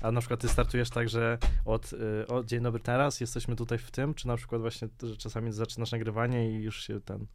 A 0.00 0.12
na 0.12 0.20
przykład 0.20 0.40
ty 0.40 0.48
startujesz 0.48 0.90
tak, 0.90 1.08
że 1.08 1.38
od, 1.64 1.92
y, 1.92 1.96
dzień 2.44 2.62
dobry 2.62 2.80
teraz 2.80 3.20
jesteśmy 3.20 3.56
tutaj 3.56 3.78
w 3.78 3.90
tym, 3.90 4.14
czy 4.14 4.26
na 4.26 4.36
przykład 4.36 4.60
właśnie, 4.60 4.88
że 5.02 5.16
czasami 5.16 5.52
zaczynasz 5.52 5.92
nagrywanie 5.92 6.50
i 6.50 6.62
już 6.62 6.86
się 6.86 7.00
ten... 7.00 7.26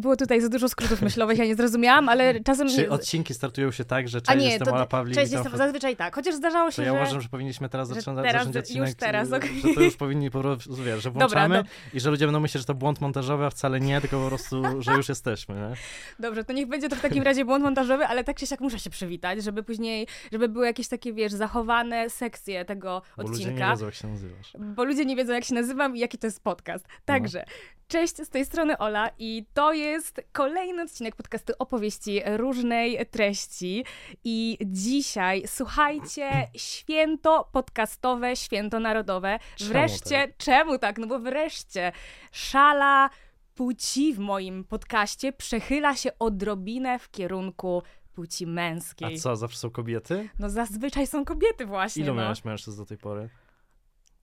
Było 0.00 0.16
tutaj 0.16 0.40
za 0.40 0.48
dużo 0.48 0.68
skrótów 0.68 1.02
myślowych, 1.02 1.38
ja 1.38 1.44
nie 1.44 1.54
zrozumiałam, 1.56 2.08
ale 2.08 2.40
czasem... 2.40 2.68
Czy 2.68 2.90
odcinki 2.90 3.34
startują 3.34 3.70
się 3.70 3.84
tak, 3.84 4.08
że 4.08 4.18
A 4.18 4.20
cześć, 4.20 4.38
nie, 4.44 4.48
jestem 4.48 4.66
to, 4.66 4.74
Ola 4.74 4.86
Pawlik, 4.86 5.14
cześć, 5.14 5.32
jestem, 5.32 5.56
zazwyczaj 5.56 5.96
tak, 5.96 6.14
chociaż 6.14 6.34
zdarzało 6.34 6.70
się, 6.70 6.76
To 6.76 6.82
ja 6.82 6.88
że... 6.88 6.94
uważam, 6.94 7.20
że 7.20 7.28
powinniśmy 7.28 7.68
teraz 7.68 7.88
zacząć, 7.88 8.04
teraz, 8.22 8.32
zacząć 8.32 8.54
już 8.56 8.64
odcinek, 8.64 8.94
teraz, 8.94 9.30
y, 9.32 9.36
okej. 9.36 9.60
że 9.68 9.74
to 9.74 9.80
już 9.80 9.96
powinni 9.96 10.30
po 10.30 10.40
prostu, 10.40 10.74
wiesz, 10.76 11.02
że 11.02 11.10
Dobra, 11.10 11.26
włączamy 11.28 11.62
do- 11.62 11.68
i 11.94 12.00
że 12.00 12.10
ludzie 12.10 12.24
będą 12.26 12.40
myśleć, 12.40 12.62
że 12.62 12.66
to 12.66 12.74
błąd 12.74 13.00
montażowy, 13.00 13.44
a 13.44 13.50
wcale 13.50 13.80
nie, 13.80 14.00
tylko 14.00 14.20
po 14.20 14.28
prostu, 14.28 14.62
że 14.82 14.92
już 14.92 15.08
jesteśmy, 15.08 15.54
nie? 15.54 15.74
Dobrze, 16.18 16.44
to 16.44 16.52
niech 16.52 16.66
będzie 16.68 16.88
to 16.88 16.96
w 16.96 17.00
takim 17.00 17.22
razie 17.22 17.44
błąd 17.44 17.64
montażowy, 17.64 18.06
ale 18.06 18.24
tak 18.24 18.36
czy 18.36 18.46
siak 18.46 18.60
muszę 18.60 18.78
się 18.78 18.90
przywitać, 18.90 19.44
żeby 19.44 19.62
później, 19.62 20.06
żeby 20.32 20.48
były 20.48 20.66
jakieś 20.66 20.88
takie, 20.88 21.12
wiesz, 21.12 21.32
zachowane 21.32 22.10
sekcje 22.10 22.64
tego 22.64 23.02
Bo 23.16 23.22
ludzie 23.22 23.38
nie 23.44 23.44
odcinka. 23.50 23.70
wiedzą, 23.70 23.86
jak 23.86 23.94
się 23.94 24.08
nazywasz. 24.08 24.52
bo 24.58 24.84
ludzie 24.84 25.04
nie 25.04 25.16
wiedzą, 25.16 25.32
jak 25.32 25.44
się 25.44 25.54
nazywam 25.54 25.96
i 25.96 25.98
jaki 26.00 26.18
to 26.18 26.26
jest 26.26 26.42
podcast. 26.42 26.86
Także, 27.04 27.44
cześć, 27.88 28.16
z 28.16 28.28
tej 28.28 28.44
strony 28.44 28.78
Ola 28.78 29.10
i 29.18 29.46
to 29.54 29.72
jest 29.72 29.83
kolejny 30.32 30.82
odcinek 30.82 31.16
podcastu 31.16 31.52
opowieści 31.58 32.20
różnej 32.36 33.06
treści. 33.10 33.84
I 34.24 34.58
dzisiaj, 34.66 35.42
słuchajcie, 35.46 36.30
święto 36.56 37.48
podcastowe, 37.52 38.36
święto 38.36 38.80
narodowe. 38.80 39.38
Czemu 39.56 39.70
Wreszcie, 39.70 40.32
czemu 40.38 40.78
tak? 40.78 40.98
No 40.98 41.06
bo 41.06 41.18
wreszcie 41.18 41.92
szala 42.32 43.10
płci 43.54 44.14
w 44.14 44.18
moim 44.18 44.64
podcaście 44.64 45.32
przechyla 45.32 45.96
się 45.96 46.18
odrobinę 46.18 46.98
w 46.98 47.10
kierunku 47.10 47.82
płci 48.12 48.44
A 48.44 48.48
męskiej. 48.48 49.18
co, 49.18 49.36
zawsze 49.36 49.58
są 49.58 49.70
kobiety? 49.70 50.28
No 50.38 50.50
zazwyczaj 50.50 51.06
są 51.06 51.24
kobiety 51.24 51.66
właśnie, 51.66 52.02
Ilu 52.04 52.14
no. 52.14 52.22
miałeś 52.22 52.44
mężczyzn 52.44 52.78
do 52.78 52.86
tej 52.86 52.98
pory? 52.98 53.28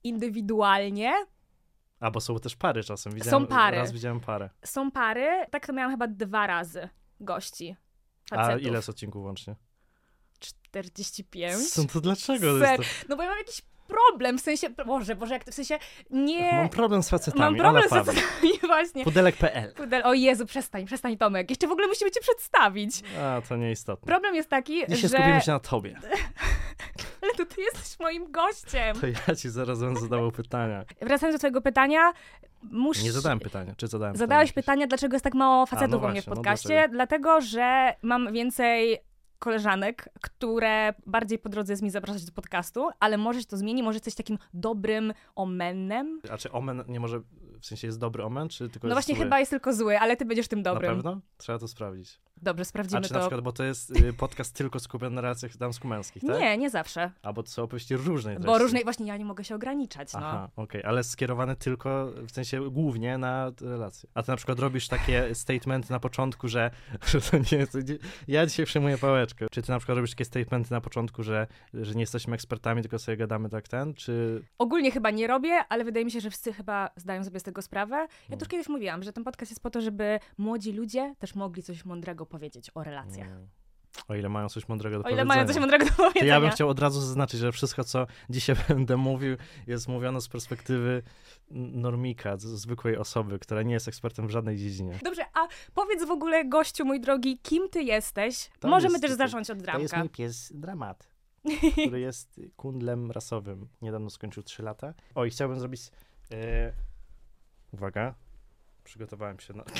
Indywidualnie 0.04 1.12
A, 2.02 2.10
bo 2.10 2.20
są 2.20 2.38
też 2.38 2.56
pary 2.56 2.84
czasem. 2.84 3.12
Widziałem, 3.12 3.46
pary. 3.46 3.76
Raz 3.76 3.92
widziałem 3.92 4.20
parę. 4.20 4.50
są 4.64 4.90
pary, 4.90 5.46
tak 5.50 5.66
to 5.66 5.72
miałam 5.72 5.90
chyba 5.90 6.06
dwa 6.06 6.46
razy 6.46 6.88
gości. 7.20 7.76
A 8.30 8.36
Facetów. 8.36 8.62
ile 8.62 8.76
jest 8.76 8.88
odcinków 8.88 9.24
łącznie? 9.24 9.56
45. 10.38 11.70
Co, 11.70 11.84
to 11.84 12.00
dlaczego? 12.00 12.58
Ser- 12.58 12.76
to... 12.76 12.82
No 13.08 13.16
bo 13.16 13.22
ja 13.22 13.28
mam 13.28 13.38
jakiś 13.38 13.62
problem, 13.86 14.38
w 14.38 14.40
sensie, 14.40 14.70
Boże, 14.86 15.16
Boże, 15.16 15.34
jak 15.34 15.44
to 15.44 15.52
w 15.52 15.54
sensie, 15.54 15.78
nie... 16.10 16.52
Mam 16.52 16.68
problem 16.68 17.02
z 17.02 17.08
facetami. 17.08 17.40
Mam 17.40 17.56
problem 17.56 17.84
z 17.84 17.90
facetami, 17.90 18.52
właśnie. 18.66 19.04
Pudelek.pl. 19.04 19.74
Pudel, 19.74 20.02
o 20.04 20.14
Jezu, 20.14 20.46
przestań, 20.46 20.86
przestań 20.86 21.16
Tomek, 21.16 21.50
jeszcze 21.50 21.66
w 21.68 21.70
ogóle 21.72 21.86
musimy 21.86 22.10
cię 22.10 22.20
przedstawić. 22.20 23.02
A, 23.20 23.42
to 23.48 23.56
nieistotne. 23.56 24.06
Problem 24.06 24.34
jest 24.34 24.48
taki, 24.48 24.74
Dzisiaj 24.88 24.96
że... 24.96 25.08
skupimy 25.08 25.40
się 25.40 25.52
na 25.52 25.60
tobie. 25.60 26.00
Ale 27.22 27.32
to 27.34 27.46
ty 27.46 27.60
jesteś 27.60 27.98
moim 28.00 28.32
gościem. 28.32 28.96
To 29.00 29.06
ja 29.06 29.36
ci 29.36 29.50
zaraz 29.50 29.80
będę 29.80 30.00
zadawał 30.00 30.32
pytania. 30.32 30.84
Wracając 31.00 31.34
do 31.34 31.38
twojego 31.38 31.60
pytania, 31.62 32.12
muszę... 32.62 33.02
Nie 33.02 33.12
zadałem 33.12 33.40
pytania. 33.40 33.74
Czy 33.76 33.86
zadałem 33.88 34.16
Zadałeś 34.16 34.52
pytanie? 34.52 34.62
pytanie, 34.62 34.86
dlaczego 34.86 35.14
jest 35.14 35.24
tak 35.24 35.34
mało 35.34 35.66
facetów 35.66 36.02
no 36.02 36.08
u 36.08 36.10
mnie 36.10 36.22
w 36.22 36.26
no 36.26 36.34
podcaście. 36.34 36.68
dlaczego? 36.68 36.92
dlatego, 36.94 37.40
że 37.40 37.94
mam 38.02 38.32
więcej 38.32 38.98
koleżanek, 39.38 40.08
które 40.20 40.94
bardziej 41.06 41.38
po 41.38 41.48
drodze 41.48 41.72
jest 41.72 41.82
mi 41.82 41.90
zapraszać 41.90 42.24
do 42.24 42.32
podcastu, 42.32 42.88
ale 43.00 43.18
może 43.18 43.40
się 43.40 43.46
to 43.46 43.56
zmieni, 43.56 43.82
może 43.82 43.96
jesteś 43.96 44.14
takim 44.14 44.38
dobrym 44.54 45.12
omenem. 45.34 46.20
A 46.30 46.36
czy 46.38 46.52
omen 46.52 46.84
nie 46.88 47.00
może, 47.00 47.20
w 47.60 47.66
sensie 47.66 47.86
jest 47.86 47.98
dobry 47.98 48.24
omen, 48.24 48.48
czy 48.48 48.68
tylko 48.68 48.88
No 48.88 48.94
jest 48.94 48.96
właśnie 48.96 49.14
zły? 49.14 49.24
chyba 49.24 49.38
jest 49.40 49.50
tylko 49.50 49.72
zły, 49.74 49.98
ale 49.98 50.16
ty 50.16 50.24
będziesz 50.24 50.48
tym 50.48 50.62
dobrym. 50.62 50.90
Na 50.90 50.96
pewno? 50.96 51.20
Trzeba 51.36 51.58
to 51.58 51.68
sprawdzić. 51.68 52.20
Dobrze, 52.42 52.62
A 52.62 52.64
sprawdzimy 52.64 53.02
czy 53.02 53.12
na 53.12 53.18
to. 53.18 53.24
przykład, 53.26 53.40
bo 53.44 53.52
to 53.52 53.64
jest 53.64 53.90
y, 53.90 54.12
podcast 54.12 54.54
tylko 54.54 54.80
skupiony 54.80 55.14
na 55.14 55.20
relacjach 55.20 55.56
damsko-męskich, 55.56 56.22
tak? 56.26 56.40
Nie, 56.40 56.58
nie 56.58 56.70
zawsze. 56.70 57.10
A 57.22 57.32
bo 57.32 57.42
to 57.42 57.50
są 57.50 57.62
opowieści 57.62 57.96
różnej 57.96 58.36
treści. 58.36 58.46
Bo 58.46 58.58
różnej, 58.58 58.84
właśnie 58.84 59.06
ja 59.06 59.16
nie 59.16 59.24
mogę 59.24 59.44
się 59.44 59.54
ograniczać, 59.54 60.12
no. 60.12 60.18
Aha, 60.18 60.48
okej, 60.56 60.84
ale 60.84 61.04
skierowane 61.04 61.56
tylko, 61.56 62.12
w 62.28 62.30
sensie 62.30 62.70
głównie 62.70 63.18
na 63.18 63.52
relacje. 63.60 64.08
A 64.14 64.22
ty 64.22 64.30
na 64.30 64.36
przykład 64.36 64.58
robisz 64.58 64.88
takie 64.88 65.34
statementy 65.34 65.92
na 65.92 66.00
początku, 66.00 66.48
że, 66.48 66.70
że 67.10 67.20
to 67.20 67.36
nie 67.38 67.58
jest... 67.58 67.78
Ja 68.28 68.46
dzisiaj 68.46 68.66
przejmuję 68.66 68.98
pałeczkę. 68.98 69.46
Czy 69.50 69.62
ty 69.62 69.70
na 69.72 69.78
przykład 69.78 69.96
robisz 69.96 70.10
takie 70.10 70.24
statementy 70.24 70.70
na 70.72 70.80
początku, 70.80 71.22
że, 71.22 71.46
że 71.74 71.94
nie 71.94 72.00
jesteśmy 72.00 72.34
ekspertami, 72.34 72.82
tylko 72.82 72.98
sobie 72.98 73.16
gadamy 73.16 73.48
tak 73.48 73.68
ten, 73.68 73.94
czy... 73.94 74.42
Ogólnie 74.58 74.90
chyba 74.90 75.10
nie 75.10 75.26
robię, 75.26 75.52
ale 75.68 75.84
wydaje 75.84 76.04
mi 76.04 76.10
się, 76.10 76.20
że 76.20 76.30
wszyscy 76.30 76.52
chyba 76.52 76.90
zdają 76.96 77.24
sobie 77.24 77.40
z 77.40 77.42
tego 77.42 77.62
sprawę. 77.62 77.96
Ja 77.96 78.08
Mm. 78.28 78.38
też 78.38 78.48
kiedyś 78.48 78.68
mówiłam, 78.68 79.02
że 79.02 79.12
ten 79.12 79.24
podcast 79.24 79.52
jest 79.52 79.62
po 79.62 79.70
to, 79.70 79.80
żeby 79.80 80.20
młodzi 80.38 80.72
ludzie 80.72 81.14
też 81.18 81.34
mogli 81.34 81.62
coś 81.62 81.84
mądrego 81.84 82.26
powiedzieć 82.32 82.70
o 82.74 82.82
relacjach. 82.84 83.28
Mm, 83.28 83.48
O 84.08 84.14
ile 84.14 84.28
mają 84.28 84.48
coś 84.48 84.68
mądrego 84.68 84.96
do 84.98 85.04
O 85.04 85.08
ile 85.08 85.16
powiedzenia. 85.16 85.24
mają 85.34 85.46
coś 85.46 85.56
mądrego 85.58 85.84
do 85.84 85.90
To 85.90 85.96
powiedzenia. 85.96 86.34
ja 86.34 86.40
bym 86.40 86.50
chciał 86.50 86.68
od 86.68 86.78
razu 86.78 87.00
zaznaczyć, 87.00 87.40
że 87.40 87.52
wszystko, 87.52 87.84
co 87.84 88.06
dzisiaj 88.30 88.56
będę 88.68 88.96
mówił, 88.96 89.36
jest 89.66 89.88
mówione 89.88 90.20
z 90.20 90.28
perspektywy 90.28 91.02
normika, 91.50 92.36
zwykłej 92.36 92.96
osoby, 92.96 93.38
która 93.38 93.62
nie 93.62 93.74
jest 93.74 93.88
ekspertem 93.88 94.26
w 94.26 94.30
żadnej 94.30 94.56
dziedzinie. 94.56 94.98
Dobrze, 95.04 95.22
a 95.34 95.48
powiedz 95.74 96.04
w 96.06 96.10
ogóle, 96.10 96.44
gościu 96.44 96.84
mój 96.84 97.00
drogi, 97.00 97.38
kim 97.42 97.68
ty 97.68 97.82
jesteś? 97.82 98.50
To 98.60 98.68
Możemy 98.68 98.92
jest- 98.94 99.02
też 99.04 99.12
zacząć 99.12 99.50
od 99.50 99.58
To 99.58 99.62
dramka. 99.64 99.82
jest 99.82 99.96
mój 99.96 100.08
pies 100.08 100.52
Dramat, 100.54 101.08
który 101.86 102.00
jest 102.00 102.40
kundlem 102.56 103.10
rasowym. 103.10 103.68
Niedawno 103.82 104.10
skończył 104.10 104.42
3 104.42 104.62
lata. 104.62 104.94
O, 105.14 105.24
i 105.24 105.30
chciałbym 105.30 105.58
zrobić... 105.60 105.80
E... 106.32 106.72
Uwaga. 107.72 108.14
Przygotowałem 108.84 109.40
się 109.40 109.54
na... 109.54 109.64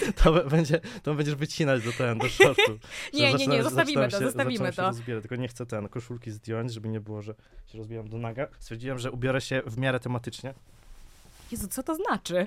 To 0.24 0.32
będzie, 0.50 0.80
to 1.02 1.14
będziesz 1.14 1.34
wycinać 1.34 1.84
do 1.84 1.92
ten, 1.92 2.18
do 2.18 2.28
shortu. 2.28 2.78
Nie, 3.14 3.34
nie, 3.34 3.46
nie, 3.46 3.62
zostawimy 3.62 4.08
to, 4.08 4.18
się, 4.18 4.24
zostawimy 4.24 4.52
zaczynam 4.58 4.72
się 4.72 4.76
to. 4.76 4.86
rozbierać, 4.88 5.22
tylko 5.22 5.36
nie 5.36 5.48
chcę 5.48 5.66
ten, 5.66 5.88
koszulki 5.88 6.30
zdjąć, 6.30 6.72
żeby 6.72 6.88
nie 6.88 7.00
było, 7.00 7.22
że 7.22 7.34
się 7.66 7.78
rozbijam 7.78 8.08
do 8.08 8.18
naga. 8.18 8.46
Stwierdziłem, 8.58 8.98
że 8.98 9.10
ubiorę 9.10 9.40
się 9.40 9.62
w 9.66 9.78
miarę 9.78 10.00
tematycznie 10.00 10.54
Jezu, 11.52 11.68
co 11.68 11.82
to 11.82 11.94
znaczy? 11.94 12.46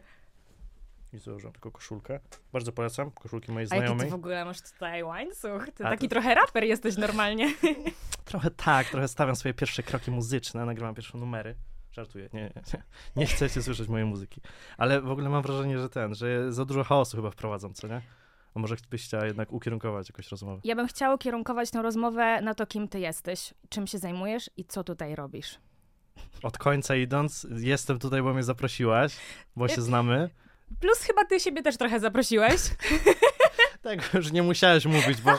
i 1.14 1.18
założyłem 1.18 1.54
tylko 1.54 1.72
koszulkę. 1.72 2.20
Bardzo 2.54 2.72
polecam, 2.72 3.12
koszulki 3.12 3.52
mojej 3.52 3.68
A 3.72 3.76
jaki 3.76 3.81
ty 3.81 3.88
znajomej. 3.88 4.10
w 4.10 4.14
ogóle 4.14 4.46
masz 4.46 4.62
tutaj 4.62 5.04
łańcuch? 5.04 5.66
Ty 5.76 5.86
A 5.86 5.90
taki 5.90 6.08
to- 6.08 6.16
trochę 6.16 6.36
raper 6.36 6.64
jesteś 6.64 6.98
normalnie. 6.98 7.54
Trochę 8.26 8.52
tak, 8.52 8.88
trochę 8.90 9.08
stawiam 9.08 9.36
swoje 9.36 9.54
pierwsze 9.54 9.84
kroki 9.84 10.12
muzyczne, 10.12 10.66
nagrywam 10.66 10.96
pierwsze 10.96 11.18
numery. 11.18 11.56
Żartuję, 12.00 12.30
nie, 12.34 12.42
nie, 12.42 12.84
nie, 13.16 13.26
chcecie 13.26 13.64
słyszeć 13.64 13.88
mojej 13.88 14.08
muzyki. 14.08 14.42
Ale 14.78 15.02
w 15.02 15.12
ogóle 15.12 15.30
mam 15.30 15.44
wrażenie, 15.44 15.80
że 15.80 15.90
ten, 15.90 16.16
że 16.16 16.54
za 16.54 16.66
dużo 16.66 16.84
chaosu 16.84 17.18
chyba 17.18 17.32
wprowadzam, 17.32 17.74
co 17.74 17.88
nie? 17.88 18.02
A 18.56 18.60
może 18.60 18.76
byś 18.90 19.06
chciała 19.06 19.26
jednak 19.26 19.52
ukierunkować 19.52 20.10
jakąś 20.10 20.32
rozmowę? 20.32 20.62
Ja 20.64 20.76
bym 20.76 20.88
chciała 20.88 21.18
kierunkować 21.18 21.72
tę 21.72 21.82
rozmowę 21.82 22.42
na 22.42 22.54
to, 22.54 22.68
kim 22.68 22.88
ty 22.88 23.00
jesteś, 23.00 23.54
czym 23.70 23.88
się 23.88 23.98
zajmujesz 23.98 24.50
i 24.58 24.66
co 24.66 24.84
tutaj 24.84 25.16
robisz. 25.16 25.60
Od 26.44 26.58
końca 26.58 26.96
idąc, 26.96 27.48
jestem 27.58 28.00
tutaj, 28.00 28.22
bo 28.22 28.34
mnie 28.34 28.44
zaprosiłaś, 28.44 29.16
bo 29.56 29.68
się 29.68 29.81
znamy. 29.81 30.30
Plus 30.80 31.00
chyba 31.00 31.26
ty 31.26 31.40
siebie 31.40 31.64
też 31.64 31.78
trochę 31.78 32.00
zaprosiłeś. 32.00 32.62
Tak, 33.82 34.14
już 34.14 34.32
nie 34.32 34.44
musiałeś 34.44 34.86
mówić, 34.86 35.22
bo, 35.22 35.32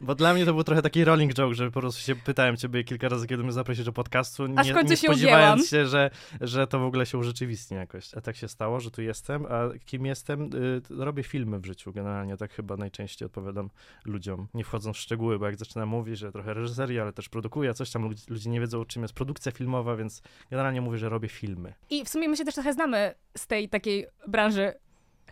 bo 0.00 0.14
dla 0.14 0.34
mnie 0.34 0.44
to 0.44 0.54
był 0.54 0.64
trochę 0.64 0.82
taki 0.82 1.04
rolling 1.04 1.34
joke, 1.34 1.54
że 1.54 1.70
po 1.70 1.80
prostu 1.80 2.00
się 2.00 2.16
pytałem 2.16 2.56
ciebie 2.56 2.84
kilka 2.84 3.08
razy, 3.08 3.26
kiedy 3.26 3.42
mnie 3.42 3.52
zaprosisz 3.52 3.84
do 3.84 3.92
podcastu, 3.92 4.46
nie, 4.46 4.58
Aż 4.58 4.70
w 4.70 4.74
końcu 4.74 4.90
nie 4.90 4.96
się 4.96 5.08
spodziewając 5.08 5.62
ugięłam. 5.62 5.86
się, 5.86 5.86
że, 5.86 6.10
że 6.40 6.66
to 6.66 6.78
w 6.78 6.84
ogóle 6.84 7.06
się 7.06 7.18
urzeczywistni 7.18 7.76
jakoś. 7.76 8.14
A 8.14 8.20
tak 8.20 8.36
się 8.36 8.48
stało, 8.48 8.80
że 8.80 8.90
tu 8.90 9.02
jestem, 9.02 9.46
a 9.46 9.78
kim 9.84 10.06
jestem? 10.06 10.50
Y, 10.54 10.82
robię 11.04 11.22
filmy 11.22 11.58
w 11.58 11.66
życiu 11.66 11.92
generalnie, 11.92 12.36
tak 12.36 12.52
chyba 12.52 12.76
najczęściej 12.76 13.26
odpowiadam 13.26 13.70
ludziom, 14.04 14.48
nie 14.54 14.64
wchodząc 14.64 14.96
w 14.96 15.00
szczegóły, 15.00 15.38
bo 15.38 15.46
jak 15.46 15.56
zaczynam 15.56 15.88
mówić, 15.88 16.18
że 16.18 16.32
trochę 16.32 16.54
reżyserię, 16.54 17.02
ale 17.02 17.12
też 17.12 17.28
produkuję, 17.28 17.74
coś 17.74 17.90
tam, 17.90 18.02
ludzie, 18.02 18.22
ludzie 18.28 18.50
nie 18.50 18.60
wiedzą, 18.60 18.84
czym 18.84 19.02
jest 19.02 19.14
produkcja 19.14 19.52
filmowa, 19.52 19.96
więc 19.96 20.22
generalnie 20.50 20.80
mówię, 20.80 20.98
że 20.98 21.08
robię 21.08 21.28
filmy. 21.28 21.74
I 21.90 22.04
w 22.04 22.08
sumie 22.08 22.28
my 22.28 22.36
się 22.36 22.44
też 22.44 22.54
trochę 22.54 22.72
znamy 22.72 23.14
z 23.36 23.46
tej 23.46 23.68
takiej 23.68 24.06
branży 24.28 24.72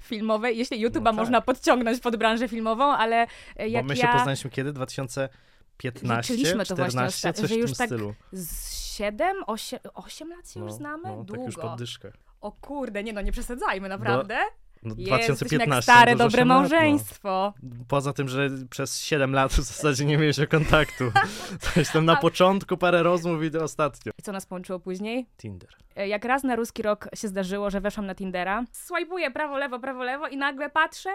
filmowej, 0.02 0.58
jeśli 0.58 0.86
YouTube'a 0.86 0.94
No 1.04 1.10
tak. 1.10 1.14
można 1.14 1.40
podciągnąć 1.40 2.00
pod 2.00 2.16
branżę 2.16 2.48
filmową, 2.48 2.84
ale 2.84 3.26
e, 3.56 3.68
jak 3.68 3.84
bo 3.84 3.88
my 3.88 3.94
ja 3.96 4.06
się 4.06 4.12
poznaliśmy 4.18 4.50
kiedy? 4.50 4.72
2015, 4.72 6.34
Liczyliśmy 6.34 6.66
to 6.66 6.76
właśnie 6.76 6.90
14, 6.92 7.28
ostatnio, 7.28 7.40
coś 7.42 7.50
że 7.50 7.54
w 7.56 7.58
już 7.58 7.70
tym 7.70 7.76
tak 7.78 7.88
stylu. 7.88 8.14
z 8.32 8.72
7, 8.96 9.36
8, 9.46 9.78
8 9.94 10.28
lat 10.30 10.50
się 10.50 10.60
już 10.60 10.70
No, 10.70 10.76
znamy? 10.76 11.02
no, 11.04 11.16
Długo. 11.16 11.32
tak 11.34 11.46
już 11.46 11.56
pod 11.56 11.78
dyszkę. 11.78 12.12
O 12.40 12.52
kurde, 12.52 13.02
nie 13.04 13.12
no, 13.12 13.20
nie 13.20 13.32
przesadzajmy, 13.32 13.88
naprawdę. 13.88 14.38
No, 14.82 14.94
Jezus, 14.98 15.08
2015 15.26 15.74
jak 15.74 15.82
stare, 15.82 16.16
dobre 16.16 16.38
lat, 16.38 16.48
małżeństwo. 16.48 17.54
No. 17.62 17.74
Poza 17.88 18.12
tym, 18.12 18.28
że 18.28 18.48
przez 18.70 19.00
7 19.02 19.32
lat 19.32 19.52
w 19.52 19.56
zasadzie 19.62 20.04
nie 20.04 20.18
mieliśmy 20.18 20.46
kontaktu. 20.46 21.04
To 21.64 21.80
jestem 21.80 22.04
na 22.04 22.16
początku 22.16 22.76
parę 22.76 23.02
rozmów 23.02 23.42
i 23.44 23.56
ostatnio. 23.58 24.12
I 24.18 24.22
co 24.22 24.32
nas 24.32 24.46
połączyło 24.46 24.80
później? 24.80 25.26
Tinder. 25.36 25.70
E, 25.96 26.08
Jak 26.08 26.24
raz 26.24 26.44
na 26.44 26.56
ruski 26.56 26.82
rok 26.82 27.08
się 27.14 27.28
zdarzyło, 27.28 27.70
że 27.70 27.80
weszłam 27.80 28.06
na 28.06 28.14
Tindera, 28.14 28.64
swajpuję 28.72 29.30
prawo, 29.30 29.58
lewo, 29.58 29.78
prawo, 29.78 30.02
lewo 30.02 30.28
i 30.28 30.36
nagle 30.36 30.70
patrzę, 30.70 31.10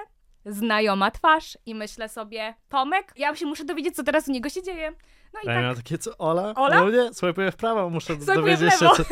znajoma 0.45 1.11
twarz 1.11 1.57
i 1.65 1.75
myślę 1.75 2.09
sobie, 2.09 2.53
Tomek, 2.69 3.13
ja 3.17 3.35
się 3.35 3.45
muszę 3.45 3.65
dowiedzieć, 3.65 3.95
co 3.95 4.03
teraz 4.03 4.27
u 4.27 4.31
niego 4.31 4.49
się 4.49 4.63
dzieje. 4.63 4.91
No 5.33 5.39
i 5.39 5.43
A 5.43 5.45
tak, 5.45 5.61
miałem 5.61 5.75
takie, 5.75 5.97
co, 5.97 6.17
Ola? 6.17 6.53
Ola? 6.55 6.79
No 6.79 6.89
nie, 6.89 7.13
swajpuję 7.13 7.51
w 7.51 7.55
prawo, 7.55 7.89
muszę 7.89 8.15
dowiedzieć 8.15 8.71
się, 8.73 8.77
co, 8.77 9.03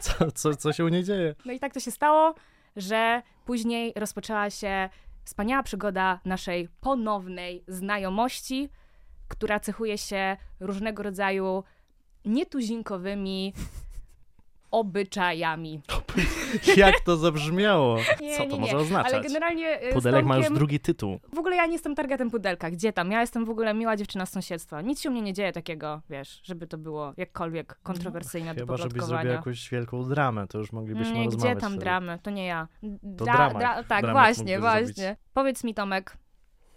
co, 0.00 0.32
co, 0.32 0.54
co 0.56 0.72
się 0.72 0.84
u 0.84 0.88
niej 0.88 1.04
dzieje. 1.04 1.34
no 1.44 1.52
i 1.52 1.58
tak 1.60 1.74
to 1.74 1.80
się 1.80 1.90
stało, 1.90 2.34
że 2.76 3.22
później 3.44 3.92
rozpoczęła 3.96 4.50
się 4.50 4.88
wspaniała 5.24 5.62
przygoda 5.62 6.20
naszej 6.24 6.68
ponownej 6.80 7.64
znajomości, 7.68 8.68
która 9.28 9.60
cechuje 9.60 9.98
się 9.98 10.36
różnego 10.60 11.02
rodzaju 11.02 11.64
nietuzinkowymi 12.24 13.52
obyczajami. 14.78 15.80
Jak 16.76 17.00
to 17.00 17.16
zabrzmiało? 17.16 17.96
Nie, 18.20 18.36
Co 18.36 18.44
to 18.44 18.54
nie. 18.54 18.60
może 18.60 18.76
oznaczać? 18.76 19.12
Ale 19.14 19.22
generalnie 19.22 19.78
z 19.90 19.94
Pudelek 19.94 20.24
ma 20.26 20.36
już 20.36 20.46
Tomkiem- 20.46 20.54
drugi 20.54 20.80
tytuł. 20.80 21.18
W 21.34 21.38
ogóle 21.38 21.56
ja 21.56 21.66
nie 21.66 21.72
jestem 21.72 21.94
targetem 21.94 22.30
pudelka. 22.30 22.70
Gdzie 22.70 22.92
tam? 22.92 23.10
Ja 23.10 23.20
jestem 23.20 23.44
w 23.44 23.50
ogóle 23.50 23.74
miła 23.74 23.96
dziewczyna 23.96 24.26
z 24.26 24.30
sąsiedztwa. 24.32 24.80
Nic 24.82 25.00
się 25.00 25.08
u 25.08 25.12
mnie 25.12 25.22
nie 25.22 25.32
dzieje 25.32 25.52
takiego, 25.52 26.02
wiesz, 26.10 26.40
żeby 26.44 26.66
to 26.66 26.78
było 26.78 27.12
jakkolwiek 27.16 27.78
kontrowersyjne 27.82 28.54
do 28.54 28.60
Chyba, 28.60 28.76
żebyś 28.76 29.02
zrobił 29.02 29.30
jakąś 29.30 29.70
wielką 29.70 30.02
dramę, 30.08 30.46
to 30.46 30.58
już 30.58 30.72
moglibyśmy 30.72 31.14
Nie, 31.18 31.24
rozmawiać. 31.24 31.52
gdzie 31.52 31.60
tam 31.60 31.70
wtedy. 31.72 31.84
dramy? 31.84 32.18
To 32.22 32.30
nie 32.30 32.46
ja. 32.46 32.68
To 33.18 33.24
dramat. 33.24 33.88
tak, 33.88 34.02
Dramat 34.02 34.12
właśnie, 34.36 34.58
właśnie. 34.60 34.86
zrobić. 34.94 35.18
Powiedz 35.34 35.64
mi, 35.64 35.74
Tomek, 35.74 36.16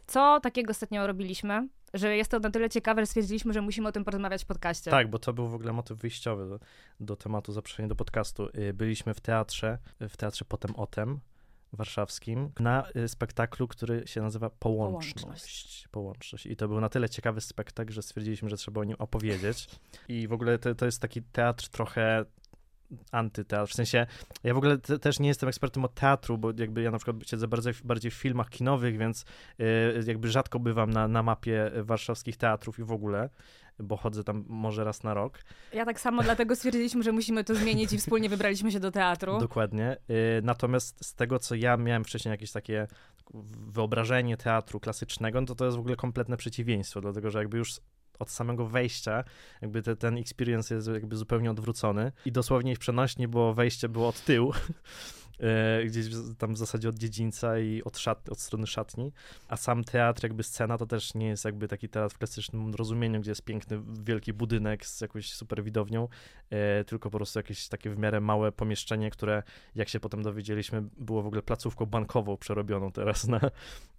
co 0.08 0.40
takiego 0.40 0.72
ostatnio 0.72 1.08
robiliśmy, 1.08 1.68
że 1.98 2.18
jest 2.18 2.32
to 2.32 2.40
na 2.40 2.50
tyle 2.50 2.70
ciekawe, 2.70 3.02
że 3.02 3.06
stwierdziliśmy, 3.06 3.54
że 3.54 3.62
musimy 3.62 3.88
o 3.88 3.92
tym 3.92 4.04
porozmawiać 4.04 4.44
w 4.44 4.46
podcaście. 4.46 4.92
Tak, 4.92 5.10
bo 5.10 5.20
to 5.20 5.34
był 5.34 5.48
w 5.48 5.54
ogóle 5.54 5.74
motyw 5.74 5.98
wyjściowy 5.98 6.50
do, 6.50 6.60
do 7.00 7.16
tematu 7.16 7.54
zaproszenia 7.54 7.90
do 7.90 7.96
podcastu. 7.96 8.50
Y, 8.58 8.74
Byliśmy 8.74 9.14
w 9.14 9.22
teatrze, 9.22 9.78
w 10.10 10.18
teatrze 10.18 10.46
Potem 10.46 10.76
Otem 10.76 11.20
warszawskim, 11.74 12.52
na 12.60 12.84
y, 12.96 13.08
spektaklu, 13.08 13.68
który 13.68 14.08
się 14.08 14.22
nazywa 14.22 14.50
Połączność. 14.50 15.24
Połączność. 15.24 15.88
Połączność. 15.92 16.46
I 16.46 16.56
to 16.56 16.68
był 16.68 16.82
na 16.82 16.90
tyle 16.90 17.10
ciekawy 17.10 17.42
spektakl, 17.42 17.94
że 17.94 18.02
stwierdziliśmy, 18.02 18.50
że 18.50 18.58
trzeba 18.58 18.82
o 18.82 18.84
nim 18.84 18.96
opowiedzieć. 19.00 19.68
I 20.08 20.28
w 20.28 20.34
ogóle 20.34 20.60
to, 20.60 20.76
to 20.76 20.86
jest 20.86 21.02
taki 21.02 21.22
teatr 21.22 21.70
trochę 21.70 22.26
antyteatr. 23.12 23.72
W 23.72 23.76
sensie, 23.76 24.08
ja 24.44 24.54
w 24.54 24.58
ogóle 24.58 24.78
te, 24.78 25.00
też 25.00 25.20
nie 25.20 25.28
jestem 25.28 25.50
ekspertem 25.50 25.86
od 25.86 25.94
teatru, 25.94 26.38
bo 26.38 26.52
jakby 26.58 26.82
ja 26.82 26.92
na 26.92 26.98
przykład 26.98 27.30
siedzę 27.30 27.48
bardziej, 27.48 27.74
bardziej 27.84 28.12
w 28.12 28.14
filmach 28.14 28.50
kinowych, 28.50 28.98
więc 28.98 29.26
y, 29.60 30.04
jakby 30.08 30.32
rzadko 30.32 30.60
bywam 30.60 30.90
na, 30.90 31.08
na 31.08 31.24
mapie 31.24 31.72
warszawskich 31.76 32.38
teatrów 32.38 32.80
i 32.80 32.84
w 32.84 32.92
ogóle, 32.92 33.30
bo 33.80 33.98
chodzę 33.98 34.24
tam 34.24 34.46
może 34.48 34.84
raz 34.84 35.04
na 35.04 35.14
rok. 35.14 35.40
Ja 35.74 35.86
tak 35.86 36.00
samo, 36.00 36.24
dlatego 36.24 36.56
stwierdziliśmy, 36.56 37.04
że 37.04 37.12
musimy 37.12 37.44
to 37.44 37.56
zmienić 37.56 37.94
i 37.94 37.98
wspólnie 37.98 38.30
wybraliśmy 38.30 38.72
się 38.72 38.80
do 38.80 38.92
teatru. 38.92 39.40
Dokładnie. 39.40 39.98
Y, 40.10 40.42
Natomiast 40.44 41.06
z 41.06 41.14
tego, 41.14 41.40
co 41.40 41.56
ja 41.56 41.78
miałem 41.78 42.04
wcześniej 42.04 42.32
jakieś 42.32 42.52
takie 42.52 42.88
wyobrażenie 43.68 44.38
teatru 44.38 44.80
klasycznego, 44.80 45.42
no 45.42 45.48
to 45.48 45.56
to 45.56 45.66
jest 45.66 45.78
w 45.78 45.80
ogóle 45.80 45.96
kompletne 45.96 46.38
przeciwieństwo, 46.38 47.02
dlatego 47.02 47.32
że 47.32 47.40
jakby 47.40 47.58
już 47.58 47.80
od 48.20 48.30
samego 48.30 48.68
wejścia, 48.68 49.24
jakby 49.62 49.82
te, 49.82 49.96
ten 49.96 50.18
experience 50.18 50.76
jest 50.76 50.88
jakby 50.88 51.16
zupełnie 51.16 51.52
odwrócony. 51.52 52.12
I 52.26 52.32
dosłownie 52.32 52.76
w 52.76 52.80
przenośni, 52.80 53.28
bo 53.28 53.54
wejście 53.54 53.90
było 53.90 54.08
od 54.08 54.22
tyłu, 54.22 54.54
gdzieś 55.86 56.10
w- 56.10 56.36
tam 56.36 56.54
w 56.54 56.58
zasadzie 56.58 56.90
od 56.90 56.98
dziedzińca 56.98 57.60
i 57.60 57.84
od, 57.84 57.98
szat, 57.98 58.30
od 58.30 58.40
strony 58.40 58.68
szatni, 58.68 59.12
a 59.48 59.58
sam 59.58 59.84
teatr, 59.84 60.24
jakby 60.24 60.44
scena, 60.44 60.78
to 60.78 60.86
też 60.86 61.14
nie 61.14 61.28
jest 61.28 61.46
jakby 61.46 61.68
taki 61.68 61.90
teatr 61.90 62.16
w 62.16 62.18
klasycznym 62.18 62.76
rozumieniu, 62.76 63.22
gdzie 63.22 63.32
jest 63.32 63.42
piękny, 63.42 63.82
wielki 64.04 64.34
budynek 64.34 64.86
z 64.86 65.02
jakąś 65.02 65.34
super 65.34 65.64
widownią, 65.64 66.08
e, 66.50 66.84
tylko 66.84 67.10
po 67.10 67.18
prostu 67.18 67.40
jakieś 67.40 67.68
takie 67.68 67.90
w 67.90 67.98
miarę 67.98 68.20
małe 68.22 68.52
pomieszczenie, 68.52 69.12
które 69.12 69.44
jak 69.76 69.90
się 69.90 70.00
potem 70.00 70.24
dowiedzieliśmy, 70.24 70.84
było 70.98 71.22
w 71.24 71.28
ogóle 71.28 71.42
placówką 71.42 71.86
bankową 71.86 72.38
przerobioną 72.38 72.92
teraz 72.92 73.28
na, 73.28 73.40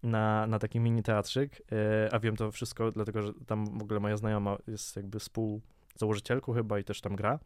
na, 0.03 0.47
na 0.47 0.59
taki 0.59 0.81
mini 0.81 1.03
teatrzyk, 1.03 1.63
e, 1.73 2.15
a 2.15 2.19
wiem 2.19 2.37
to 2.37 2.53
wszystko 2.53 2.93
dlatego, 2.93 3.23
że 3.23 3.33
tam 3.47 3.79
w 3.79 3.83
ogóle 3.83 4.01
moja 4.01 4.17
znajoma 4.17 4.57
jest 4.67 4.97
jakby 4.97 5.19
współzałożycielką 5.19 6.53
chyba 6.53 6.79
i 6.79 6.85
też 6.85 7.01
tam 7.01 7.17
gra. 7.17 7.39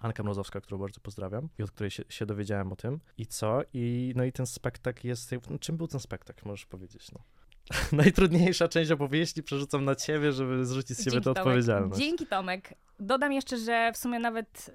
Anka 0.00 0.22
Mrozowska, 0.22 0.60
którą 0.60 0.78
bardzo 0.78 1.00
pozdrawiam 1.00 1.48
i 1.58 1.62
od 1.62 1.70
której 1.70 1.90
się, 1.90 2.02
się 2.08 2.26
dowiedziałem 2.26 2.72
o 2.72 2.76
tym. 2.76 3.00
I 3.18 3.26
co? 3.26 3.60
I, 3.72 4.12
no 4.16 4.24
i 4.24 4.32
ten 4.32 4.46
spektakl 4.46 5.06
jest... 5.06 5.30
No, 5.50 5.58
czym 5.58 5.76
był 5.76 5.88
ten 5.88 6.00
spektakl? 6.00 6.48
Możesz 6.48 6.66
powiedzieć, 6.66 7.12
no. 7.12 7.20
Najtrudniejsza 8.02 8.68
część 8.68 8.90
opowieści 8.90 9.42
przerzucam 9.42 9.84
na 9.84 9.94
ciebie, 9.94 10.32
żeby 10.32 10.66
zrzucić 10.66 10.98
z 10.98 11.04
siebie 11.04 11.20
tę 11.20 11.30
odpowiedzialność. 11.30 12.00
Dzięki 12.00 12.26
Tomek. 12.26 12.74
Dodam 13.00 13.32
jeszcze, 13.32 13.58
że 13.58 13.92
w 13.94 13.96
sumie 13.96 14.18
nawet 14.18 14.70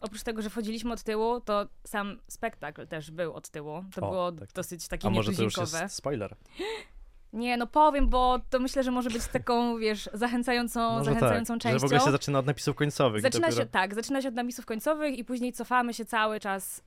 oprócz 0.00 0.22
tego, 0.22 0.42
że 0.42 0.50
wchodziliśmy 0.50 0.92
od 0.92 1.02
tyłu, 1.02 1.40
to 1.40 1.68
sam 1.84 2.20
spektakl 2.28 2.86
też 2.86 3.10
był 3.10 3.32
od 3.32 3.48
tyłu. 3.48 3.84
To 3.94 4.06
O, 4.06 4.10
było 4.10 4.32
tak. 4.32 4.52
dosyć 4.52 4.88
takie 4.88 5.08
A 5.08 5.10
może 5.10 5.32
to 5.32 5.42
już 5.42 5.56
jest 5.56 5.76
spoiler? 5.88 6.36
Nie, 7.32 7.56
no 7.56 7.66
powiem, 7.66 8.08
bo 8.08 8.38
to 8.50 8.58
myślę, 8.58 8.82
że 8.82 8.90
może 8.90 9.10
być 9.10 9.26
taką, 9.26 9.78
wiesz, 9.78 10.10
zachęcającą, 10.12 10.92
Może 10.92 11.04
zachęcającą 11.04 11.54
tak, 11.54 11.62
częścią. 11.62 11.78
że 11.78 11.82
w 11.82 11.84
ogóle 11.84 12.00
się 12.00 12.10
zaczyna 12.10 12.38
od 12.38 12.46
napisów 12.46 12.76
końcowych. 12.76 13.22
Zaczyna 13.22 13.46
dopiero... 13.48 13.62
się, 13.62 13.70
tak, 13.70 13.94
zaczyna 13.94 14.22
się 14.22 14.28
od 14.28 14.34
napisów 14.34 14.66
końcowych 14.66 15.18
i 15.18 15.24
później 15.24 15.52
cofamy 15.52 15.94
się 15.94 16.04
cały 16.04 16.40
czas 16.40 16.82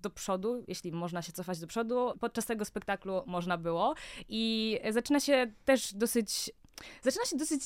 do 0.00 0.10
przodu, 0.10 0.64
jeśli 0.68 0.92
można 0.92 1.22
się 1.22 1.32
cofać 1.32 1.60
do 1.60 1.66
przodu. 1.66 2.12
Podczas 2.20 2.46
tego 2.46 2.64
spektaklu 2.64 3.22
można 3.26 3.58
było. 3.58 3.94
I 4.28 4.78
zaczyna 4.90 5.20
się 5.20 5.52
też 5.64 5.94
dosyć. 5.94 6.50
Zaczyna 7.02 7.24
się 7.24 7.36
dosyć. 7.36 7.60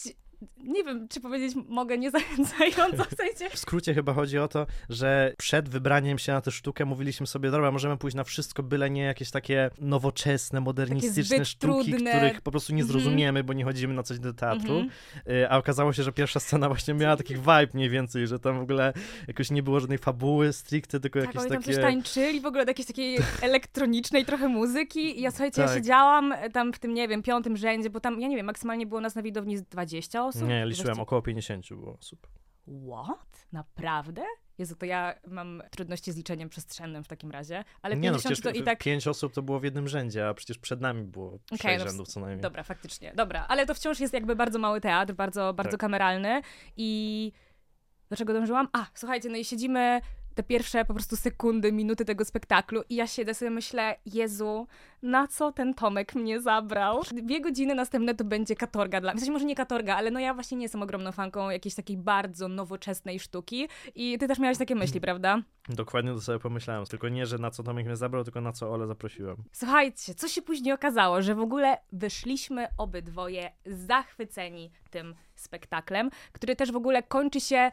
Nie 0.64 0.84
wiem, 0.84 1.08
czy 1.08 1.20
powiedzieć 1.20 1.56
mogę 1.68 1.98
niezachęcająco, 1.98 3.04
w 3.04 3.14
sensie. 3.16 3.50
W 3.50 3.58
skrócie 3.58 3.94
chyba 3.94 4.12
chodzi 4.12 4.38
o 4.38 4.48
to, 4.48 4.66
że 4.88 5.34
przed 5.38 5.68
wybraniem 5.68 6.18
się 6.18 6.32
na 6.32 6.40
tę 6.40 6.50
sztukę 6.50 6.84
mówiliśmy 6.84 7.26
sobie, 7.26 7.50
dobra, 7.50 7.70
możemy 7.70 7.96
pójść 7.96 8.16
na 8.16 8.24
wszystko, 8.24 8.62
byle 8.62 8.90
nie 8.90 9.02
jakieś 9.02 9.30
takie 9.30 9.70
nowoczesne, 9.80 10.60
modernistyczne 10.60 11.44
sztuki, 11.44 11.90
trudne. 11.90 12.10
których 12.10 12.40
po 12.40 12.50
prostu 12.50 12.72
nie 12.74 12.82
Mhm. 12.82 13.00
zrozumiemy, 13.00 13.44
bo 13.44 13.52
nie 13.52 13.64
chodzimy 13.64 13.94
na 13.94 14.02
coś 14.02 14.18
do 14.18 14.32
teatru. 14.34 14.72
Mhm. 14.78 14.90
Y, 15.28 15.50
A 15.50 15.58
okazało 15.58 15.92
się, 15.92 16.02
że 16.02 16.12
pierwsza 16.12 16.40
scena 16.40 16.68
właśnie 16.68 16.94
miała 16.94 17.16
taki 17.16 17.34
vibe 17.34 17.68
mniej 17.74 17.90
więcej, 17.90 18.26
że 18.26 18.38
tam 18.38 18.58
w 18.58 18.62
ogóle 18.62 18.92
jakoś 19.28 19.50
nie 19.50 19.62
było 19.62 19.80
żadnej 19.80 19.98
fabuły 19.98 20.52
stricte, 20.52 21.00
tylko 21.00 21.20
Tak, 21.20 21.26
jakieś 21.34 21.42
tam 21.50 21.58
takie... 21.58 21.72
coś 21.74 21.82
tańczyli, 21.82 22.40
w 22.40 22.46
ogóle 22.46 22.64
do 22.64 22.70
jakiejś 22.70 22.86
takiej 22.86 23.18
elektronicznej 23.42 24.24
trochę 24.24 24.48
muzyki. 24.48 25.18
I 25.18 25.22
ja 25.22 25.30
słuchajcie, 25.30 25.60
ja 25.62 25.66
Tak. 25.68 25.76
siedziałam 25.76 26.34
tam 26.52 26.72
w 26.72 26.78
tym, 26.78 26.94
nie 26.94 27.08
wiem, 27.08 27.22
piątym 27.22 27.56
rzędzie, 27.56 27.90
bo 27.90 28.00
tam, 28.00 28.20
ja 28.20 28.28
nie 28.28 28.36
wiem, 28.36 28.46
maksymalnie 28.46 28.86
było 28.86 29.00
nas 29.00 29.14
na 29.14 29.22
widowni 29.22 29.56
z 29.56 29.62
20 29.62 30.24
osób. 30.24 30.31
Nie, 30.34 30.66
liczyłem, 30.66 31.00
około 31.00 31.22
50 31.22 31.68
było 31.68 31.98
osób. 31.98 32.28
What? 32.88 33.46
Naprawdę? 33.52 34.22
Jezu, 34.58 34.76
to 34.76 34.86
ja 34.86 35.14
mam 35.26 35.62
trudności 35.70 36.12
z 36.12 36.16
liczeniem 36.16 36.48
przestrzennym 36.48 37.04
w 37.04 37.08
takim 37.08 37.30
razie, 37.30 37.64
ale 37.82 37.96
nie 37.96 38.10
no, 38.10 38.18
50 38.18 38.22
przecież 38.22 38.54
to 38.54 38.60
i 38.60 38.62
tak... 38.62 38.78
pięć 38.78 39.08
osób 39.08 39.32
to 39.32 39.42
było 39.42 39.60
w 39.60 39.64
jednym 39.64 39.88
rzędzie, 39.88 40.28
a 40.28 40.34
przecież 40.34 40.58
przed 40.58 40.80
nami 40.80 41.04
było 41.04 41.38
sześć 41.50 41.78
no 41.78 41.88
rzędów 41.88 42.08
co 42.08 42.20
najmniej. 42.20 42.40
Dobra, 42.40 42.62
faktycznie. 42.62 43.12
Dobra, 43.16 43.46
ale 43.48 43.66
to 43.66 43.74
wciąż 43.74 44.00
jest 44.00 44.14
jakby 44.14 44.36
bardzo 44.36 44.58
mały 44.58 44.80
teatr, 44.80 45.14
bardzo, 45.14 45.54
bardzo 45.54 45.70
Tak. 45.70 45.80
kameralny 45.80 46.42
i... 46.76 47.32
Do 48.10 48.16
czego 48.16 48.32
dążyłam? 48.32 48.68
A, 48.72 48.86
słuchajcie, 48.94 49.28
no 49.28 49.36
i 49.36 49.44
siedzimy 49.44 50.00
te 50.34 50.42
pierwsze 50.42 50.84
po 50.84 50.94
prostu 50.94 51.16
sekundy, 51.16 51.72
minuty 51.72 52.04
tego 52.04 52.24
spektaklu 52.24 52.82
i 52.88 52.94
ja 52.94 53.06
siedzę 53.06 53.34
sobie 53.34 53.50
myślę, 53.50 53.96
Jezu, 54.06 54.66
na 55.02 55.28
co 55.28 55.52
ten 55.52 55.74
Tomek 55.74 56.14
mnie 56.14 56.40
zabrał? 56.40 57.02
Dwie 57.12 57.40
godziny 57.40 57.74
następne 57.74 58.14
to 58.14 58.24
będzie 58.24 58.56
katorga 58.56 59.00
dla 59.00 59.12
mnie. 59.12 59.18
W 59.18 59.20
sensie 59.20 59.32
może 59.32 59.44
nie 59.44 59.54
katorga, 59.54 59.96
ale 59.96 60.10
no 60.10 60.20
ja 60.20 60.34
właśnie 60.34 60.56
nie 60.56 60.62
jestem 60.64 60.82
ogromną 60.82 61.12
fanką 61.12 61.50
jakiejś 61.50 61.74
takiej 61.74 61.96
bardzo 61.96 62.48
nowoczesnej 62.48 63.20
sztuki 63.20 63.68
i 63.94 64.18
ty 64.18 64.28
też 64.28 64.38
miałeś 64.38 64.58
takie 64.58 64.74
myśli, 64.74 65.00
prawda? 65.00 65.42
Dokładnie 65.68 66.12
to 66.12 66.20
sobie 66.20 66.38
pomyślałem, 66.38 66.86
tylko 66.86 67.08
nie, 67.08 67.26
że 67.26 67.38
na 67.38 67.50
co 67.50 67.62
Tomek 67.62 67.86
mnie 67.86 67.96
zabrał, 67.96 68.24
tylko 68.24 68.40
na 68.40 68.52
co 68.52 68.72
Ole 68.72 68.86
zaprosiłem. 68.86 69.36
Słuchajcie, 69.52 70.14
co 70.14 70.28
się 70.28 70.42
później 70.42 70.74
okazało, 70.74 71.22
że 71.22 71.34
w 71.34 71.40
ogóle 71.40 71.78
wyszliśmy 71.92 72.68
obydwoje 72.78 73.50
zachwyceni 73.66 74.70
tym 74.90 75.14
spektaklem, 75.34 76.10
który 76.32 76.56
też 76.56 76.72
w 76.72 76.76
ogóle 76.76 77.02
kończy 77.02 77.40
się 77.40 77.70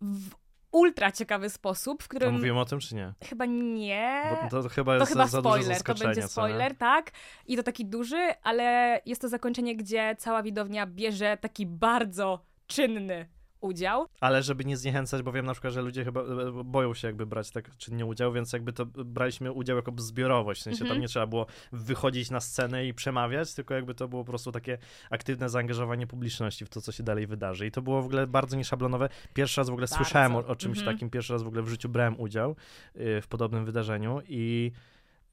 w 0.00 0.43
ultra 0.74 1.12
ciekawy 1.12 1.50
sposób, 1.50 2.02
w 2.02 2.08
którym 2.08 2.34
mówiłem 2.34 2.58
o 2.58 2.64
tym, 2.64 2.80
czy 2.80 2.94
nie? 2.94 3.12
chyba 3.24 3.46
nie. 3.46 4.22
Bo 4.50 4.62
to 4.62 4.68
chyba 4.68 4.92
To 4.92 4.98
jest 4.98 5.12
chyba 5.12 5.26
za, 5.26 5.40
spoiler, 5.40 5.82
to 5.82 5.94
będzie 5.94 6.22
spoiler, 6.22 6.76
tak? 6.76 7.10
I 7.46 7.56
to 7.56 7.62
taki 7.62 7.86
duży, 7.86 8.28
ale 8.42 9.00
jest 9.06 9.20
to 9.20 9.28
zakończenie, 9.28 9.76
gdzie 9.76 10.16
cała 10.18 10.42
widownia 10.42 10.86
bierze 10.86 11.36
taki 11.40 11.66
bardzo 11.66 12.44
czynny 12.66 13.28
udział. 13.64 14.06
Ale 14.20 14.42
żeby 14.42 14.64
nie 14.64 14.76
zniechęcać, 14.76 15.22
bo 15.22 15.32
wiem 15.32 15.46
na 15.46 15.52
przykład, 15.52 15.72
że 15.72 15.82
ludzie 15.82 16.04
chyba 16.04 16.20
e, 16.20 16.64
boją 16.64 16.94
się 16.94 17.08
jakby 17.08 17.26
brać 17.26 17.50
tak 17.50 17.76
czynnie 17.76 18.06
udział, 18.06 18.32
więc 18.32 18.52
jakby 18.52 18.72
to 18.72 18.86
braliśmy 18.86 19.52
udział 19.52 19.76
jako 19.76 19.92
zbiorowość, 19.96 20.60
w 20.60 20.64
sensie 20.64 20.80
Mhm. 20.82 20.96
tam 20.96 21.00
nie 21.02 21.08
trzeba 21.08 21.26
było 21.26 21.46
wychodzić 21.72 22.30
na 22.30 22.40
scenę 22.40 22.86
i 22.86 22.94
przemawiać, 22.94 23.54
tylko 23.54 23.74
jakby 23.74 23.94
to 23.94 24.08
było 24.08 24.24
po 24.24 24.30
prostu 24.32 24.52
takie 24.52 24.78
aktywne 25.10 25.48
zaangażowanie 25.48 26.06
publiczności 26.06 26.64
w 26.64 26.68
to, 26.68 26.80
co 26.80 26.92
się 26.92 27.02
dalej 27.02 27.26
wydarzy. 27.26 27.66
I 27.66 27.70
to 27.70 27.82
było 27.82 28.02
w 28.02 28.06
ogóle 28.06 28.26
bardzo 28.26 28.56
nieszablonowe. 28.56 29.08
Pierwszy 29.34 29.60
raz 29.60 29.68
w 29.68 29.72
ogóle 29.72 29.86
Bardzo. 29.90 29.96
słyszałem 30.04 30.36
o, 30.36 30.46
o 30.46 30.56
czymś 30.56 30.78
Mhm. 30.78 30.96
takim, 30.96 31.10
pierwszy 31.10 31.32
raz 31.32 31.42
w 31.42 31.46
ogóle 31.46 31.62
w 31.62 31.68
życiu 31.68 31.88
brałem 31.88 32.20
udział 32.20 32.56
y, 32.96 33.20
w 33.20 33.26
podobnym 33.28 33.64
wydarzeniu 33.64 34.20
i 34.28 34.72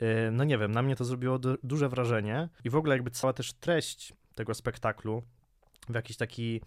y, 0.02 0.32
no 0.32 0.44
nie 0.44 0.58
wiem, 0.58 0.72
na 0.72 0.82
mnie 0.82 0.96
to 0.96 1.06
zrobiło 1.06 1.40
du- 1.40 1.58
duże 1.64 1.90
wrażenie 1.90 2.50
i 2.64 2.70
w 2.70 2.76
ogóle 2.76 2.96
jakby 2.96 3.12
cała 3.12 3.34
też 3.34 3.54
treść 3.54 4.14
tego 4.36 4.54
spektaklu 4.54 5.24
w 5.90 5.96
jakiś 5.96 6.18
taki 6.18 6.62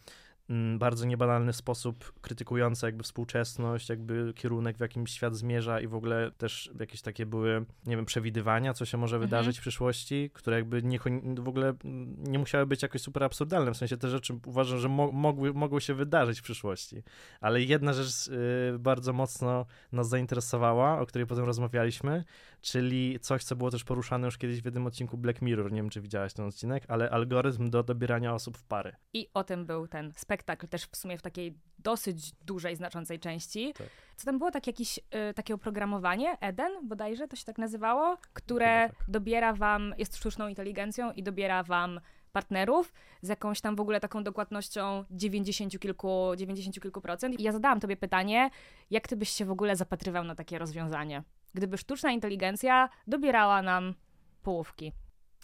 bardzo 0.78 1.06
niebanalny 1.06 1.52
sposób 1.52 2.12
krytykujący 2.20 2.86
jakby 2.86 3.02
współczesność, 3.02 3.88
jakby 3.88 4.32
kierunek, 4.36 4.76
w 4.76 4.80
jakim 4.80 5.06
świat 5.06 5.36
zmierza 5.36 5.80
i 5.80 5.86
w 5.86 5.94
ogóle 5.94 6.30
też 6.38 6.70
jakieś 6.80 7.02
takie 7.02 7.26
były, 7.26 7.64
nie 7.86 7.96
wiem, 7.96 8.04
przewidywania, 8.04 8.74
co 8.74 8.84
się 8.84 8.98
może 8.98 9.16
Mhm. 9.16 9.30
wydarzyć 9.30 9.58
w 9.58 9.60
przyszłości, 9.60 10.30
które 10.34 10.56
jakby 10.56 10.82
nie, 10.82 10.98
w 11.38 11.48
ogóle 11.48 11.74
mm, 11.84 12.16
nie 12.18 12.38
musiały 12.38 12.66
być 12.66 12.82
jakoś 12.82 13.00
super 13.00 13.22
absurdalne, 13.24 13.74
w 13.74 13.76
sensie 13.76 13.96
te 13.96 14.08
rzeczy 14.08 14.38
uważam, 14.46 14.78
że 14.78 14.88
mo 14.88 15.12
mogły, 15.12 15.52
mogły 15.54 15.80
się 15.80 15.94
wydarzyć 15.94 16.40
w 16.40 16.42
przyszłości. 16.42 17.02
Ale 17.40 17.62
jedna 17.62 17.92
rzecz 17.92 18.28
y, 18.28 18.78
bardzo 18.78 19.12
mocno 19.12 19.66
nas 19.92 20.08
zainteresowała, 20.08 21.00
o 21.00 21.06
której 21.06 21.26
potem 21.26 21.44
rozmawialiśmy, 21.44 22.24
czyli 22.64 23.20
coś, 23.20 23.44
co 23.44 23.56
było 23.56 23.70
też 23.70 23.84
poruszane 23.84 24.26
już 24.26 24.38
kiedyś 24.38 24.62
w 24.62 24.64
jednym 24.64 24.86
odcinku 24.86 25.18
Black 25.18 25.42
Mirror, 25.42 25.72
nie 25.72 25.82
wiem, 25.82 25.90
czy 25.90 26.00
widziałaś 26.00 26.32
ten 26.32 26.46
odcinek, 26.46 26.84
ale 26.88 27.10
algorytm 27.10 27.70
do 27.70 27.82
dobierania 27.82 28.34
osób 28.34 28.56
w 28.56 28.64
pary. 28.64 28.96
I 29.12 29.28
o 29.34 29.44
tym 29.44 29.66
był 29.66 29.88
ten 29.88 30.12
spektakl. 30.16 30.68
też 30.68 30.84
w 30.84 30.96
sumie 30.96 31.18
w 31.18 31.22
takiej 31.22 31.58
dosyć 31.78 32.32
dużej, 32.32 32.76
znaczącej 32.76 33.20
części. 33.20 33.72
Tak. 33.78 33.86
Co 34.16 34.24
tam 34.24 34.38
było? 34.38 34.50
Tak 34.50 34.66
jakieś, 34.66 34.98
y, 34.98 35.34
takie 35.34 35.54
oprogramowanie, 35.54 36.40
Eden 36.40 36.88
bodajże 36.88 37.28
to 37.28 37.36
się 37.36 37.44
tak 37.44 37.58
nazywało, 37.58 38.16
które 38.32 38.88
tak. 38.88 39.08
dobiera 39.08 39.52
wam, 39.52 39.94
jest 39.98 40.16
sztuczną 40.16 40.48
inteligencją 40.48 41.12
i 41.12 41.22
dobiera 41.22 41.62
wam 41.62 42.00
partnerów 42.32 42.92
z 43.22 43.28
jakąś 43.28 43.60
tam 43.60 43.76
w 43.76 43.80
ogóle 43.80 44.00
taką 44.00 44.24
dokładnością 44.24 45.04
90 45.10 45.78
kilku, 45.78 46.32
90 46.36 46.80
kilku 46.80 47.00
procent. 47.00 47.40
I 47.40 47.42
ja 47.42 47.52
zadałam 47.52 47.80
tobie 47.80 47.96
pytanie, 47.96 48.50
jak 48.90 49.08
ty 49.08 49.16
byś 49.16 49.28
się 49.28 49.44
w 49.44 49.50
ogóle 49.50 49.76
zapatrywał 49.76 50.24
na 50.24 50.34
takie 50.34 50.58
rozwiązanie? 50.58 51.22
Gdyby 51.54 51.78
sztuczna 51.78 52.12
inteligencja 52.12 52.88
dobierała 53.06 53.62
nam 53.62 53.94
połówki. 54.42 54.92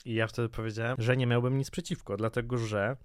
I 0.04 0.14
ja 0.14 0.26
wtedy 0.26 0.48
powiedziałem, 0.48 0.96
że 0.98 1.16
nie 1.16 1.26
miałbym 1.26 1.58
nic 1.58 1.70
przeciwko, 1.70 2.16
dlatego 2.16 2.58
że 2.58 2.96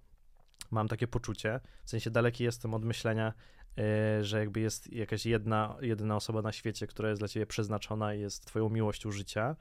mam 0.72 0.88
takie 0.88 1.08
poczucie, 1.08 1.60
w 1.84 1.90
sensie 1.90 2.12
daleki 2.12 2.44
jestem 2.44 2.74
od 2.74 2.86
myślenia, 2.86 3.34
yy, 3.78 3.84
że 4.24 4.40
jakby 4.40 4.60
jest 4.60 4.94
jakaś 4.94 5.26
jedna, 5.26 5.78
jedyna 5.82 6.16
osoba 6.16 6.42
na 6.42 6.52
świecie, 6.52 6.88
która 6.88 7.10
jest 7.10 7.22
dla 7.22 7.28
ciebie 7.28 7.46
przeznaczona 7.46 8.14
i 8.14 8.20
jest 8.20 8.46
twoją 8.46 8.70
miłością 8.70 9.12
życia, 9.12 9.56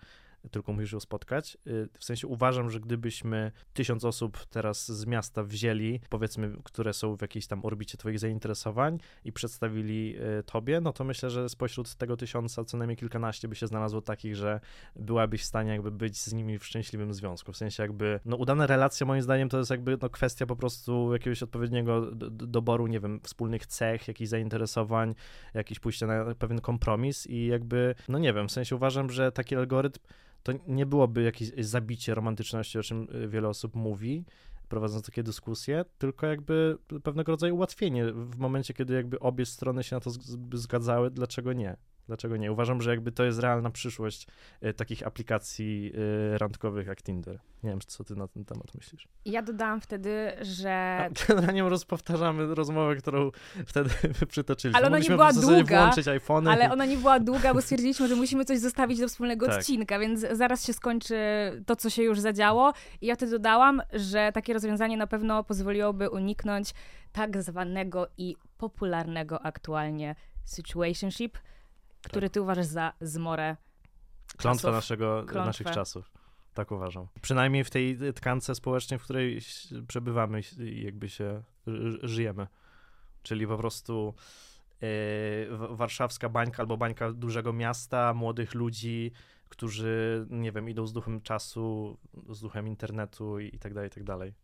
tylko 0.50 0.72
musisz 0.72 1.02
spotkać. 1.02 1.58
Yy, 1.66 1.88
W 1.98 2.04
sensie 2.04 2.26
uważam, 2.26 2.70
że 2.70 2.80
gdybyśmy 2.80 3.52
tysiąc 3.72 4.04
osób 4.04 4.46
teraz 4.46 4.88
z 4.92 5.06
miasta 5.06 5.42
wzięli, 5.42 6.00
powiedzmy, 6.08 6.56
które 6.64 6.92
są 6.92 7.16
w 7.16 7.22
jakiejś 7.22 7.46
tam 7.46 7.64
orbicie 7.64 7.98
twoich 7.98 8.18
zainteresowań 8.18 8.98
i 9.24 9.32
przedstawili 9.32 10.12
yy, 10.12 10.42
tobie, 10.46 10.80
no 10.80 10.92
to 10.92 11.04
myślę, 11.04 11.30
że 11.30 11.48
spośród 11.48 11.94
tego 11.94 12.16
tysiąca 12.16 12.64
co 12.64 12.76
najmniej 12.76 12.96
kilkanaście 12.96 13.48
by 13.48 13.54
się 13.56 13.66
znalazło 13.66 14.00
takich, 14.00 14.36
że 14.36 14.60
byłabyś 14.96 15.42
w 15.42 15.44
stanie 15.44 15.70
jakby 15.70 15.90
być 15.90 16.18
z 16.18 16.32
nimi 16.32 16.58
w 16.58 16.66
szczęśliwym 16.66 17.14
związku. 17.14 17.52
W 17.52 17.56
sensie 17.56 17.82
jakby, 17.82 18.20
no 18.24 18.36
udane 18.36 18.66
relacje 18.66 19.06
moim 19.06 19.22
zdaniem 19.22 19.48
to 19.48 19.58
jest 19.58 19.70
jakby 19.70 19.98
no, 20.02 20.10
kwestia 20.10 20.46
po 20.46 20.56
prostu 20.56 21.12
jakiegoś 21.12 21.42
odpowiedniego 21.42 22.00
do, 22.00 22.30
do- 22.30 22.46
doboru, 22.46 22.86
nie 22.86 23.00
wiem, 23.00 23.20
wspólnych 23.22 23.66
cech, 23.66 24.08
jakichś 24.08 24.28
zainteresowań, 24.30 25.14
jakiś 25.54 25.80
pójście 25.80 26.06
na 26.06 26.34
pewien 26.34 26.60
kompromis 26.60 27.26
i 27.26 27.46
jakby, 27.46 27.94
no 28.08 28.18
nie 28.18 28.32
wiem, 28.32 28.48
w 28.48 28.52
sensie 28.52 28.76
uważam, 28.76 29.10
że 29.10 29.32
taki 29.32 29.56
algorytm 29.56 30.00
to 30.44 30.52
nie 30.66 30.86
byłoby 30.86 31.22
jakieś 31.22 31.52
zabicie 31.58 32.14
romantyczności, 32.14 32.78
o 32.78 32.82
czym 32.82 33.06
y, 33.14 33.28
wiele 33.28 33.48
osób 33.48 33.74
mówi, 33.74 34.24
prowadząc 34.68 35.06
takie 35.06 35.22
dyskusje, 35.22 35.84
tylko 35.98 36.26
jakby 36.26 36.78
pewnego 37.02 37.32
rodzaju 37.32 37.54
ułatwienie 37.54 38.12
w 38.12 38.38
momencie, 38.38 38.74
kiedy 38.74 38.94
jakby 38.94 39.18
obie 39.18 39.46
strony 39.46 39.84
się 39.84 39.96
na 39.96 40.00
to 40.00 40.10
zgadzały, 40.52 41.10
dlaczego 41.10 41.52
nie? 41.52 41.76
Dlaczego 42.06 42.36
nie? 42.36 42.52
Uważam, 42.52 42.82
że 42.82 42.90
jakby 42.90 43.12
to 43.12 43.24
jest 43.24 43.38
realna 43.38 43.70
przyszłość 43.70 44.26
y, 44.64 44.74
takich 44.74 45.06
aplikacji 45.06 45.92
y, 46.34 46.38
randkowych 46.38 46.86
jak 46.86 47.02
Tinder. 47.02 47.38
Nie 47.62 47.70
wiem, 47.70 47.80
co 47.86 48.04
ty 48.04 48.16
na 48.16 48.28
ten 48.28 48.44
temat 48.44 48.74
myślisz. 48.74 49.08
Ja 49.24 49.42
dodałam 49.42 49.80
wtedy, 49.80 50.32
że 50.42 50.98
A, 51.00 51.26
generalnie 51.28 51.62
rozpowtarzamy 51.62 52.54
rozmowę, 52.54 52.96
którą 52.96 53.30
wtedy 53.66 53.90
przytoczyliśmy. 54.28 54.78
Ale 54.78 54.86
ona 54.86 54.98
nie 54.98 55.08
była 55.08 55.32
długa. 55.32 55.92
Ale 56.46 56.72
ona 56.72 56.86
nie 56.86 56.96
była 56.96 57.20
długa, 57.20 57.54
bo 57.54 57.62
stwierdziliśmy, 57.62 58.08
że 58.08 58.16
musimy 58.16 58.44
coś 58.44 58.58
zostawić 58.58 59.00
do 59.00 59.08
wspólnego 59.08 59.46
Tak. 59.46 59.58
odcinka, 59.58 59.98
więc 59.98 60.26
zaraz 60.32 60.66
się 60.66 60.72
skończy 60.72 61.16
to, 61.66 61.76
co 61.76 61.90
się 61.90 62.02
już 62.02 62.20
zadziało. 62.20 62.72
I 63.00 63.06
ja 63.06 63.14
wtedy 63.14 63.32
dodałam, 63.32 63.82
że 63.92 64.30
takie 64.34 64.52
rozwiązanie 64.52 64.96
na 64.96 65.06
pewno 65.06 65.44
pozwoliłoby 65.44 66.10
uniknąć 66.10 66.74
tak 67.12 67.42
zwanego 67.42 68.08
i 68.18 68.36
popularnego 68.58 69.42
aktualnie 69.46 70.14
situationship, 70.44 71.38
który 72.04 72.30
ty 72.30 72.42
uważasz 72.42 72.66
za 72.66 72.92
zmorę 73.00 73.56
Klątwa 74.36 74.70
naszego, 74.70 75.24
Klątwę. 75.26 75.44
naszych 75.44 75.66
czasów. 75.70 76.10
Tak 76.54 76.70
uważam. 76.70 77.06
Przynajmniej 77.22 77.64
w 77.64 77.70
tej 77.70 77.98
tkance 78.14 78.54
społecznej, 78.54 78.98
w 78.98 79.02
której 79.02 79.40
przebywamy 79.88 80.40
i 80.58 80.82
jakby 80.84 81.08
się 81.08 81.42
żyjemy. 82.02 82.46
Czyli 83.22 83.46
po 83.46 83.58
prostu 83.58 84.14
w- 85.50 85.66
warszawska 85.70 86.28
bańka 86.28 86.62
albo 86.62 86.76
bańka 86.76 87.12
dużego 87.12 87.52
miasta, 87.52 88.14
młodych 88.14 88.54
ludzi, 88.54 89.12
którzy, 89.48 90.26
nie 90.30 90.52
wiem, 90.52 90.68
idą 90.68 90.86
z 90.86 90.92
duchem 90.92 91.20
czasu, 91.20 91.98
z 92.28 92.40
duchem 92.40 92.68
internetu 92.68 93.40
i, 93.40 93.54
i 93.56 93.58
tak 93.58 93.74
dalej, 93.74 93.88
i 93.88 93.92
tak 93.92 94.04
dalej. 94.04 94.34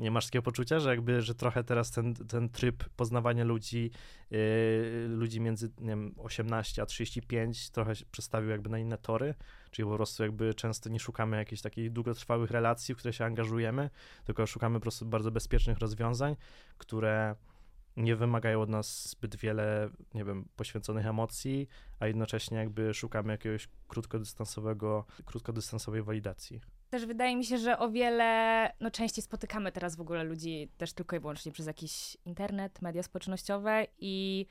Nie 0.00 0.10
masz 0.10 0.26
takiego 0.26 0.42
poczucia, 0.42 0.78
że 0.78 0.90
jakby, 0.90 1.22
że 1.22 1.34
trochę 1.34 1.64
teraz 1.64 1.90
ten, 1.90 2.14
ten 2.14 2.48
tryb 2.48 2.84
poznawania 2.96 3.44
ludzi, 3.44 3.90
yy, 4.30 4.38
ludzi 5.08 5.40
między, 5.40 5.70
nie 5.80 5.88
wiem, 5.88 6.14
18 6.18 6.82
a 6.82 6.86
35 6.86 7.70
trochę 7.70 7.96
się 7.96 8.04
przestawił 8.10 8.50
jakby 8.50 8.70
na 8.70 8.78
inne 8.78 8.98
tory, 8.98 9.34
czyli 9.70 9.88
po 9.88 9.94
prostu 9.96 10.22
jakby 10.22 10.54
często 10.54 10.88
nie 10.88 11.00
szukamy 11.00 11.36
jakichś 11.36 11.62
takich 11.62 11.92
długotrwałych 11.92 12.50
relacji, 12.50 12.94
w 12.94 12.98
które 12.98 13.12
się 13.12 13.24
angażujemy, 13.24 13.90
tylko 14.24 14.46
szukamy 14.46 14.78
po 14.78 14.82
prostu 14.82 15.06
bardzo 15.06 15.30
bezpiecznych 15.30 15.78
rozwiązań, 15.78 16.36
które 16.78 17.34
nie 17.96 18.16
wymagają 18.16 18.62
od 18.62 18.68
nas 18.68 19.08
zbyt 19.08 19.36
wiele, 19.36 19.90
nie 20.14 20.24
wiem, 20.24 20.48
poświęconych 20.56 21.06
emocji, 21.06 21.68
a 21.98 22.06
jednocześnie 22.06 22.58
jakby 22.58 22.94
szukamy 22.94 23.32
jakiegoś 23.32 23.68
krótkodystansowego, 23.88 25.04
krótkodystansowej 25.24 26.02
walidacji. 26.02 26.60
Też 26.90 27.06
wydaje 27.06 27.36
mi 27.36 27.44
się, 27.44 27.58
że 27.58 27.78
o 27.78 27.90
wiele 27.90 28.72
no, 28.80 28.90
częściej 28.90 29.24
spotykamy 29.24 29.72
teraz 29.72 29.96
w 29.96 30.00
ogóle 30.00 30.24
ludzi 30.24 30.68
też 30.78 30.92
tylko 30.92 31.16
i 31.16 31.20
wyłącznie 31.20 31.52
przez 31.52 31.66
jakiś 31.66 32.16
internet, 32.24 32.82
media 32.82 33.02
społecznościowe 33.02 33.86
i 33.98 34.46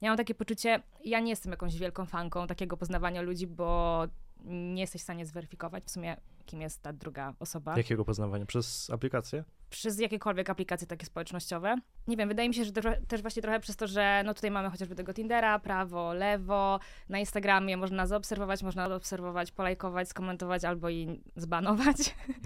ja 0.00 0.10
mam 0.10 0.16
takie 0.16 0.34
poczucie, 0.34 0.82
ja 1.04 1.20
nie 1.20 1.30
jestem 1.30 1.50
jakąś 1.50 1.78
wielką 1.78 2.06
fanką 2.06 2.46
takiego 2.46 2.76
poznawania 2.76 3.22
ludzi, 3.22 3.46
bo 3.46 4.02
nie 4.44 4.80
jesteś 4.80 5.00
w 5.00 5.04
stanie 5.04 5.26
zweryfikować 5.26 5.84
w 5.84 5.90
sumie, 5.90 6.16
kim 6.46 6.60
jest 6.60 6.82
ta 6.82 6.92
druga 6.92 7.34
osoba. 7.40 7.76
Jakiego 7.76 8.04
poznawania? 8.04 8.46
Przez 8.46 8.90
aplikację? 8.90 9.44
Przez 9.70 10.00
jakiekolwiek 10.00 10.50
aplikacje 10.50 10.86
takie 10.86 11.06
społecznościowe. 11.06 11.76
Nie 12.06 12.16
wiem, 12.16 12.28
wydaje 12.28 12.48
mi 12.48 12.54
się, 12.54 12.64
że 12.64 12.72
też- 13.08 13.22
właśnie 13.22 13.42
trochę 13.42 13.60
przez 13.60 13.76
to, 13.76 13.86
że 13.86 14.22
no 14.26 14.34
tutaj 14.34 14.50
mamy 14.50 14.70
chociażby 14.70 14.94
tego 14.94 15.14
Tindera, 15.14 15.58
prawo, 15.58 16.14
lewo, 16.14 16.80
na 17.08 17.18
Instagramie 17.18 17.76
można 17.76 18.06
zaobserwować, 18.06 18.62
można 18.62 18.94
obserwować, 18.94 19.52
polajkować, 19.52 20.08
skomentować 20.08 20.64
albo 20.64 20.88
i 20.88 21.22
zbanować. 21.36 21.96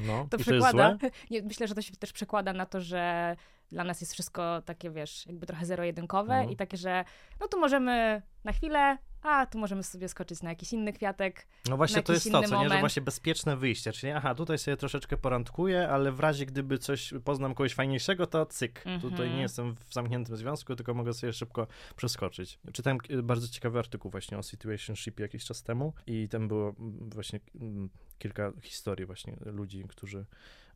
No, 0.06 0.26
to 0.30 0.36
i 0.36 0.40
przekłada. 0.40 0.96
to 1.00 1.06
myślę, 1.44 1.68
że 1.68 1.74
to 1.74 1.82
się 1.82 1.96
też 1.96 2.12
przekłada 2.12 2.52
na 2.52 2.66
to, 2.66 2.80
że 2.80 3.36
dla 3.70 3.84
nas 3.84 4.00
jest 4.00 4.12
wszystko 4.12 4.62
takie, 4.62 4.90
wiesz, 4.90 5.26
jakby 5.26 5.46
trochę 5.46 5.66
zero-jedynkowe 5.66 6.34
Mhm. 6.34 6.50
i 6.50 6.56
takie, 6.56 6.76
że 6.76 7.04
no 7.40 7.48
tu 7.48 7.60
możemy 7.60 8.22
na 8.44 8.52
chwilę, 8.52 8.98
a 9.24 9.46
tu 9.46 9.58
możemy 9.58 9.82
sobie 9.82 10.08
skoczyć 10.08 10.42
na 10.42 10.50
jakiś 10.50 10.72
inny 10.72 10.92
kwiatek. 10.92 11.46
No 11.68 11.76
właśnie 11.76 12.02
to 12.02 12.12
jest 12.12 12.32
to, 12.32 12.42
co 12.42 12.62
nie, 12.62 12.68
że 12.68 12.80
właśnie 12.80 13.02
bezpieczne 13.02 13.56
wyjście, 13.56 13.92
czyli 13.92 14.12
aha, 14.12 14.34
tutaj 14.34 14.58
sobie 14.58 14.76
troszeczkę 14.76 15.16
porandkuję, 15.16 15.88
ale 15.88 16.12
w 16.12 16.20
razie 16.20 16.46
gdyby 16.46 16.78
coś, 16.78 17.14
poznam 17.24 17.54
kogoś 17.54 17.74
fajniejszego, 17.74 18.26
to 18.26 18.46
cyk, 18.46 18.84
tutaj 19.00 19.10
Mhm. 19.10 19.36
nie 19.36 19.42
jestem 19.42 19.74
w 19.74 19.94
zamkniętym 19.94 20.36
związku, 20.36 20.76
tylko 20.76 20.94
mogę 20.94 21.12
sobie 21.14 21.32
szybko 21.32 21.66
przeskoczyć. 21.96 22.58
Czytałem 22.72 22.98
e, 23.10 23.22
bardzo 23.22 23.48
ciekawy 23.48 23.78
artykuł 23.78 24.10
właśnie 24.10 24.38
o 24.38 24.42
situationshipie 24.42 25.22
jakiś 25.22 25.44
czas 25.44 25.62
temu 25.62 25.92
i 26.06 26.28
tam 26.28 26.48
było 26.48 26.74
mm, 26.78 27.10
właśnie 27.10 27.40
mm, 27.60 27.90
kilka 28.18 28.52
historii 28.62 29.06
właśnie 29.06 29.36
ludzi, 29.46 29.84
którzy 29.88 30.24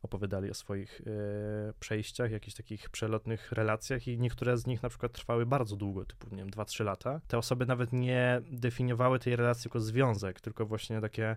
opowiadali 0.01 0.49
o 0.49 0.53
swoich 0.53 1.01
e, 1.01 1.73
przejściach, 1.79 2.31
jakichś 2.31 2.57
takich 2.57 2.89
przelotnych 2.89 3.51
relacjach 3.51 4.07
i 4.07 4.19
niektóre 4.19 4.57
z 4.57 4.67
nich 4.67 4.83
na 4.83 4.89
przykład 4.89 5.11
trwały 5.11 5.45
bardzo 5.45 5.75
długo, 5.75 6.05
typu, 6.05 6.29
nie 6.31 6.37
wiem, 6.37 6.49
2-3 6.49 6.85
lata. 6.85 7.21
Te 7.27 7.37
osoby 7.37 7.65
nawet 7.65 7.93
nie 7.93 8.41
definiowały 8.51 9.19
tej 9.19 9.35
relacji 9.35 9.67
jako 9.67 9.79
związek, 9.79 10.41
tylko 10.41 10.65
właśnie 10.65 11.01
takie 11.01 11.35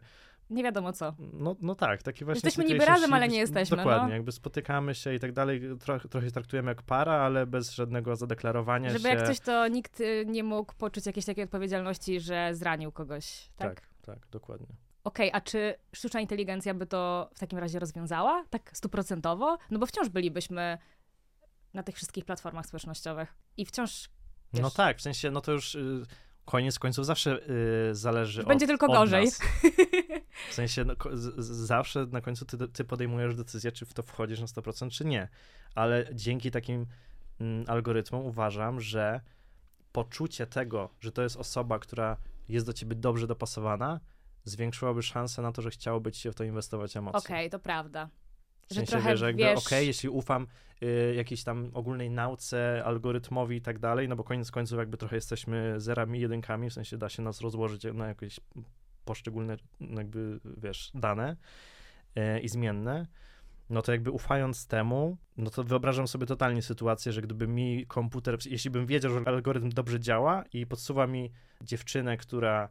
Nie 0.50 0.62
wiadomo 0.62 0.92
co. 0.92 1.14
no, 1.32 1.56
no 1.60 1.74
tak, 1.74 2.02
taki 2.02 2.24
właśnie. 2.24 2.48
Jesteśmy 2.48 2.64
niby 2.72 2.84
razem, 2.84 3.12
ale 3.12 3.28
nie 3.28 3.38
jesteśmy, 3.38 3.76
Dokładnie, 3.76 4.08
no. 4.08 4.14
jakby 4.14 4.32
spotykamy 4.32 4.94
się 4.94 5.14
i 5.14 5.18
tak 5.20 5.32
dalej, 5.32 5.62
trochę, 5.80 6.08
trochę 6.08 6.26
się 6.26 6.32
traktujemy 6.32 6.70
jak 6.70 6.82
para, 6.82 7.12
ale 7.12 7.46
bez 7.46 7.70
żadnego 7.74 8.16
zadeklarowania 8.16 8.90
Żeby 8.90 9.02
się. 9.02 9.08
jak 9.08 9.26
coś, 9.26 9.40
to 9.40 9.68
nikt 9.68 10.00
y, 10.00 10.24
nie 10.26 10.44
mógł 10.44 10.74
poczuć 10.74 11.06
jakiejś 11.06 11.26
takiej 11.26 11.44
odpowiedzialności, 11.44 12.20
że 12.20 12.50
zranił 12.54 12.92
kogoś, 12.92 13.48
tak? 13.56 13.74
Tak, 13.74 13.88
tak, 14.02 14.26
dokładnie. 14.30 14.66
Okej, 15.04 15.30
a 15.32 15.40
czy 15.40 15.74
sztuczna 15.94 16.20
inteligencja 16.20 16.74
by 16.74 16.86
to 16.86 17.30
w 17.34 17.38
takim 17.38 17.58
razie 17.58 17.78
rozwiązała? 17.78 18.44
Tak 18.50 18.70
stuprocentowo? 18.76 19.58
No 19.70 19.78
bo 19.78 19.86
wciąż 19.86 20.08
bylibyśmy 20.08 20.78
na 21.74 21.82
tych 21.82 21.96
wszystkich 21.96 22.24
platformach 22.24 22.66
społecznościowych 22.66 23.34
i 23.56 23.66
wciąż 23.66 24.08
No 24.52 24.62
Wiesz. 24.62 24.74
tak, 24.74 24.98
w 24.98 25.02
sensie, 25.02 25.30
no 25.30 25.40
to 25.40 25.52
już 25.52 25.74
y, 25.74 26.06
koniec 26.44 26.78
końców 26.78 27.06
zawsze 27.06 27.40
y, 27.90 27.94
zależy 27.94 28.44
Będzie 28.44 28.64
od, 28.66 28.68
tylko 28.68 28.86
od 28.86 28.92
gorzej. 28.92 29.24
Nas. 29.24 29.40
W 30.50 30.54
sensie, 30.54 30.84
no, 30.84 30.94
z, 31.12 31.46
zawsze 31.46 32.06
na 32.06 32.20
końcu 32.20 32.44
ty, 32.44 32.68
ty 32.68 32.84
podejmujesz 32.84 33.34
decyzję, 33.34 33.72
czy 33.72 33.86
w 33.86 33.94
to 33.94 34.02
wchodzisz 34.02 34.40
na 34.40 34.46
100%, 34.46 34.90
czy 34.90 35.04
nie. 35.04 35.28
Ale 35.74 36.06
dzięki 36.12 36.50
takim 36.50 36.86
mm, 37.40 37.64
algorytmom 37.68 38.26
uważam, 38.26 38.80
że 38.80 39.20
poczucie 39.92 40.46
tego, 40.46 40.90
że 41.00 41.12
to 41.12 41.22
jest 41.22 41.36
osoba, 41.36 41.78
która 41.78 42.16
jest 42.48 42.66
do 42.66 42.72
ciebie 42.72 42.96
dobrze 42.96 43.26
dopasowana, 43.26 44.00
zwiększyłaby 44.44 45.02
szansę 45.02 45.42
na 45.42 45.52
to, 45.52 45.62
że 45.62 45.70
chciałoby 45.70 46.12
ci 46.12 46.20
się 46.20 46.32
w 46.32 46.34
to 46.34 46.44
inwestować 46.44 46.96
emocje. 46.96 47.18
Okej, 47.18 47.50
to 47.50 47.58
prawda. 47.58 48.08
W 48.66 48.74
Że 48.74 48.74
sensie, 48.74 48.92
trochę 48.92 49.10
wiesz, 49.10 49.20
że 49.20 49.26
jakby, 49.26 49.42
wiesz... 49.42 49.66
okej, 49.66 49.86
jeśli 49.86 50.08
ufam 50.08 50.46
y, 50.82 51.14
jakiejś 51.16 51.44
tam 51.44 51.70
ogólnej 51.74 52.10
nauce, 52.10 52.82
algorytmowi 52.84 53.56
i 53.56 53.60
tak 53.60 53.78
dalej, 53.78 54.08
no 54.08 54.16
bo 54.16 54.24
koniec 54.24 54.50
końców 54.50 54.78
jakby 54.78 54.96
trochę 54.96 55.16
jesteśmy 55.16 55.80
zerami, 55.80 56.20
jedynkami, 56.20 56.70
w 56.70 56.72
sensie 56.72 56.98
da 56.98 57.08
się 57.08 57.22
nas 57.22 57.40
rozłożyć 57.40 57.86
na 57.94 58.08
jakieś 58.08 58.40
poszczególne 59.04 59.56
jakby, 59.80 60.40
wiesz, 60.56 60.90
dane 60.94 61.36
y, 62.18 62.40
i 62.40 62.48
zmienne, 62.48 63.06
no 63.70 63.82
to 63.82 63.92
jakby 63.92 64.10
ufając 64.10 64.66
temu, 64.66 65.16
no 65.36 65.50
to 65.50 65.64
wyobrażam 65.64 66.08
sobie 66.08 66.26
totalnie 66.26 66.62
sytuację, 66.62 67.12
że 67.12 67.22
gdyby 67.22 67.46
mi 67.46 67.86
komputer, 67.86 68.38
jeśli 68.46 68.70
bym 68.70 68.86
wiedział, 68.86 69.12
że 69.12 69.20
algorytm 69.26 69.68
dobrze 69.68 70.00
działa 70.00 70.44
i 70.52 70.66
podsuwa 70.66 71.06
mi 71.06 71.32
dziewczynę, 71.60 72.16
która 72.16 72.68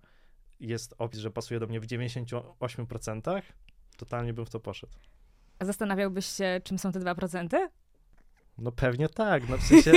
jest 0.61 0.95
opis, 0.97 1.19
że 1.19 1.31
pasuje 1.31 1.59
do 1.59 1.67
mnie 1.67 1.79
w 1.79 1.87
98%, 1.87 3.41
totalnie 3.97 4.33
bym 4.33 4.45
w 4.45 4.49
to 4.49 4.59
poszedł. 4.59 4.93
A 5.59 5.65
zastanawiałbyś 5.65 6.25
się, 6.25 6.61
czym 6.63 6.79
są 6.79 6.91
te 6.91 6.99
2%? 6.99 7.67
No 8.57 8.71
pewnie 8.71 9.09
tak, 9.09 9.49
no 9.49 9.57
w 9.57 9.63
sensie 9.63 9.91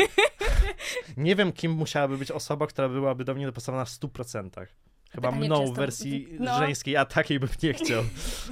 nie 1.17 1.37
wiem, 1.37 1.53
kim 1.53 1.73
musiałaby 1.73 2.19
być 2.19 2.31
osoba, 2.31 2.67
która 2.67 2.89
byłaby 2.89 3.25
do 3.25 3.35
mnie 3.35 3.47
dopasowana 3.47 3.85
w 3.85 3.89
100%. 3.89 4.67
Chyba 5.11 5.29
Pytanie, 5.29 5.47
mną 5.47 5.67
w 5.73 5.77
wersji 5.77 6.29
no. 6.41 6.59
żeńskiej, 6.59 6.97
a 6.97 7.05
takiej 7.05 7.41
bym 7.41 7.49
nie 7.63 7.73
chciał. 7.73 8.03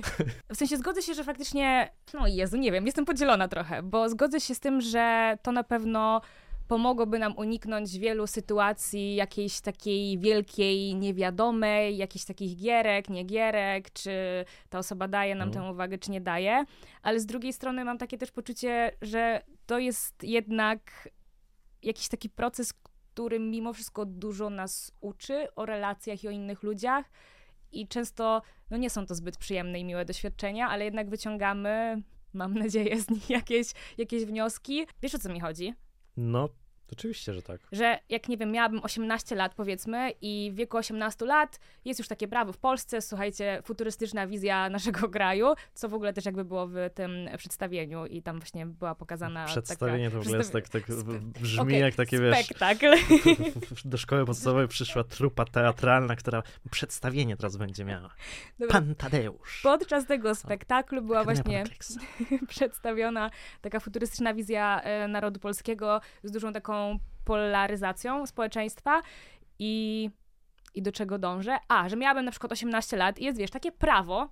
W 0.55 0.57
sensie 0.57 0.77
zgodzę 0.77 1.03
się, 1.03 1.15
że 1.15 1.25
faktycznie, 1.25 1.93
no 2.15 2.27
Jezu, 2.27 2.57
nie 2.57 2.73
wiem, 2.73 2.87
jestem 2.87 3.05
podzielona 3.05 3.49
trochę, 3.49 3.83
bo 3.83 4.09
zgodzę 4.09 4.41
się 4.41 4.55
z 4.55 4.61
tym, 4.61 4.81
że 4.81 5.39
to 5.43 5.53
na 5.53 5.65
pewno 5.65 6.21
pomogłoby 6.77 7.19
nam 7.19 7.37
uniknąć 7.37 7.99
wielu 7.99 8.27
sytuacji 8.27 9.15
jakiejś 9.15 9.61
takiej 9.61 10.19
wielkiej 10.19 10.95
niewiadomej, 10.95 11.97
jakichś 11.97 12.25
takich 12.25 12.57
gierek, 12.57 13.09
niegierek, 13.09 13.91
czy 13.93 14.11
ta 14.69 14.79
osoba 14.79 15.09
daje 15.09 15.35
nam 15.35 15.49
Mhm. 15.49 15.65
tę 15.67 15.73
uwagę, 15.73 15.99
czy 15.99 16.11
nie 16.11 16.21
daje, 16.21 16.65
ale 17.03 17.21
z 17.21 17.27
drugiej 17.27 17.53
strony 17.53 17.85
mam 17.85 17.99
takie 17.99 18.19
też 18.19 18.31
poczucie, 18.31 18.93
że 19.03 19.43
to 19.67 19.79
jest 19.79 20.25
jednak 20.25 21.09
jakiś 21.83 22.09
taki 22.09 22.31
proces, 22.31 22.75
który 23.13 23.39
mimo 23.39 23.73
wszystko 23.73 24.05
dużo 24.07 24.51
nas 24.51 24.93
uczy 25.01 25.55
o 25.57 25.67
relacjach 25.67 26.25
i 26.25 26.29
o 26.29 26.31
innych 26.31 26.63
ludziach 26.63 27.11
i 27.73 27.89
często 27.89 28.43
no 28.71 28.77
nie 28.77 28.91
są 28.91 29.07
to 29.07 29.15
zbyt 29.15 29.37
przyjemne 29.37 29.81
i 29.81 29.85
miłe 29.85 30.05
doświadczenia, 30.05 30.69
ale 30.69 30.85
jednak 30.85 31.11
wyciągamy, 31.11 32.03
mam 32.33 32.55
nadzieję, 32.55 33.01
z 33.01 33.11
nich 33.11 33.31
jakieś, 33.41 33.67
jakieś 33.99 34.25
wnioski. 34.25 34.87
Wiesz 35.03 35.15
o 35.15 35.19
co 35.19 35.29
mi 35.33 35.41
chodzi? 35.41 35.75
No, 36.17 36.49
oczywiście, 36.93 37.35
że 37.35 37.43
tak. 37.43 37.61
Że 37.73 37.99
jak 38.09 38.29
nie 38.29 38.37
wiem, 38.37 38.53
miałabym 38.53 38.81
18 38.83 39.35
lat 39.35 39.55
powiedzmy 39.55 40.13
i 40.21 40.51
w 40.53 40.57
wieku 40.57 40.77
18 40.77 41.25
lat 41.25 41.59
jest 41.85 42.01
już 42.01 42.09
takie 42.09 42.29
prawo 42.29 42.53
w 42.53 42.59
Polsce, 42.59 43.03
słuchajcie, 43.03 43.63
futurystyczna 43.65 44.27
wizja 44.27 44.69
naszego 44.71 45.09
kraju, 45.09 45.55
co 45.75 45.89
w 45.89 45.95
ogóle 45.95 46.13
też 46.13 46.25
jakby 46.25 46.45
było 46.45 46.67
w 46.67 46.75
tym 46.95 47.29
przedstawieniu 47.39 48.07
i 48.07 48.23
tam 48.23 48.39
właśnie 48.39 48.67
była 48.67 48.95
pokazana 48.95 49.45
Przedstawienie 49.45 50.05
taka... 50.05 50.17
to 50.17 50.23
w 50.23 50.27
ogóle 50.27 50.39
jest 50.39 50.53
tak, 50.53 50.69
tak 50.69 50.83
brzmi 51.41 51.61
Okej, 51.61 51.81
jak 51.81 51.95
takie, 51.95 52.21
wiesz, 52.21 52.45
Spektakl. 52.45 52.87
do 53.85 53.99
szkoły 53.99 54.25
podstawowej 54.25 54.69
przyszła 54.69 55.05
trupa 55.05 55.45
teatralna, 55.45 56.17
która 56.17 56.43
przedstawienie 56.71 57.37
teraz 57.37 57.57
będzie 57.57 57.85
miała. 57.85 58.11
Dobra. 58.59 58.73
Pan 58.73 58.95
Tadeusz. 58.95 59.61
Podczas 59.63 60.07
tego 60.07 60.35
spektaklu 60.35 61.03
była 61.03 61.21
Akademia 61.21 61.65
właśnie 61.65 61.65
przedstawiona 62.49 63.31
taka 63.61 63.81
futurystyczna 63.81 64.35
wizja 64.35 64.81
e, 64.83 65.09
narodu 65.09 65.41
polskiego 65.41 66.01
z 66.23 66.31
dużą 66.31 66.53
taką 66.53 66.82
polaryzacją 67.25 68.27
społeczeństwa 68.27 69.03
i, 69.59 70.11
i 70.75 70.83
do 70.83 70.93
czego 70.93 71.19
dążę? 71.19 71.57
A, 71.69 71.89
że 71.89 71.97
miałabym 71.97 72.25
na 72.25 72.31
przykład 72.31 72.53
18 72.53 72.97
lat 72.97 73.19
i 73.19 73.25
jest, 73.25 73.39
wiesz, 73.39 73.51
takie 73.51 73.73
prawo 73.73 74.29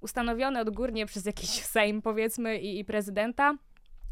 ustanowione 0.00 0.60
odgórnie 0.60 1.06
przez 1.06 1.24
jakiś 1.26 1.50
Sejm, 1.74 2.02
powiedzmy, 2.02 2.58
i, 2.58 2.78
i 2.78 2.84
prezydenta, 2.84 3.54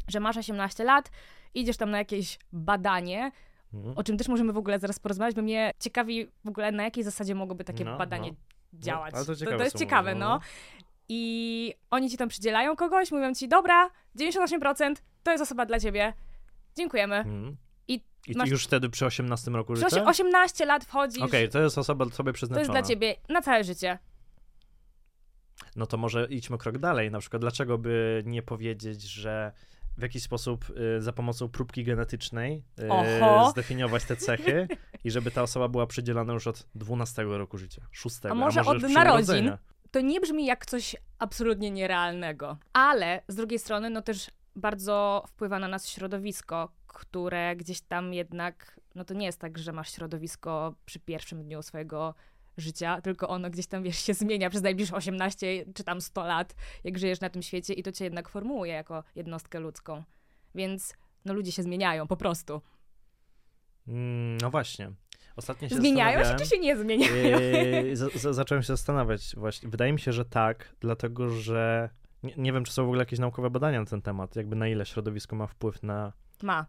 że 0.07 0.19
masz 0.19 0.37
18 0.37 0.83
lat, 0.83 1.11
idziesz 1.53 1.77
tam 1.77 1.91
na 1.91 1.97
jakieś 1.97 2.39
badanie, 2.53 3.31
Mhm. 3.73 3.97
o 3.97 4.03
czym 4.03 4.17
też 4.17 4.27
możemy 4.27 4.53
w 4.53 4.57
ogóle 4.57 4.79
zaraz 4.79 4.99
porozmawiać, 4.99 5.35
bo 5.35 5.41
mnie 5.41 5.71
ciekawi 5.79 6.27
w 6.45 6.49
ogóle 6.49 6.71
na 6.71 6.83
jakiej 6.83 7.03
zasadzie 7.03 7.35
mogłoby 7.35 7.63
takie 7.63 7.85
No, 7.85 7.97
badanie 7.97 8.29
no. 8.73 8.79
działać. 8.79 9.13
ale 9.13 9.25
to 9.25 9.35
to, 9.35 9.45
to 9.45 9.63
jest 9.63 9.77
ciekawe, 9.77 10.13
mówią, 10.15 10.25
no. 10.25 10.29
no. 10.35 10.39
I 11.09 11.73
oni 11.91 12.09
ci 12.09 12.17
tam 12.17 12.29
przydzielają 12.29 12.75
kogoś, 12.75 13.11
mówią 13.11 13.33
ci, 13.33 13.47
dobra, 13.47 13.89
98% 14.19 14.95
to 15.23 15.31
jest 15.31 15.43
osoba 15.43 15.65
dla 15.65 15.79
ciebie. 15.79 16.13
Dziękujemy. 16.79 17.15
Mhm. 17.15 17.57
I 17.87 18.03
I 18.27 18.37
masz- 18.37 18.49
już 18.49 18.63
wtedy 18.63 18.89
przy 18.89 19.05
18 19.05 19.51
roku 19.51 19.73
Przy 19.73 19.83
życia? 19.83 20.01
osie- 20.03 20.09
18 20.09 20.65
lat 20.65 20.85
wchodzisz, 20.85 21.21
Okej, 21.23 21.49
to 21.49 21.59
jest 21.61 21.77
osoba 21.77 22.05
sobie 22.05 22.31
to 22.31 22.33
przeznaczona. 22.33 22.59
jest 22.61 22.71
dla 22.71 22.81
ciebie 22.95 23.15
na 23.29 23.41
całe 23.41 23.63
życie. 23.63 23.99
No 25.75 25.85
to 25.87 25.97
może 25.97 26.27
idźmy 26.29 26.57
krok 26.57 26.77
dalej. 26.77 27.11
Na 27.11 27.19
przykład, 27.19 27.41
dlaczego 27.41 27.77
by 27.77 28.23
nie 28.25 28.41
powiedzieć, 28.43 29.01
że 29.01 29.51
w 29.97 30.01
jakiś 30.01 30.23
sposób 30.23 30.65
y, 30.97 31.01
za 31.01 31.13
pomocą 31.13 31.49
próbki 31.49 31.83
genetycznej 31.83 32.63
y, 32.79 33.51
zdefiniować 33.51 34.03
te 34.05 34.15
cechy 34.15 34.67
i 35.05 35.11
żeby 35.11 35.31
ta 35.31 35.41
osoba 35.43 35.67
była 35.67 35.87
przydzielana 35.87 36.33
już 36.33 36.47
od 36.47 36.67
12 36.75 37.23
roku 37.23 37.57
życia, 37.57 37.81
6, 37.91 38.15
A 38.29 38.35
może 38.35 38.61
od 38.61 38.77
przy 38.77 38.89
narodzin? 38.89 39.35
urodzeniu. 39.35 39.57
To 39.91 40.01
nie 40.01 40.19
brzmi 40.21 40.45
jak 40.45 40.65
coś 40.65 40.95
absolutnie 41.19 41.71
nierealnego. 41.71 42.57
Ale 42.73 43.21
z 43.27 43.35
drugiej 43.35 43.59
strony, 43.59 43.89
no 43.89 44.01
też 44.01 44.31
bardzo 44.59 45.23
wpływa 45.27 45.59
na 45.59 45.67
nas 45.67 45.89
środowisko, 45.89 46.71
które 46.87 47.55
gdzieś 47.55 47.81
tam 47.81 48.13
jednak, 48.13 48.79
no 48.95 49.05
to 49.05 49.13
nie 49.13 49.25
jest 49.25 49.39
tak, 49.39 49.57
że 49.57 49.71
masz 49.71 49.93
środowisko 49.93 50.75
przy 50.85 50.99
pierwszym 50.99 51.43
dniu 51.43 51.61
swojego 51.61 52.15
życia, 52.57 53.01
tylko 53.01 53.27
ono 53.27 53.49
gdzieś 53.49 53.67
tam, 53.67 53.83
wiesz, 53.83 53.97
się 54.05 54.13
zmienia 54.13 54.49
przez 54.49 54.61
najbliższe 54.61 54.95
18 54.95 55.65
czy 55.73 55.83
tam 55.83 56.01
100 56.01 56.25
lat, 56.25 56.55
jak 56.83 56.99
żyjesz 56.99 57.21
na 57.21 57.29
tym 57.29 57.41
świecie 57.41 57.73
i 57.73 57.83
to 57.83 57.91
cię 57.91 58.03
jednak 58.03 58.29
formułuje 58.29 58.73
jako 58.73 59.03
jednostkę 59.15 59.59
ludzką. 59.59 60.03
Więc, 60.55 60.93
no 61.25 61.33
ludzie 61.33 61.51
się 61.51 61.63
zmieniają, 61.63 62.07
po 62.07 62.17
prostu. 62.17 62.61
Mm, 63.87 64.37
no 64.41 64.49
właśnie. 64.49 64.91
Ostatnio 65.35 65.69
się 65.69 65.75
Zmieniają 65.75 66.23
się 66.23 66.35
czy 66.35 66.45
się 66.45 66.59
nie 66.59 66.77
zmieniają? 66.77 67.15
Yy, 67.15 67.95
za- 67.95 68.09
za- 68.09 68.33
zacząłem 68.33 68.63
się 68.63 68.67
zastanawiać 68.67 69.35
właśnie. 69.37 69.69
Wydaje 69.69 69.93
mi 69.93 69.99
się, 69.99 70.13
że 70.13 70.25
tak, 70.25 70.75
dlatego 70.79 71.29
że 71.29 71.89
nie, 72.23 72.33
nie 72.37 72.53
wiem, 72.53 72.63
czy 72.63 72.73
są 72.73 72.83
w 72.83 72.85
ogóle 72.85 73.01
jakieś 73.01 73.19
naukowe 73.19 73.49
badania 73.49 73.79
na 73.79 73.85
ten 73.85 74.01
temat, 74.01 74.35
jakby 74.35 74.55
na 74.55 74.67
ile 74.67 74.85
środowisko 74.85 75.35
ma 75.35 75.47
wpływ 75.47 75.83
na... 75.83 76.13
Ma. 76.43 76.65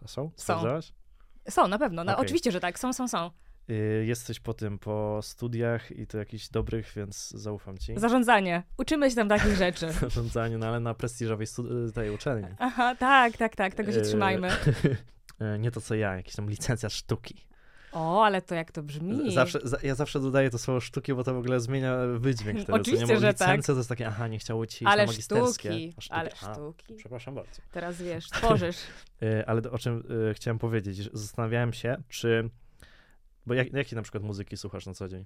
Są? 0.00 0.06
Są. 0.06 0.30
Sprawdzałaś? 0.36 0.92
Są, 1.48 1.68
na 1.68 1.78
pewno. 1.78 2.04
No, 2.04 2.12
Okej. 2.12 2.24
Oczywiście, 2.24 2.52
że 2.52 2.60
tak. 2.60 2.78
Są, 2.78 2.92
są, 2.92 3.08
są. 3.08 3.30
Yy, 3.68 4.04
jesteś 4.06 4.40
po 4.40 4.54
tym, 4.54 4.78
po 4.78 5.20
studiach 5.22 5.90
i 5.90 6.06
to 6.06 6.18
jakichś 6.18 6.48
dobrych, 6.48 6.92
więc 6.96 7.30
zaufam 7.30 7.78
ci. 7.78 7.98
Zarządzanie. 7.98 8.62
Uczymy 8.78 9.10
się 9.10 9.16
tam 9.16 9.28
takich 9.28 9.56
rzeczy. 9.56 9.92
Zarządzanie, 10.00 10.58
no 10.58 10.66
ale 10.66 10.80
na 10.80 10.94
prestiżowej 10.94 11.46
stu- 11.46 11.92
tej 11.92 12.10
uczelni. 12.10 12.48
Aha, 12.58 12.94
tak, 12.94 13.36
tak, 13.36 13.56
tak, 13.56 13.74
tego 13.74 13.92
się 13.92 13.98
Yy, 13.98 14.04
trzymajmy. 14.04 14.48
Yy, 15.40 15.58
Nie 15.58 15.70
to 15.70 15.80
co 15.80 15.94
ja, 15.94 16.16
jakiś 16.16 16.34
tam 16.34 16.50
licencja 16.50 16.88
sztuki. 16.88 17.46
O, 17.94 18.24
ale 18.24 18.42
to 18.42 18.54
jak 18.54 18.72
to 18.72 18.82
brzmi. 18.82 19.34
Zawsze, 19.34 19.58
za, 19.64 19.76
ja 19.82 19.94
zawsze 19.94 20.20
dodaję 20.20 20.50
to 20.50 20.58
słowo 20.58 20.80
sztuki, 20.80 21.14
bo 21.14 21.24
to 21.24 21.34
w 21.34 21.38
ogóle 21.38 21.60
zmienia 21.60 21.96
wydźwięk 22.18 22.58
wtedy. 22.58 22.72
co 22.72 22.80
Oczywiście, 22.80 23.06
nie? 23.06 23.20
Że 23.20 23.34
tak. 23.34 23.48
licencja 23.48 23.74
to 23.74 23.78
jest 23.78 23.88
takie, 23.88 24.06
aha, 24.06 24.28
nie 24.28 24.38
chciało 24.38 24.66
ci 24.66 24.84
iść 24.84 24.92
ale 24.92 25.02
na 25.02 25.12
magisterskie. 25.12 25.68
sztuki, 25.72 25.92
sztuki. 26.00 26.08
ale 26.10 26.30
A, 26.42 26.54
sztuki. 26.54 26.94
Przepraszam 26.94 27.34
bardzo. 27.34 27.62
Teraz 27.72 28.02
wiesz, 28.02 28.28
tworzysz. 28.40 28.76
Y, 29.22 29.46
Ale 29.46 29.62
o 29.70 29.78
czym 29.78 30.02
y, 30.30 30.34
chciałem 30.34 30.58
powiedzieć, 30.58 31.10
zastanawiałem 31.12 31.72
się, 31.72 31.96
czy. 32.08 32.50
Bo 33.46 33.54
jak, 33.54 33.72
jakie 33.72 33.96
na 33.96 34.02
przykład 34.02 34.24
muzyki 34.24 34.56
słuchasz 34.56 34.86
na 34.86 34.94
co 34.94 35.08
dzień? 35.08 35.24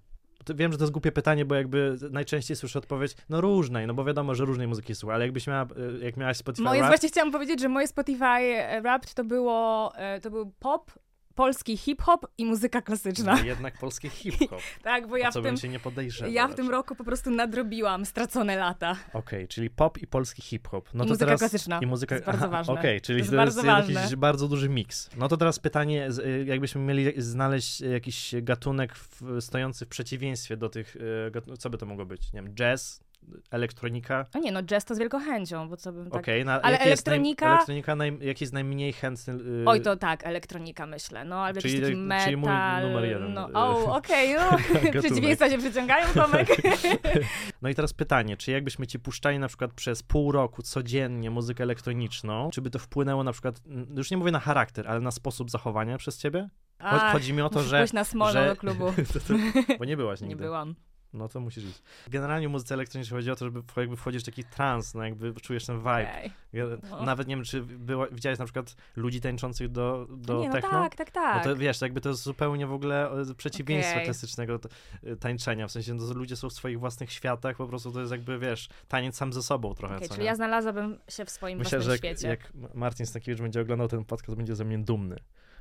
Wiem, 0.54 0.72
że 0.72 0.78
to 0.78 0.84
jest 0.84 0.92
głupie 0.92 1.12
pytanie, 1.12 1.44
bo 1.44 1.54
jakby 1.54 1.96
najczęściej 2.10 2.56
słyszę 2.56 2.78
odpowiedź, 2.78 3.16
no 3.28 3.40
różnej, 3.40 3.86
no 3.86 3.94
bo 3.94 4.04
wiadomo, 4.04 4.34
że 4.34 4.44
różnej 4.44 4.66
muzyki 4.66 4.94
słucha, 4.94 5.14
ale 5.14 5.24
jakbyś 5.24 5.46
miała, 5.46 5.66
y, 6.00 6.04
jak 6.04 6.16
miałaś 6.16 6.36
Spotify 6.36 6.62
Moje, 6.62 6.80
Rap, 6.80 6.90
właśnie 6.90 7.08
chciałam 7.08 7.32
powiedzieć, 7.32 7.60
że 7.60 7.68
moje 7.68 7.88
Spotify 7.88 8.24
e, 8.24 8.80
Wrapped 8.82 9.14
to 9.14 9.24
było, 9.24 9.92
e, 9.96 10.20
to 10.20 10.30
był 10.30 10.52
pop, 10.58 10.92
polski 11.38 11.76
hip-hop 11.76 12.26
i 12.38 12.44
muzyka 12.44 12.82
klasyczna. 12.82 13.36
no 13.36 13.44
jednak 13.44 13.78
polski 13.78 14.08
hip-hop, 14.08 14.60
Tak, 14.82 15.06
bo 15.08 15.16
ja 15.16 15.30
w 15.30 15.34
tym, 15.34 15.42
bym 15.42 15.56
cię 15.56 15.68
nie 15.68 15.80
podejrzewał. 15.80 16.32
ja 16.32 16.48
w 16.48 16.54
tym 16.54 16.70
roku 16.70 16.94
po 16.94 17.04
prostu 17.04 17.30
nadrobiłam 17.30 18.06
stracone 18.06 18.56
lata. 18.56 18.96
Okej, 19.12 19.48
czyli 19.48 19.70
pop 19.70 19.98
i 19.98 20.06
polski 20.06 20.42
hip-hop. 20.42 20.88
No 20.94 21.04
I 21.04 21.06
to 21.06 21.12
muzyka 21.12 21.26
teraz... 21.26 21.40
klasyczna. 21.40 21.80
I 21.80 21.86
muzyka... 21.86 22.14
To 22.14 22.14
jest 22.14 22.26
bardzo 22.26 22.48
ważne. 22.48 22.74
Okej, 22.74 23.00
czyli 23.00 23.22
To 23.22 23.30
to 23.30 23.36
jest 23.40 23.46
jest, 23.46 23.66
bardzo 23.66 23.92
jakiś 23.94 24.16
bardzo 24.16 24.48
duży 24.48 24.68
miks. 24.68 25.10
No 25.16 25.28
to 25.28 25.36
teraz 25.36 25.58
pytanie, 25.58 26.08
y, 26.26 26.44
jakbyśmy 26.46 26.80
mieli 26.80 27.22
znaleźć 27.22 27.80
jakiś 27.80 28.34
gatunek 28.42 28.94
w, 28.94 29.22
stojący 29.40 29.86
w 29.86 29.88
przeciwieństwie 29.88 30.56
do 30.56 30.68
tych, 30.68 30.96
y, 30.96 31.56
co 31.58 31.70
by 31.70 31.78
to 31.78 31.86
mogło 31.86 32.06
być? 32.06 32.32
Nie 32.32 32.42
wiem, 32.42 32.54
jazz, 32.54 33.00
elektronika? 33.50 34.26
A 34.34 34.38
nie, 34.38 34.52
no 34.52 34.62
jazz 34.62 34.84
to 34.84 34.94
z 34.94 34.98
wielką 34.98 35.20
chęcią, 35.20 35.68
bo 35.68 35.76
co 35.76 35.92
bym 35.92 36.10
tak... 36.10 36.20
Okej, 36.20 36.44
na- 36.44 36.62
Ale 36.62 36.76
jaki 36.76 36.88
jest 36.88 37.06
elektronika- 37.08 37.40
Naj, 37.46 37.54
elektronika, 37.54 37.96
naj, 37.96 38.18
jaki 38.20 38.44
jest 38.44 38.52
najmniej 38.54 38.92
chętny... 38.92 39.34
y, 39.34 39.64
Oj, 39.66 39.80
to 39.80 39.96
tak, 39.96 40.26
elektronika 40.26 40.86
myślę, 40.86 41.24
no, 41.24 41.44
albo 41.44 41.60
Czyli- 41.60 41.74
jakiś 41.74 41.88
taki 41.88 41.96
metal. 42.00 42.24
czyli 42.24 42.36
mój 42.36 42.48
numer 42.82 43.04
jeden, 43.04 43.32
No, 43.34 43.48
y, 43.50 43.52
o, 43.54 43.96
okej, 43.96 44.34
no, 44.34 44.50
gatunek. 44.50 44.98
przeciwieństwa 44.98 45.50
się 45.50 45.58
przyciągają, 45.58 46.06
Tomek. 46.14 46.48
No 47.62 47.68
i 47.68 47.74
teraz 47.74 47.92
pytanie, 47.92 48.36
czy 48.36 48.50
jakbyśmy 48.50 48.86
ci 48.86 48.98
puszczali 48.98 49.38
na 49.38 49.48
przykład 49.48 49.72
przez 49.72 50.02
pół 50.02 50.32
roku 50.32 50.62
codziennie 50.62 51.30
muzykę 51.30 51.62
elektroniczną, 51.64 52.50
czy 52.52 52.62
by 52.62 52.70
to 52.70 52.78
wpłynęło 52.78 53.24
na 53.24 53.32
przykład, 53.32 53.60
już 53.96 54.10
nie 54.10 54.16
mówię 54.16 54.32
na 54.32 54.40
charakter, 54.40 54.88
ale 54.88 55.00
na 55.00 55.10
sposób 55.10 55.50
zachowania 55.50 55.98
przez 55.98 56.18
ciebie? 56.18 56.48
Ach, 56.78 57.12
Chodzi 57.12 57.32
mi 57.32 57.42
o 57.42 57.48
to, 57.50 57.62
że... 57.62 57.86
na 57.92 58.04
smolną 58.04 58.32
że- 58.40 58.46
do 58.48 58.56
klubu. 58.56 58.92
to, 59.12 59.20
to, 59.20 59.34
bo 59.78 59.84
nie 59.84 59.96
byłaś 59.96 60.20
nigdy. 60.20 60.34
Nie 60.34 60.40
byłam. 60.42 60.74
No 61.12 61.28
to 61.28 61.40
musisz 61.40 61.64
iść. 61.64 61.82
Generalnie 62.08 62.48
w 62.48 62.50
muzyce 62.50 62.74
elektronicznej 62.74 63.18
chodzi 63.18 63.30
o 63.30 63.36
to, 63.36 63.44
żeby 63.44 63.62
jakby 63.76 63.96
wchodzisz 63.96 64.22
w 64.22 64.26
taki 64.26 64.44
trans, 64.44 64.94
no 64.94 65.04
jakby 65.04 65.34
czujesz 65.34 65.66
ten 65.66 65.78
vibe. 65.78 66.30
Ja, 66.52 66.64
No. 66.90 67.02
Nawet 67.02 67.28
nie 67.28 67.36
wiem, 67.36 67.44
czy 67.44 67.62
była, 67.62 68.06
widziałeś 68.06 68.38
na 68.38 68.44
przykład 68.44 68.76
ludzi 68.96 69.20
tańczących 69.20 69.68
do, 69.68 70.06
do 70.10 70.40
nie, 70.40 70.48
no 70.48 70.52
techno? 70.54 70.70
tak, 70.70 70.96
tak, 70.96 71.10
tak. 71.10 71.36
No 71.46 71.52
to 71.52 71.56
wiesz, 71.56 71.80
jakby 71.80 72.00
to 72.00 72.08
jest 72.08 72.22
zupełnie 72.22 72.66
w 72.66 72.72
ogóle 72.72 73.10
e, 73.10 73.34
przeciwieństwo 73.34 73.94
Okej. 73.94 74.04
klasycznego 74.04 74.60
e, 75.02 75.16
tańczenia. 75.16 75.68
W 75.68 75.72
sensie 75.72 75.94
no, 75.94 76.14
ludzie 76.14 76.36
są 76.36 76.50
w 76.50 76.52
swoich 76.52 76.78
własnych 76.78 77.12
światach, 77.12 77.56
po 77.56 77.66
prostu 77.68 77.92
to 77.92 78.00
jest 78.00 78.12
jakby, 78.12 78.38
wiesz, 78.38 78.68
taniec 78.88 79.16
sam 79.16 79.32
ze 79.32 79.42
sobą 79.42 79.74
trochę, 79.74 79.96
Okej, 79.96 80.08
co 80.08 80.14
czyli 80.14 80.22
nie? 80.22 80.26
ja 80.26 80.34
znalazłabym 80.34 80.98
się 81.08 81.24
w 81.24 81.30
swoim 81.30 81.58
Myślę, 81.58 81.82
że 81.82 81.88
własnym 81.88 82.08
jak, 82.10 82.18
świecie. 82.18 82.28
jak 82.28 82.74
Martin 82.74 83.06
Stankiewicz 83.06 83.40
będzie 83.42 83.60
oglądał 83.60 83.88
ten 83.88 84.04
podcast, 84.04 84.36
będzie 84.36 84.56
ze 84.56 84.64
mnie 84.64 84.78
dumny. 84.78 85.16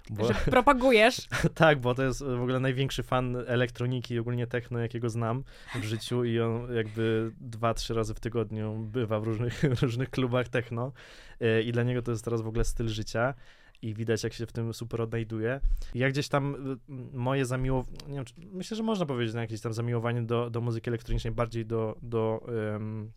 Bo, 0.10 0.28
Że 0.28 0.34
propagujesz. 0.34 1.28
tak, 1.54 1.80
bo 1.80 1.96
to 1.96 2.04
jest 2.04 2.24
w 2.24 2.42
ogóle 2.42 2.60
największy 2.60 3.04
fan 3.04 3.38
elektroniki 3.48 4.14
i 4.14 4.20
ogólnie 4.20 4.48
techno, 4.48 4.80
jakiego 4.80 5.10
znam 5.10 5.44
w 5.76 5.84
życiu 5.84 6.24
i 6.24 6.40
on 6.40 6.76
jakby 6.76 7.32
dwa, 7.42 7.74
trzy 7.74 7.94
razy 7.94 8.14
w 8.14 8.20
tygodniu 8.20 8.78
bywa 8.78 9.20
w 9.20 9.24
różnych, 9.24 9.64
różnych 9.82 10.10
klubach 10.10 10.48
techno 10.48 10.92
E, 11.40 11.62
i 11.62 11.72
dla 11.72 11.84
niego 11.84 12.02
to 12.02 12.12
jest 12.12 12.24
teraz 12.24 12.42
w 12.42 12.48
ogóle 12.48 12.64
styl 12.64 12.88
życia 12.88 13.34
i 13.82 13.94
widać, 13.94 14.24
jak 14.24 14.34
się 14.34 14.46
w 14.46 14.52
tym 14.52 14.74
super 14.74 15.02
odnajduje. 15.02 15.60
I 15.94 16.00
Ja 16.00 16.10
gdzieś 16.10 16.28
tam 16.28 16.78
moje 17.14 17.46
zamiłowanie, 17.46 18.24
myślę, 18.38 18.78
że 18.78 18.84
można 18.84 19.06
powiedzieć 19.06 19.36
na 19.36 19.42
jakieś 19.42 19.62
tam 19.62 19.74
zamiłowanie 19.74 20.22
do, 20.22 20.50
do 20.50 20.62
muzyki 20.62 20.90
elektronicznej, 20.90 21.34
bardziej 21.34 21.66
do, 21.66 21.98
do 22.02 22.46
um, 22.72 23.12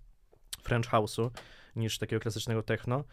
French 0.63 0.91
House'u 0.91 1.31
niż 1.77 1.99
takiego 1.99 2.21
klasycznego 2.21 2.63
techno. 2.63 3.05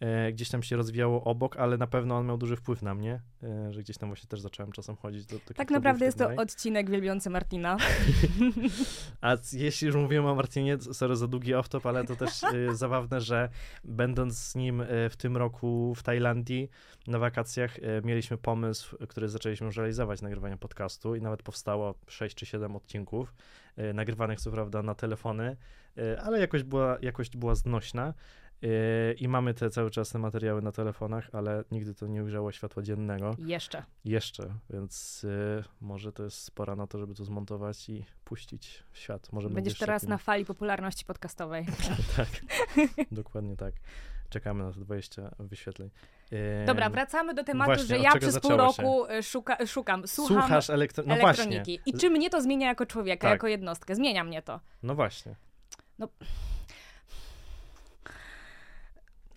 E, 0.00 0.32
gdzieś 0.32 0.48
tam 0.48 0.62
się 0.62 0.76
rozwijało 0.76 1.24
obok, 1.24 1.56
ale 1.56 1.76
na 1.76 1.86
pewno 1.86 2.16
on 2.16 2.26
miał 2.26 2.38
duży 2.38 2.56
wpływ 2.56 2.82
na 2.82 2.94
mnie, 2.94 3.20
e, 3.42 3.72
że 3.72 3.80
gdzieś 3.80 3.98
tam 3.98 4.08
właśnie 4.08 4.28
też 4.28 4.40
zacząłem 4.40 4.72
czasem 4.72 4.96
chodzić 4.96 5.26
do 5.26 5.38
takich 5.38 5.56
Tak 5.56 5.70
naprawdę 5.70 6.04
jest 6.04 6.18
to 6.18 6.28
odcinek 6.36 6.90
wielbiący 6.90 7.30
Martina. 7.30 7.76
A 9.20 9.36
jeśli 9.52 9.86
już 9.86 9.96
mówiłem 9.96 10.26
o 10.26 10.34
Martinie, 10.34 10.78
sorry 10.80 11.16
za 11.16 11.28
długi 11.28 11.54
off-top, 11.54 11.88
ale 11.88 12.04
to 12.04 12.16
też 12.16 12.44
e, 12.44 12.74
zabawne, 12.74 13.20
że 13.20 13.48
będąc 13.84 14.38
z 14.38 14.54
nim 14.54 14.82
w 15.10 15.16
tym 15.16 15.36
roku 15.36 15.94
w 15.94 16.02
Tajlandii 16.02 16.70
na 17.06 17.18
wakacjach, 17.18 17.76
mieliśmy 18.04 18.36
pomysł, 18.36 18.96
który 19.08 19.28
zaczęliśmy 19.28 19.66
już 19.66 19.76
realizować, 19.76 20.22
nagrywania 20.22 20.56
podcastu 20.56 21.14
i 21.14 21.20
nawet 21.22 21.42
powstało 21.42 21.94
6 22.06 22.36
czy 22.36 22.46
7 22.46 22.76
odcinków, 22.76 23.34
nagrywanych 23.94 24.40
co 24.40 24.50
prawda 24.50 24.82
na 24.82 24.94
telefony, 24.94 25.56
ale 26.22 26.40
jakość 26.40 26.64
była, 26.64 26.98
jakość 27.02 27.36
była 27.36 27.54
znośna. 27.54 28.14
E, 28.62 29.12
I 29.12 29.28
mamy 29.28 29.54
te 29.54 29.70
cały 29.70 29.90
czas 29.90 30.10
te 30.10 30.18
materiały 30.18 30.62
na 30.62 30.72
telefonach, 30.72 31.28
ale 31.32 31.64
nigdy 31.70 31.94
to 31.94 32.06
nie 32.06 32.24
ujrzało 32.24 32.52
światła 32.52 32.82
dziennego. 32.82 33.36
Jeszcze. 33.38 33.82
Jeszcze, 34.04 34.54
więc 34.70 35.24
y, 35.24 35.64
może 35.80 36.12
to 36.12 36.22
jest 36.24 36.36
spora 36.36 36.76
na 36.76 36.86
to, 36.86 36.98
żeby 36.98 37.14
to 37.14 37.24
zmontować 37.24 37.88
i 37.88 38.04
puścić 38.24 38.84
w 38.92 38.98
świat. 38.98 39.32
Może 39.32 39.50
Będziesz 39.50 39.78
teraz 39.78 40.02
takim- 40.02 40.10
na 40.10 40.18
fali 40.18 40.44
popularności 40.44 41.04
podcastowej. 41.04 41.66
tak, 42.16 42.28
dokładnie 43.12 43.56
tak. 43.56 43.74
Czekamy 44.28 44.64
na 44.64 44.72
te 44.72 44.80
20 44.80 45.34
wyświetleń. 45.38 45.90
Ym, 46.32 46.66
Dobra, 46.66 46.90
wracamy 46.90 47.34
do 47.34 47.44
tematu, 47.44 47.70
właśnie, 47.70 47.84
że 47.84 47.98
ja 47.98 48.14
przez 48.18 48.40
pół 48.40 48.56
roku 48.56 49.06
y, 49.10 49.22
szuka, 49.22 49.66
szukam, 49.66 50.08
słucham 50.08 50.36
Słuchasz 50.36 50.70
elektro... 50.70 51.04
No 51.06 51.16
właśnie, 51.16 51.44
elektroniki. 51.44 51.80
I 51.86 51.92
czy 51.92 52.10
mnie 52.10 52.30
to 52.30 52.42
zmienia 52.42 52.66
jako 52.66 52.86
człowieka, 52.86 53.22
Tak. 53.22 53.30
jako 53.30 53.46
jednostkę? 53.48 53.94
Zmienia 53.94 54.24
mnie 54.24 54.42
to. 54.42 54.60
no 54.82 54.94
właśnie. 54.94 55.34
No. 55.98 56.08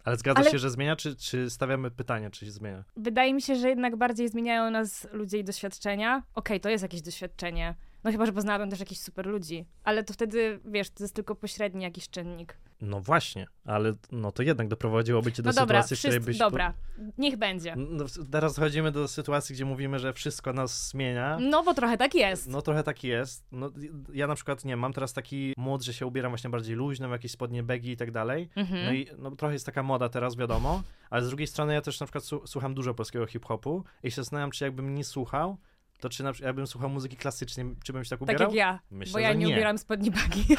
Ale 0.03 0.17
zgadzasz 0.17 0.41
Ale- 0.45 0.51
się, 0.51 0.59
że 0.59 0.69
zmienia, 0.69 0.95
czy, 0.95 1.15
czy 1.15 1.49
stawiamy 1.49 1.91
pytanie, 1.91 2.29
czy 2.29 2.45
się 2.45 2.51
zmienia? 2.51 2.83
Wydaje 2.97 3.33
mi 3.33 3.41
się, 3.41 3.55
że 3.55 3.69
jednak 3.69 3.95
bardziej 3.95 4.29
zmieniają 4.29 4.71
nas 4.71 5.07
ludzie 5.11 5.37
i 5.37 5.43
doświadczenia. 5.43 6.23
Okej, 6.35 6.59
to 6.59 6.69
jest 6.69 6.81
jakieś 6.81 7.01
doświadczenie. 7.01 7.75
No 8.03 8.11
chyba, 8.11 8.25
że 8.25 8.33
poznałabym 8.33 8.69
też 8.69 8.79
jakichś 8.79 9.01
super 9.01 9.25
ludzi. 9.27 9.65
Ale 9.83 10.03
to 10.03 10.13
wtedy, 10.13 10.59
wiesz, 10.65 10.89
to 10.89 11.03
jest 11.03 11.15
tylko 11.15 11.35
pośredni 11.35 11.83
jakiś 11.83 12.09
czynnik. 12.09 12.57
No 12.81 12.99
właśnie, 12.99 13.47
ale 13.65 13.93
no 14.11 14.31
to 14.31 14.43
jednak 14.43 14.67
doprowadziłoby 14.67 15.31
cię 15.31 15.43
do 15.43 15.49
No 15.49 15.53
dobra, 15.53 15.83
sytuacji, 15.83 15.95
w 15.95 15.99
której 15.99 16.19
byś... 16.19 16.37
dobra, 16.37 16.73
niech 17.17 17.37
będzie. 17.37 17.75
No, 17.75 18.05
teraz 18.31 18.55
dochodzimy 18.55 18.91
do 18.91 19.07
sytuacji, 19.07 19.55
gdzie 19.55 19.65
mówimy, 19.65 19.99
że 19.99 20.13
wszystko 20.13 20.53
nas 20.53 20.89
zmienia. 20.89 21.37
No 21.41 21.63
bo 21.63 21.73
trochę 21.73 21.97
tak 21.97 22.15
jest. 22.15 22.47
No 22.47 22.61
trochę 22.61 22.83
tak 22.83 23.03
jest. 23.03 23.45
No, 23.51 23.71
ja 24.13 24.27
na 24.27 24.35
przykład, 24.35 24.65
nie 24.65 24.77
mam 24.77 24.93
teraz 24.93 25.13
taki 25.13 25.53
mód, 25.57 25.83
że 25.83 25.93
się 25.93 26.05
ubieram 26.05 26.31
właśnie 26.31 26.49
bardziej 26.49 26.75
luźno, 26.75 27.07
w 27.07 27.11
jakieś 27.11 27.31
spodnie 27.31 27.63
begi 27.63 27.91
i 27.91 27.97
tak 27.97 28.11
dalej. 28.11 28.49
Mhm. 28.55 28.85
No 28.85 28.93
i 28.93 29.07
no, 29.17 29.31
trochę 29.31 29.53
jest 29.53 29.65
taka 29.65 29.83
moda 29.83 30.09
teraz, 30.09 30.35
wiadomo, 30.35 30.83
ale 31.09 31.23
z 31.23 31.27
drugiej 31.27 31.47
strony 31.47 31.73
ja 31.73 31.81
też 31.81 31.99
na 31.99 32.05
przykład 32.05 32.23
słucham 32.45 32.73
dużo 32.73 32.93
polskiego 32.93 33.25
hip-hopu 33.25 33.83
i 34.03 34.11
się 34.11 34.15
zastanawiam, 34.15 34.51
czy 34.51 34.63
jakbym 34.63 34.95
nie 34.95 35.03
słuchał, 35.03 35.57
to 36.01 36.09
czy 36.09 36.23
na 36.23 36.33
przykład 36.33 36.47
jakbym 36.47 36.67
słuchał 36.67 36.89
muzyki 36.89 37.17
klasycznej, 37.17 37.65
czy 37.83 37.93
bym 37.93 38.03
się 38.03 38.09
tak 38.09 38.19
tak 38.19 38.29
ubierał? 38.29 38.47
jak 38.47 38.55
ja, 38.55 38.79
Myślę, 38.91 39.13
bo 39.13 39.19
ja 39.19 39.33
nie, 39.33 39.45
nie. 39.45 39.53
ubieram 39.53 39.77
spodni 39.77 40.11
bagi. 40.11 40.45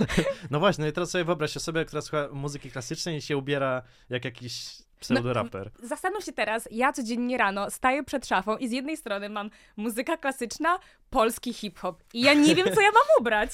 No 0.50 0.60
właśnie, 0.60 0.84
no 0.84 0.92
teraz 0.92 1.10
sobie 1.10 1.24
wyobraź 1.24 1.56
osobę, 1.56 1.84
która 1.84 2.02
słucha 2.02 2.28
muzyki 2.32 2.70
klasycznej 2.70 3.16
i 3.16 3.22
się 3.22 3.36
ubiera 3.36 3.82
jak 4.10 4.24
jakiś 4.24 4.82
pseudoraper. 5.00 5.70
Zastanów 5.82 6.24
się 6.24 6.32
teraz, 6.32 6.68
ja 6.70 6.92
codziennie 6.92 7.38
rano 7.38 7.70
staję 7.70 8.04
przed 8.04 8.26
szafą 8.26 8.56
i 8.56 8.68
z 8.68 8.72
jednej 8.72 8.96
strony 8.96 9.28
mam 9.28 9.50
muzyka 9.76 10.16
klasyczna, 10.16 10.78
polski 11.10 11.52
hip-hop. 11.52 12.02
I 12.14 12.20
ja 12.20 12.34
nie 12.34 12.54
wiem, 12.54 12.66
co 12.74 12.80
ja 12.80 12.88
mam 12.90 13.02
ubrać. 13.20 13.50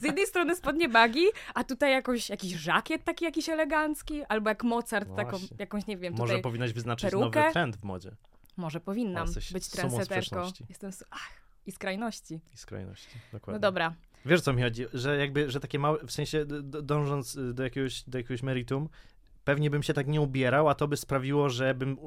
Z 0.00 0.02
jednej 0.02 0.26
strony 0.26 0.56
spodnie 0.56 0.88
bagi, 0.88 1.24
a 1.54 1.64
tutaj 1.64 1.92
jakoś, 1.92 2.28
jakiś 2.28 2.52
żakiet 2.52 3.04
taki 3.04 3.24
jakiś 3.24 3.48
elegancki, 3.48 4.24
albo 4.24 4.48
jak 4.48 4.64
Mozart, 4.64 5.08
No 5.08 5.16
taką, 5.16 5.38
jakąś, 5.58 5.86
nie 5.86 5.96
wiem, 5.96 6.14
Może 6.18 6.38
powinnaś 6.38 6.72
wyznaczyć 6.72 7.10
perukę? 7.10 7.40
nowy 7.40 7.52
trend 7.52 7.76
w 7.76 7.84
modzie 7.84 8.16
Może 8.56 8.80
powinnam 8.80 9.28
być 9.52 9.68
trendseterką. 9.68 10.50
Jestem... 10.68 10.90
Ach, 11.10 11.30
i 11.66 11.72
skrajności. 11.72 12.40
i 12.54 12.56
skrajności. 12.56 13.18
Dokładnie. 13.32 13.52
No 13.52 13.58
dobra. 13.58 13.94
Wiesz, 14.26 14.40
co 14.40 14.52
mi 14.52 14.62
chodzi? 14.62 14.86
Że 14.94 15.16
jakby, 15.16 15.50
że 15.50 15.60
takie 15.60 15.78
małe, 15.78 15.98
w 16.06 16.12
sensie 16.12 16.44
dążąc 16.62 17.36
y, 17.36 17.54
do 17.54 17.62
jakiegoś, 17.62 18.02
do 18.02 18.18
jakiegoś 18.18 18.42
meritum, 18.42 18.88
pewnie 19.44 19.70
bym 19.70 19.82
się 19.82 19.94
tak 19.94 20.08
nie 20.08 20.20
ubierał, 20.20 20.68
a 20.68 20.74
to 20.74 20.88
by 20.88 20.96
sprawiło, 20.96 21.48
że 21.48 21.74
bym 21.74 21.98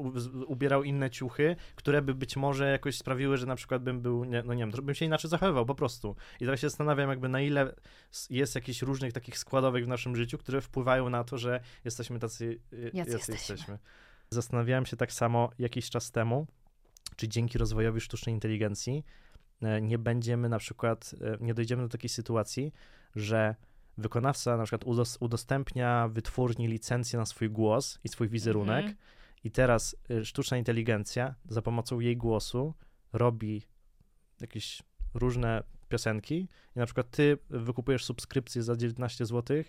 ubierał 0.48 0.84
inne 0.84 1.10
ciuchy, 1.10 1.56
które 1.76 2.02
by 2.02 2.14
być 2.14 2.36
może 2.36 2.72
jakoś 2.72 2.98
sprawiły, 2.98 3.38
że 3.38 3.46
na 3.46 3.56
przykład 3.56 3.84
bym 3.84 4.02
był, 4.02 4.24
nie, 4.24 4.44
no 4.44 4.54
nie 4.54 4.68
wiem, 4.68 4.72
bym 4.84 4.96
się 4.96 5.06
inaczej 5.06 5.30
zachowywał 5.30 5.66
po 5.66 5.76
prostu. 5.76 6.16
I 6.40 6.46
teraz 6.46 6.60
się 6.60 6.70
zastanawiam 6.70 7.10
jakby 7.10 7.30
na 7.30 7.42
ile 7.42 7.76
jest 8.30 8.56
jakichś 8.56 8.82
różnych 8.82 9.14
takich 9.14 9.38
składowych 9.38 9.86
w 9.86 9.88
naszym 9.88 10.16
życiu, 10.16 10.38
które 10.38 10.62
wpływają 10.62 11.10
na 11.10 11.24
to, 11.24 11.38
że 11.38 11.60
jesteśmy 11.86 12.20
tacy, 12.20 12.60
y, 12.74 12.92
Jacy 12.94 12.98
jacy 12.98 13.12
jesteśmy. 13.12 13.34
jesteśmy. 13.34 13.80
Zastanawiałem 14.34 14.86
się 14.86 14.98
tak 14.98 15.14
samo 15.14 15.50
jakiś 15.60 15.90
czas 15.90 16.12
temu, 16.12 16.48
czy 17.16 17.28
dzięki 17.28 17.58
rozwojowi 17.58 18.02
sztucznej 18.02 18.36
inteligencji 18.36 19.06
e, 19.62 19.82
nie 19.82 19.98
będziemy 19.98 20.50
na 20.50 20.60
przykład, 20.60 21.16
e, 21.22 21.38
nie 21.42 21.54
dojdziemy 21.54 21.84
do 21.84 21.90
takiej 21.90 22.10
sytuacji, 22.10 22.74
że 23.16 23.56
wykonawca 23.98 24.58
na 24.58 24.64
przykład 24.64 24.84
udos- 24.84 25.18
udostępnia 25.20 26.08
wytwórni 26.08 26.68
licencję 26.68 27.20
na 27.20 27.26
swój 27.26 27.50
głos 27.50 28.00
i 28.04 28.10
swój 28.10 28.30
wizerunek 28.30 28.86
Mhm. 28.86 28.96
i 29.44 29.52
teraz 29.52 29.96
y, 30.12 30.26
sztuczna 30.26 30.58
inteligencja 30.58 31.36
za 31.50 31.62
pomocą 31.62 32.00
jej 32.00 32.18
głosu 32.18 32.74
robi 33.14 33.62
jakieś 34.42 34.84
różne 35.14 35.64
piosenki 35.88 36.50
i 36.76 36.80
na 36.80 36.86
przykład 36.86 37.10
ty 37.10 37.38
wykupujesz 37.50 38.06
subskrypcję 38.06 38.64
za 38.64 38.76
19 38.76 39.26
zł 39.26 39.64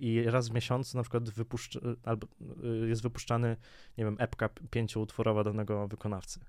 i 0.00 0.22
raz 0.26 0.48
w 0.48 0.52
miesiącu 0.52 0.96
na 0.96 1.02
przykład 1.02 1.30
wypuszcz, 1.30 1.78
albo 2.02 2.26
y, 2.64 2.88
jest 2.88 3.02
wypuszczany, 3.02 3.56
nie 3.98 4.04
wiem, 4.04 4.16
epka 4.18 4.48
pięcioutworowa 4.70 5.44
danego 5.44 5.88
wykonawcy, 5.88 6.40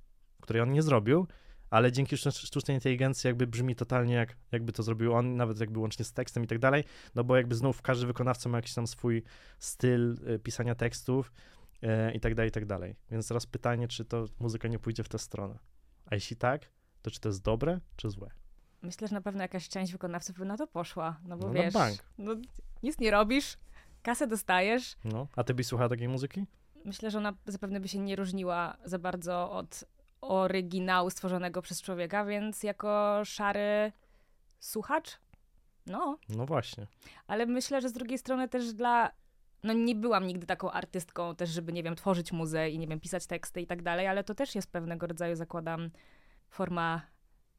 której 0.41 0.61
on 0.61 0.71
nie 0.71 0.81
zrobił, 0.81 1.27
ale 1.69 1.91
dzięki 1.91 2.15
sztucz- 2.15 2.45
sztucznej 2.45 2.77
inteligencji 2.77 3.27
jakby 3.27 3.47
brzmi 3.47 3.75
totalnie 3.75 4.13
jak, 4.13 4.37
jakby 4.51 4.73
to 4.73 4.83
zrobił 4.83 5.13
on, 5.13 5.35
nawet 5.35 5.59
jakby 5.59 5.79
łącznie 5.79 6.05
z 6.05 6.13
tekstem 6.13 6.43
i 6.43 6.47
tak 6.47 6.59
dalej, 6.59 6.83
no 7.15 7.23
bo 7.23 7.37
jakby 7.37 7.55
znów 7.55 7.81
każdy 7.81 8.07
wykonawca 8.07 8.49
ma 8.49 8.57
jakiś 8.57 8.73
tam 8.73 8.87
swój 8.87 9.23
styl 9.59 10.15
y, 10.29 10.39
pisania 10.39 10.75
tekstów 10.75 11.31
i 12.13 12.19
tak 12.19 12.35
dalej, 12.35 12.49
i 12.49 12.51
tak 12.51 12.65
dalej. 12.65 12.95
Więc 13.11 13.27
teraz 13.27 13.45
pytanie, 13.45 13.87
czy 13.87 14.05
to 14.05 14.25
muzyka 14.39 14.67
nie 14.67 14.79
pójdzie 14.79 15.03
w 15.03 15.09
tę 15.09 15.19
stronę. 15.19 15.59
A 16.05 16.15
jeśli 16.15 16.35
tak, 16.35 16.69
to 17.01 17.11
czy 17.11 17.19
to 17.19 17.29
jest 17.29 17.41
dobre, 17.41 17.79
czy 17.95 18.09
złe? 18.09 18.42
Myślę, 18.83 19.07
że 19.07 19.15
na 19.15 19.21
pewno 19.21 19.41
jakaś 19.41 19.69
część 19.69 19.91
wykonawców 19.91 20.37
by 20.37 20.45
na 20.45 20.57
to 20.57 20.67
poszła. 20.67 21.19
No 21.25 21.37
bo 21.37 21.47
No 21.47 21.53
wiesz, 21.53 21.73
no, 22.17 22.35
nic 22.83 22.99
nie 22.99 23.11
robisz, 23.11 23.57
kasę 24.01 24.27
dostajesz. 24.27 24.95
No, 25.05 25.27
a 25.35 25.43
ty 25.43 25.53
byś 25.53 25.67
słuchała 25.67 25.89
takiej 25.89 26.07
muzyki? 26.07 26.45
Myślę, 26.85 27.11
że 27.11 27.17
ona 27.17 27.33
zapewne 27.45 27.79
by 27.79 27.87
się 27.87 27.99
nie 27.99 28.15
różniła 28.15 28.77
za 28.85 28.99
bardzo 28.99 29.51
od 29.51 29.83
oryginału 30.21 31.09
stworzonego 31.09 31.61
przez 31.61 31.81
człowieka, 31.81 32.25
więc 32.25 32.63
jako 32.63 33.21
szary 33.25 33.91
słuchacz, 34.59 35.19
no. 35.85 36.17
No 36.29 36.45
właśnie. 36.45 36.87
Ale 37.27 37.45
myślę, 37.45 37.81
że 37.81 37.89
z 37.89 37.93
drugiej 37.93 38.17
strony 38.17 38.49
też 38.49 38.73
dla... 38.73 39.11
No 39.63 39.73
nie 39.73 39.95
byłam 39.95 40.27
nigdy 40.27 40.45
taką 40.45 40.71
artystką 40.71 41.35
też, 41.35 41.49
żeby, 41.49 41.73
nie 41.73 41.83
wiem, 41.83 41.95
tworzyć 41.95 42.31
muzę 42.31 42.69
i, 42.69 42.79
nie 42.79 42.87
wiem, 42.87 42.99
pisać 42.99 43.27
teksty 43.27 43.61
i 43.61 43.67
tak 43.67 43.81
dalej, 43.81 44.07
ale 44.07 44.23
to 44.23 44.35
też 44.35 44.55
jest 44.55 44.71
pewnego 44.71 45.07
rodzaju, 45.07 45.35
zakładam, 45.35 45.89
forma 46.49 47.01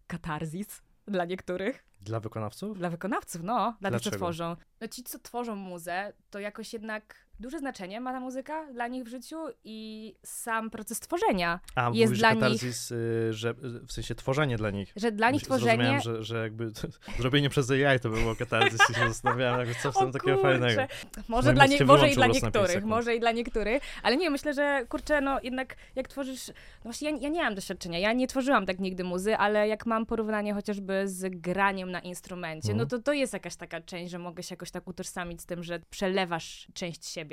katarzis 0.06 0.82
dla 1.06 1.24
niektórych. 1.24 1.84
Dla 2.00 2.20
wykonawców? 2.20 2.78
Dla 2.78 2.90
wykonawców, 2.90 3.42
no. 3.42 3.76
Dla 3.80 3.90
tych, 3.90 4.00
co 4.00 4.02
Dlaczego? 4.02 4.16
tworzą. 4.16 4.56
No 4.80 4.88
ci, 4.88 5.02
co 5.02 5.18
tworzą 5.18 5.56
muzę, 5.56 6.12
to 6.30 6.38
jakoś 6.38 6.72
jednak 6.72 7.23
duże 7.40 7.58
znaczenie 7.58 8.00
ma 8.00 8.12
ta 8.12 8.20
muzyka 8.20 8.66
dla 8.72 8.88
nich 8.88 9.04
w 9.04 9.08
życiu 9.08 9.36
i 9.64 10.14
sam 10.24 10.70
proces 10.70 11.00
tworzenia 11.00 11.60
A 11.74 11.82
jest 11.84 11.94
mówisz 11.94 12.18
dla 12.18 12.34
katarzis, 12.34 12.90
y, 12.90 13.28
że 13.32 13.54
w 13.86 13.92
sensie 13.92 14.14
tworzenie 14.14 14.56
dla 14.56 14.70
nich. 14.70 14.92
że 14.96 15.12
dla 15.12 15.30
nich 15.30 15.42
tworzenie... 15.42 16.00
Że, 16.00 16.24
że 16.24 16.42
jakby 16.42 16.70
zrobienie 17.18 17.50
przez 17.50 17.70
AI 17.70 18.00
to 18.00 18.10
by 18.10 18.16
było 18.20 18.36
katarzis 18.36 18.80
i 18.90 18.94
się 18.94 19.08
zastanawiałem, 19.08 19.58
jakby 19.60 19.74
co 19.82 19.92
w 19.92 19.98
tym 19.98 20.12
takiego 20.12 20.38
fajnego. 20.42 20.82
Może, 21.28 21.52
dla 21.52 21.66
nie, 21.66 21.84
może 21.84 22.08
i 22.10 22.14
dla 22.14 22.26
niektórych, 22.26 22.84
może 22.84 23.16
i 23.16 23.20
dla 23.20 23.32
niektórych, 23.32 23.82
ale 24.02 24.16
nie, 24.16 24.30
myślę, 24.30 24.54
że 24.54 24.86
kurczę, 24.88 25.20
no 25.20 25.38
jednak 25.42 25.76
jak 25.96 26.08
tworzysz, 26.08 26.48
no 26.48 26.54
właśnie 26.84 27.10
ja, 27.10 27.16
ja 27.20 27.28
nie 27.28 27.42
mam 27.42 27.54
doświadczenia, 27.54 27.98
ja 27.98 28.12
nie 28.12 28.26
tworzyłam 28.26 28.66
tak 28.66 28.78
nigdy 28.78 29.04
muzy, 29.04 29.36
ale 29.36 29.68
jak 29.68 29.86
mam 29.86 30.06
porównanie 30.06 30.54
chociażby 30.54 31.08
z 31.08 31.40
graniem 31.40 31.90
na 31.90 32.00
instrumencie, 32.00 32.72
Mhm. 32.72 32.78
no 32.78 32.86
to 32.86 32.98
to 32.98 33.12
jest 33.12 33.32
jakaś 33.32 33.56
taka 33.56 33.80
część, 33.80 34.10
że 34.12 34.18
mogę 34.18 34.42
się 34.42 34.52
jakoś 34.52 34.70
tak 34.70 34.88
utożsamić 34.88 35.40
z 35.42 35.46
tym, 35.46 35.62
że 35.62 35.80
przelewasz 35.90 36.68
część 36.74 37.06
siebie 37.06 37.23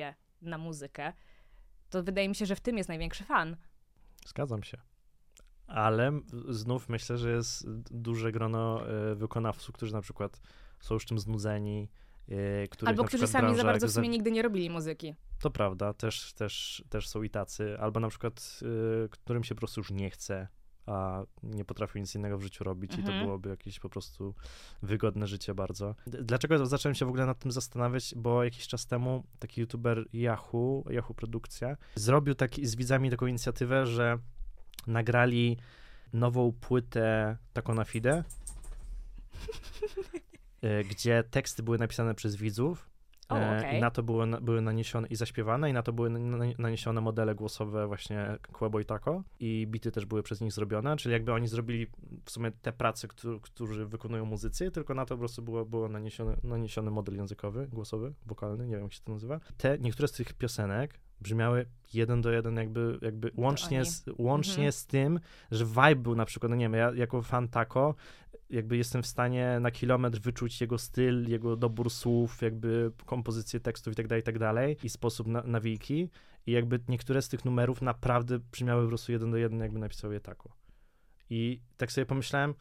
na 0.42 0.58
muzykę. 0.58 1.14
To 1.90 2.04
wydaje 2.04 2.30
mi 2.30 2.36
się, 2.36 2.46
że 2.46 2.56
w 2.56 2.60
tym 2.60 2.78
jest 2.78 2.90
największy 2.90 3.24
fan. 3.24 3.58
Zgadzam 4.26 4.64
się. 4.64 4.78
Ale 5.68 6.12
znów 6.50 6.90
myślę, 6.90 7.18
że 7.18 7.32
jest 7.32 7.70
duże 7.92 8.32
grono 8.32 8.90
y, 9.12 9.16
wykonawców, 9.16 9.76
którzy 9.76 9.94
na 9.94 10.02
przykład 10.02 10.42
są 10.80 10.94
już 10.94 11.06
tym 11.06 11.20
znudzeni, 11.20 11.90
których 12.70 12.90
Albo 12.90 13.04
którzy 13.04 13.28
sami 13.28 13.48
za 13.48 13.54
branża 13.54 13.64
bardzo 13.64 13.88
w 13.88 13.92
sumie 13.92 14.10
nigdy 14.10 14.32
nie 14.32 14.42
robili 14.42 14.70
muzyki. 14.70 15.16
To 15.40 15.52
prawda, 15.52 15.94
też, 15.94 16.34
też, 16.34 16.84
też 16.90 17.08
są 17.08 17.24
i 17.24 17.30
tacy. 17.30 17.78
Albo 17.80 18.00
na 18.00 18.10
przykład, 18.10 18.60
y, 19.06 19.10
którym 19.10 19.44
się 19.44 19.56
po 19.56 19.60
prostu 19.60 19.80
już 19.80 19.92
nie 19.92 20.10
chce, 20.10 20.48
a 20.86 21.24
nie 21.44 21.66
potrafią 21.66 22.00
nic 22.00 22.16
innego 22.16 22.38
w 22.38 22.42
życiu 22.44 22.64
robić 22.64 22.96
i 22.96 23.00
Mhm. 23.00 23.20
to 23.20 23.26
byłoby 23.26 23.50
jakieś 23.50 23.80
po 23.80 23.90
prostu 23.90 24.36
wygodne 24.82 25.28
życie 25.28 25.56
bardzo. 25.56 25.96
Dlaczego 26.08 26.66
zacząłem 26.66 26.96
się 26.96 27.06
w 27.06 27.10
ogóle 27.10 27.26
nad 27.26 27.40
tym 27.40 27.52
zastanawiać? 27.52 28.14
Bo 28.18 28.44
jakiś 28.44 28.68
czas 28.68 28.88
temu 28.88 29.24
taki 29.40 29.62
youtuber 29.62 30.06
Yahoo, 30.14 30.84
Yahoo 30.90 31.14
Produkcja, 31.14 31.78
zrobił 31.96 32.36
taki, 32.36 32.66
z 32.66 32.76
widzami 32.76 33.10
taką 33.10 33.26
inicjatywę, 33.26 33.86
że 33.86 34.18
nagrali 34.88 35.58
nową 36.14 36.52
płytę 36.52 37.38
taką 37.54 37.74
na 37.74 37.86
fide, 37.86 38.24
y, 40.64 40.84
gdzie 40.90 41.24
teksty 41.24 41.64
były 41.64 41.78
napisane 41.78 42.16
przez 42.16 42.36
widzów 42.36 42.91
O, 43.32 43.38
E. 43.38 43.78
I 43.78 43.82
na 43.82 43.92
to 43.92 44.04
były, 44.04 44.28
były 44.42 44.62
naniesione 44.62 45.08
i 45.08 45.16
zaśpiewane, 45.16 45.70
i 45.70 45.74
na 45.74 45.84
to 45.84 45.94
były 45.94 46.10
na- 46.10 46.20
na- 46.38 46.46
naniesione 46.58 47.02
modele 47.02 47.36
głosowe 47.36 47.88
właśnie 47.88 48.38
Quebo 48.52 48.80
i 48.80 48.86
Taco. 48.86 49.24
I 49.40 49.68
bity 49.68 49.92
też 49.92 50.06
były 50.06 50.24
przez 50.24 50.42
nich 50.42 50.52
zrobione, 50.52 50.96
czyli 50.98 51.14
jakby 51.14 51.34
oni 51.34 51.48
zrobili 51.48 51.88
w 52.26 52.32
sumie 52.32 52.52
te 52.62 52.72
prace, 52.72 53.08
któ- 53.08 53.40
którzy 53.40 53.86
wykonują 53.86 54.26
muzycy, 54.26 54.72
tylko 54.72 54.94
na 54.94 55.06
to 55.06 55.16
po 55.16 55.20
prostu 55.20 55.42
było, 55.42 55.66
było 55.66 55.90
naniesiony, 55.90 56.38
naniesiony 56.44 56.92
model 56.92 57.16
językowy, 57.16 57.68
głosowy, 57.68 58.14
wokalny, 58.26 58.68
nie 58.68 58.74
wiem 58.76 58.84
jak 58.84 58.94
się 58.94 59.02
to 59.04 59.12
nazywa. 59.12 59.40
Te, 59.58 59.78
niektóre 59.80 60.08
z 60.08 60.12
tych 60.12 60.34
piosenek 60.34 61.00
brzmiały 61.22 61.66
jeden 61.94 62.22
do 62.22 62.32
jeden 62.32 62.56
jakby, 62.56 63.00
jakby 63.02 63.32
łącznie, 63.38 63.86
z, 63.86 64.06
łącznie 64.18 64.54
Mhm. 64.54 64.72
z 64.72 64.86
tym, 64.88 65.20
że 65.52 65.66
vibe 65.66 65.96
był 65.96 66.16
na 66.16 66.26
przykład, 66.26 66.50
no 66.50 66.56
nie 66.56 66.66
wiem, 66.66 66.74
ja 66.74 66.92
jako 66.96 67.22
fan 67.22 67.48
Taco 67.48 67.96
jakby 68.52 68.78
jestem 68.78 69.04
w 69.04 69.08
stanie 69.08 69.58
na 69.62 69.72
kilometr 69.72 70.20
wyczuć 70.20 70.62
jego 70.62 70.78
styl, 70.78 71.30
jego 71.30 71.56
dobór 71.56 71.90
słów, 71.90 72.42
jakby 72.42 72.92
kompozycję 73.06 73.60
tekstów 73.60 73.94
i 73.94 73.96
tak 73.96 74.08
dalej, 74.08 74.22
i 74.74 74.76
tak 74.76 74.86
i 74.86 74.90
sposób 74.90 75.28
na, 75.28 75.42
nawiki. 75.42 76.10
I 76.46 76.52
jakby 76.52 76.80
niektóre 76.88 77.22
z 77.22 77.30
tych 77.30 77.46
numerów 77.46 77.82
naprawdę 77.82 78.40
brzmiały 78.40 78.84
po 78.84 78.88
prostu 78.88 79.12
jeden 79.12 79.32
do 79.32 79.38
jeden, 79.38 79.60
jakby 79.60 79.80
napisał 79.80 80.12
je 80.12 80.20
tako. 80.20 80.56
I 81.30 81.62
tak 81.78 81.92
sobie 81.92 82.06
pomyślałem, 82.06 82.54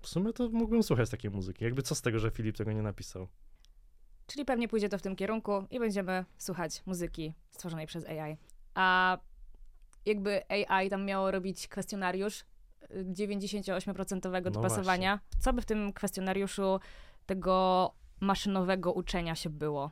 w 0.00 0.08
sumie 0.08 0.32
to 0.32 0.48
mógłbym 0.48 0.82
słuchać 0.82 1.10
takiej 1.10 1.30
muzyki. 1.30 1.64
Jakby 1.64 1.82
co 1.82 1.94
z 1.94 2.02
tego, 2.02 2.18
że 2.18 2.30
Filip 2.30 2.56
tego 2.56 2.72
nie 2.72 2.82
napisał? 2.82 3.28
Czyli 4.26 4.44
pewnie 4.44 4.68
pójdzie 4.68 4.88
to 4.88 4.98
w 4.98 5.02
tym 5.02 5.16
kierunku 5.16 5.64
i 5.70 5.78
będziemy 5.78 6.24
słuchać 6.38 6.82
muzyki 6.86 7.34
stworzonej 7.50 7.86
przez 7.86 8.06
AI. 8.06 8.36
A 8.74 9.18
jakby 10.06 10.42
AI 10.48 10.90
tam 10.90 11.04
miało 11.04 11.30
robić 11.30 11.68
kwestionariusz 11.68 12.44
y, 12.94 13.04
98% 13.04 14.30
No 14.44 14.50
dopasowania, 14.50 15.20
co 15.38 15.52
by 15.52 15.62
w 15.62 15.66
tym 15.66 15.92
kwestionariuszu 15.92 16.80
tego 17.26 17.94
maszynowego 18.20 18.92
uczenia 18.92 19.34
się 19.34 19.50
było? 19.50 19.90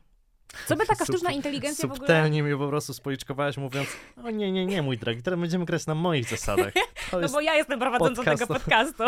Co 0.66 0.76
by 0.76 0.86
taka 0.86 1.04
sztuczna 1.04 1.30
inteligencja 1.30 1.82
w 1.88 1.92
ogóle... 1.92 1.98
Subtelnie 1.98 2.42
mnie 2.42 2.56
po 2.56 2.68
prostu 2.68 2.94
spoliczkowałeś, 2.94 3.56
mówiąc, 3.56 3.88
o 4.24 4.30
nie, 4.30 4.52
nie, 4.52 4.66
nie, 4.66 4.82
mój 4.82 4.98
drogi, 4.98 5.22
teraz 5.22 5.40
będziemy 5.40 5.64
grać 5.64 5.86
na 5.86 5.94
moich 5.94 6.28
zasadach. 6.28 6.72
No 7.12 7.28
bo 7.28 7.40
ja 7.40 7.54
jestem 7.54 7.78
prowadzącą 7.78 8.14
podcast. 8.14 8.40
tego 8.40 8.54
podcastu. 8.54 9.04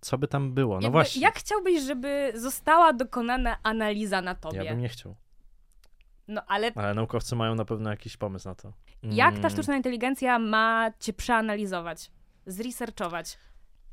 Co 0.00 0.18
by 0.18 0.28
tam 0.28 0.52
było? 0.52 0.74
No 0.74 0.80
Jakby, 0.82 0.92
właśnie. 0.92 1.22
Jak 1.22 1.34
chciałbyś, 1.34 1.82
żeby 1.82 2.32
została 2.34 2.92
dokonana 2.92 3.56
analiza 3.62 4.22
na 4.22 4.34
tobie? 4.34 4.64
Ja 4.64 4.72
bym 4.72 4.80
nie 4.80 4.88
chciał. 4.88 5.14
No 6.32 6.42
ale 6.46 6.72
Ale 6.74 6.94
naukowcy 6.94 7.36
mają 7.36 7.54
na 7.54 7.64
pewno 7.64 7.90
jakiś 7.90 8.16
pomysł 8.16 8.48
na 8.48 8.54
to. 8.54 8.72
jak 9.02 9.32
ta 9.34 9.38
Mm, 9.38 9.50
sztuczna 9.50 9.76
inteligencja 9.76 10.38
ma 10.38 10.90
cię 11.00 11.12
przeanalizować, 11.12 12.10
zresearchować? 12.46 13.38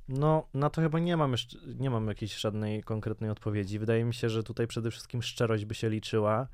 No, 0.07 0.47
na 0.53 0.69
to 0.69 0.81
chyba 0.81 0.99
nie 0.99 1.17
mam 1.17 1.31
jeszcze, 1.31 1.57
nie 1.79 1.89
mam 1.89 2.07
jakiejś 2.07 2.37
żadnej 2.37 2.83
konkretnej 2.83 3.29
odpowiedzi. 3.29 3.79
Wydaje 3.79 4.05
mi 4.05 4.13
się, 4.13 4.29
że 4.29 4.43
tutaj 4.43 4.67
przede 4.67 4.91
wszystkim 4.91 5.21
szczerość 5.21 5.65
by 5.65 5.75
się 5.75 5.89
liczyła. 5.89 6.47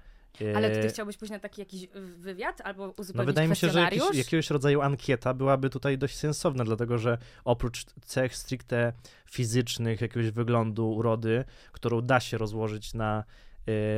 Ale 0.56 0.72
ty 0.72 0.80
E, 0.80 0.90
chciałbyś 0.90 1.18
pójść 1.18 1.32
na 1.32 1.40
taki 1.40 1.62
jakiś 1.62 1.88
wywiad 2.18 2.62
albo 2.62 2.84
uzupełnić 2.84 3.16
No 3.16 3.26
wydaje 3.26 3.48
mi 3.48 3.56
się, 3.56 3.70
że 3.70 3.80
jakiś, 3.80 4.02
jakiegoś 4.14 4.50
rodzaju 4.50 4.82
ankieta 4.82 5.34
byłaby 5.34 5.70
tutaj 5.70 5.98
dość 5.98 6.16
sensowna, 6.16 6.64
dlatego 6.64 6.98
że 6.98 7.18
oprócz 7.46 7.86
cech 7.86 8.36
stricte 8.36 8.94
fizycznych, 9.32 10.02
jakiegoś 10.02 10.32
wyglądu, 10.32 10.90
urody, 10.92 11.46
którą 11.72 12.02
da 12.02 12.20
się 12.20 12.38
rozłożyć 12.38 12.94
na, 12.94 13.24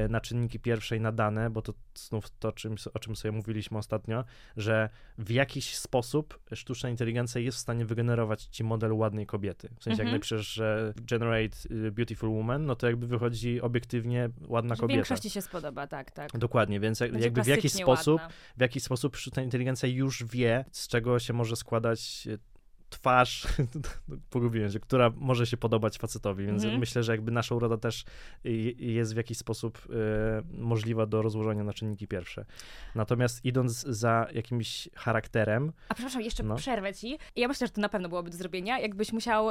na 0.10 0.22
czynniki 0.22 0.60
pierwsze 0.60 0.98
i 0.98 1.00
na 1.00 1.12
dane, 1.12 1.50
bo 1.50 1.62
to 1.62 1.74
znów 1.96 2.30
to, 2.40 2.52
czym, 2.52 2.76
o 2.94 3.00
czym 3.00 3.16
sobie 3.16 3.32
mówiliśmy 3.32 3.78
ostatnio, 3.78 4.24
że 4.58 4.90
w 5.18 5.30
jakiś 5.30 5.76
sposób 5.78 6.40
sztuczna 6.54 6.90
inteligencja 6.90 7.42
jest 7.42 7.58
w 7.58 7.62
stanie 7.62 7.86
wygenerować 7.86 8.44
ci 8.44 8.64
model 8.64 8.94
ładnej 8.94 9.26
kobiety. 9.26 9.70
W 9.80 9.84
sensie, 9.84 9.90
Mhm. 9.92 10.08
jak 10.08 10.14
napiszesz, 10.16 10.48
że 10.54 10.94
generate 11.02 11.58
y, 11.72 11.92
beautiful 11.92 12.30
woman, 12.30 12.66
no 12.66 12.76
to 12.76 12.88
jakby 12.88 13.08
wychodzi 13.08 13.62
obiektywnie 13.62 14.30
ładna 14.48 14.76
Że 14.76 14.82
kobieta. 14.82 14.96
większości 14.98 15.30
się 15.30 15.42
spodoba, 15.42 15.88
tak, 15.88 16.12
tak. 16.12 16.38
Dokładnie, 16.38 16.80
więc 16.80 17.00
Będzie 17.00 17.20
jakby 17.20 17.44
w 17.44 17.48
jakiś 17.48 17.74
sposób 17.74 18.22
ładna. 18.22 18.36
w 18.58 18.62
jaki 18.62 18.80
sposób 18.80 19.16
sztuczna 19.16 19.44
inteligencja 19.44 19.90
już 19.90 20.24
wie, 20.26 20.66
z 20.72 20.88
czego 20.88 21.20
się 21.20 21.34
może 21.34 21.56
składać 21.56 22.28
e, 22.34 22.38
twarz, 22.90 23.48
pogubiłem 24.30 24.72
się, 24.72 24.80
która 24.80 25.12
może 25.16 25.46
się 25.48 25.58
podobać 25.58 25.98
facetowi, 25.98 26.46
więc 26.46 26.64
Mhm. 26.64 26.80
myślę, 26.80 27.04
że 27.04 27.12
jakby 27.12 27.32
nasza 27.32 27.56
uroda 27.56 27.78
też 27.78 28.06
y, 28.46 28.50
jest 28.78 29.14
w 29.14 29.18
jakiś 29.18 29.38
sposób 29.38 29.78
e, 29.90 30.42
możliwa 30.58 31.06
do 31.06 31.22
rozłożenia 31.22 31.64
na 31.64 31.74
czynniki 31.74 32.08
pierwsze. 32.08 32.46
Natomiast 32.96 33.46
idąc 33.46 33.82
za 33.82 34.28
jakimś 34.34 34.90
charakterem, 34.96 35.72
A 35.90 35.94
przepraszam, 35.94 36.22
jeszcze 36.22 36.44
No. 36.44 36.56
przerwę 36.56 36.94
ci. 36.94 37.18
Ja 37.36 37.48
myślę, 37.48 37.68
że 37.68 37.74
to 37.74 37.82
na 37.82 37.90
pewno 37.90 38.10
byłoby 38.10 38.30
do 38.30 38.38
zrobienia, 38.38 38.80
jakbyś 38.80 39.14
musiał 39.14 39.50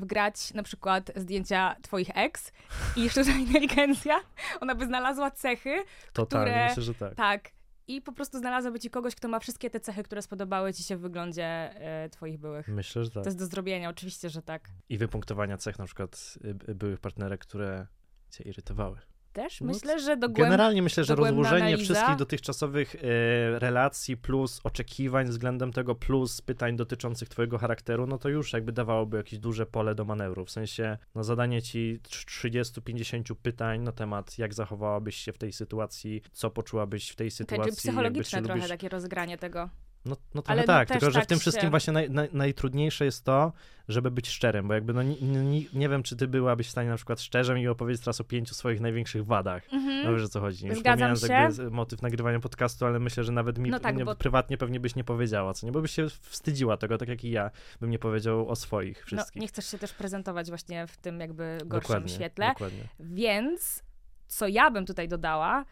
wgrać 0.00 0.54
na 0.54 0.62
przykład 0.62 1.10
zdjęcia 1.16 1.76
twoich 1.82 2.08
ex 2.14 2.52
i 2.96 3.10
sztuczna 3.10 3.32
inteligencja, 3.46 4.20
ona 4.60 4.74
by 4.74 4.86
znalazła 4.86 5.30
cechy, 5.30 5.76
totalnie 6.12 6.50
Które- 6.50 6.68
myślę, 6.68 6.82
że 6.82 6.94
tak. 6.94 7.14
tak, 7.14 7.50
i 7.88 8.02
po 8.02 8.12
prostu 8.12 8.38
znalazłaby 8.38 8.80
ci 8.80 8.90
kogoś, 8.90 9.14
kto 9.14 9.28
ma 9.28 9.38
wszystkie 9.38 9.70
te 9.70 9.80
cechy, 9.80 10.02
które 10.02 10.22
spodobały 10.22 10.74
ci 10.74 10.82
się 10.82 10.96
w 10.96 11.00
wyglądzie 11.00 11.44
e, 11.44 12.08
twoich 12.08 12.38
byłych. 12.38 12.68
Myślę, 12.68 13.04
że 13.04 13.10
tak. 13.10 13.22
To 13.22 13.28
jest 13.28 13.38
do 13.38 13.46
zrobienia, 13.46 13.88
oczywiście, 13.88 14.30
że 14.30 14.42
tak. 14.42 14.68
I 14.88 14.98
wypunktowania 14.98 15.56
cech 15.56 15.78
na 15.78 15.84
przykład 15.84 16.38
y, 16.68 16.74
byłych 16.74 17.00
partnerek, 17.00 17.40
które 17.40 17.86
cię 18.30 18.44
irytowały. 18.44 18.98
Też 19.32 19.60
No, 19.60 19.66
myślę, 19.66 20.00
że 20.00 20.16
Generalnie 20.16 20.82
myślę, 20.82 21.04
że 21.04 21.14
rozłożenie 21.14 21.56
analiza. 21.56 21.94
wszystkich 21.94 22.16
dotychczasowych 22.16 22.94
e, 22.94 22.98
relacji 23.58 24.16
plus 24.16 24.60
oczekiwań 24.64 25.26
względem 25.26 25.72
tego 25.72 25.94
plus 25.94 26.42
pytań 26.42 26.76
dotyczących 26.76 27.28
twojego 27.28 27.58
charakteru, 27.58 28.06
no 28.06 28.18
to 28.18 28.28
już 28.28 28.52
jakby 28.52 28.72
dawałoby 28.72 29.16
jakieś 29.16 29.38
duże 29.38 29.66
pole 29.66 29.94
do 29.94 30.04
manewru. 30.04 30.44
W 30.44 30.50
sensie, 30.50 30.98
no 31.14 31.24
zadanie 31.24 31.62
ci 31.62 32.00
30-50 32.02 33.34
pytań 33.42 33.80
na 33.80 33.92
temat, 33.92 34.38
jak 34.38 34.54
zachowałabyś 34.54 35.16
się 35.16 35.32
w 35.32 35.38
tej 35.38 35.52
sytuacji, 35.52 36.22
co 36.32 36.50
poczułabyś 36.50 37.10
w 37.10 37.16
tej 37.16 37.30
sytuacji. 37.30 37.64
czyli 37.64 37.76
psychologiczne 37.76 38.42
trochę 38.42 38.54
lubisz... 38.54 38.68
takie 38.68 38.88
rozgranie 38.88 39.38
tego. 39.38 39.70
No, 40.04 40.16
no 40.34 40.42
Ale 40.46 40.62
trochę 40.62 40.78
no 40.78 40.78
tak, 40.86 40.88
tylko 40.88 41.06
że 41.06 41.10
w 41.10 41.14
tak 41.14 41.26
tym 41.26 41.36
się- 41.38 41.40
wszystkim 41.40 41.70
właśnie 41.70 41.92
naj, 41.92 42.10
naj, 42.10 42.28
najtrudniejsze 42.32 43.04
jest 43.04 43.24
to, 43.24 43.52
żeby 43.88 44.10
być 44.10 44.28
szczerym, 44.28 44.68
bo 44.68 44.74
jakby 44.74 44.92
no 44.94 45.02
ni, 45.02 45.22
ni, 45.22 45.68
nie 45.72 45.88
wiem, 45.88 46.02
czy 46.02 46.16
ty 46.16 46.28
byłabyś 46.28 46.66
w 46.66 46.70
stanie 46.70 46.88
na 46.88 46.96
przykład 46.96 47.20
szczerze 47.20 47.54
mi 47.54 47.68
opowiedzieć 47.68 48.02
teraz 48.02 48.20
o 48.20 48.24
pięciu 48.24 48.54
swoich 48.54 48.80
największych 48.80 49.26
wadach. 49.26 49.62
Mhm. 49.72 50.04
No 50.06 50.12
wiesz 50.12 50.22
o 50.24 50.28
co 50.28 50.40
chodzi. 50.40 50.66
Już 50.66 50.78
Zgadzam 50.78 51.16
się. 51.16 51.48
motyw 51.70 52.02
nagrywania 52.02 52.40
podcastu, 52.40 52.86
ale 52.86 52.98
myślę, 52.98 53.24
że 53.24 53.32
nawet 53.32 53.58
mi 53.58 53.70
No 53.70 53.80
tak, 53.80 53.96
nie, 53.96 54.04
bo- 54.04 54.16
prywatnie 54.16 54.58
pewnie 54.58 54.80
byś 54.80 54.94
nie 54.94 55.04
powiedziała, 55.04 55.54
co 55.54 55.66
nie? 55.66 55.72
Bo 55.72 55.80
byś 55.80 55.90
się 55.90 56.06
wstydziła 56.08 56.76
tego, 56.76 56.98
tak 56.98 57.08
jak 57.08 57.24
i 57.24 57.30
ja 57.30 57.50
bym 57.80 57.90
nie 57.90 57.98
powiedział 57.98 58.48
o 58.48 58.56
swoich 58.56 58.98
No, 58.98 59.04
wszystkich. 59.06 59.42
nie 59.42 59.48
chcesz 59.48 59.70
się 59.70 59.78
też 59.78 59.92
prezentować 59.92 60.48
właśnie 60.48 60.86
w 60.86 60.96
tym 60.96 61.20
jakby 61.20 61.58
gorszym 61.66 61.80
dokładnie, 61.80 62.08
świetle. 62.08 62.48
Dokładnie. 62.48 62.82
Więc 63.00 63.82
co 64.26 64.48
ja 64.48 64.70
bym 64.70 64.86
tutaj 64.86 65.08
dodała, 65.08 65.64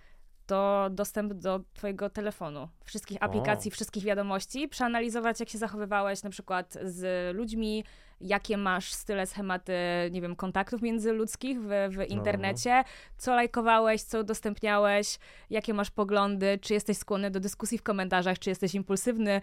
to 0.46 0.88
dostęp 0.90 1.32
do 1.32 1.60
twojego 1.74 2.10
telefonu, 2.10 2.68
wszystkich 2.84 3.22
aplikacji, 3.22 3.70
wszystkich 3.70 4.04
wiadomości, 4.04 4.68
przeanalizować, 4.68 5.40
jak 5.40 5.48
się 5.48 5.58
zachowywałeś 5.58 6.22
na 6.22 6.30
przykład 6.30 6.78
z 6.82 7.36
ludźmi, 7.36 7.84
jakie 8.20 8.56
masz 8.56 8.92
style, 8.92 9.26
schematy, 9.26 9.72
nie 10.10 10.20
wiem, 10.20 10.36
kontaktów 10.36 10.82
międzyludzkich 10.82 11.58
w, 11.60 11.68
w 11.68 12.10
internecie, 12.10 12.84
co 13.18 13.34
lajkowałeś, 13.34 14.02
co 14.02 14.20
udostępniałeś, 14.20 15.18
jakie 15.50 15.74
masz 15.74 15.90
poglądy, 15.90 16.58
czy 16.62 16.74
jesteś 16.74 16.98
skłonny 16.98 17.30
do 17.30 17.40
dyskusji 17.40 17.78
w 17.78 17.82
komentarzach, 17.82 18.38
czy 18.38 18.50
jesteś 18.50 18.74
impulsywny, 18.74 19.40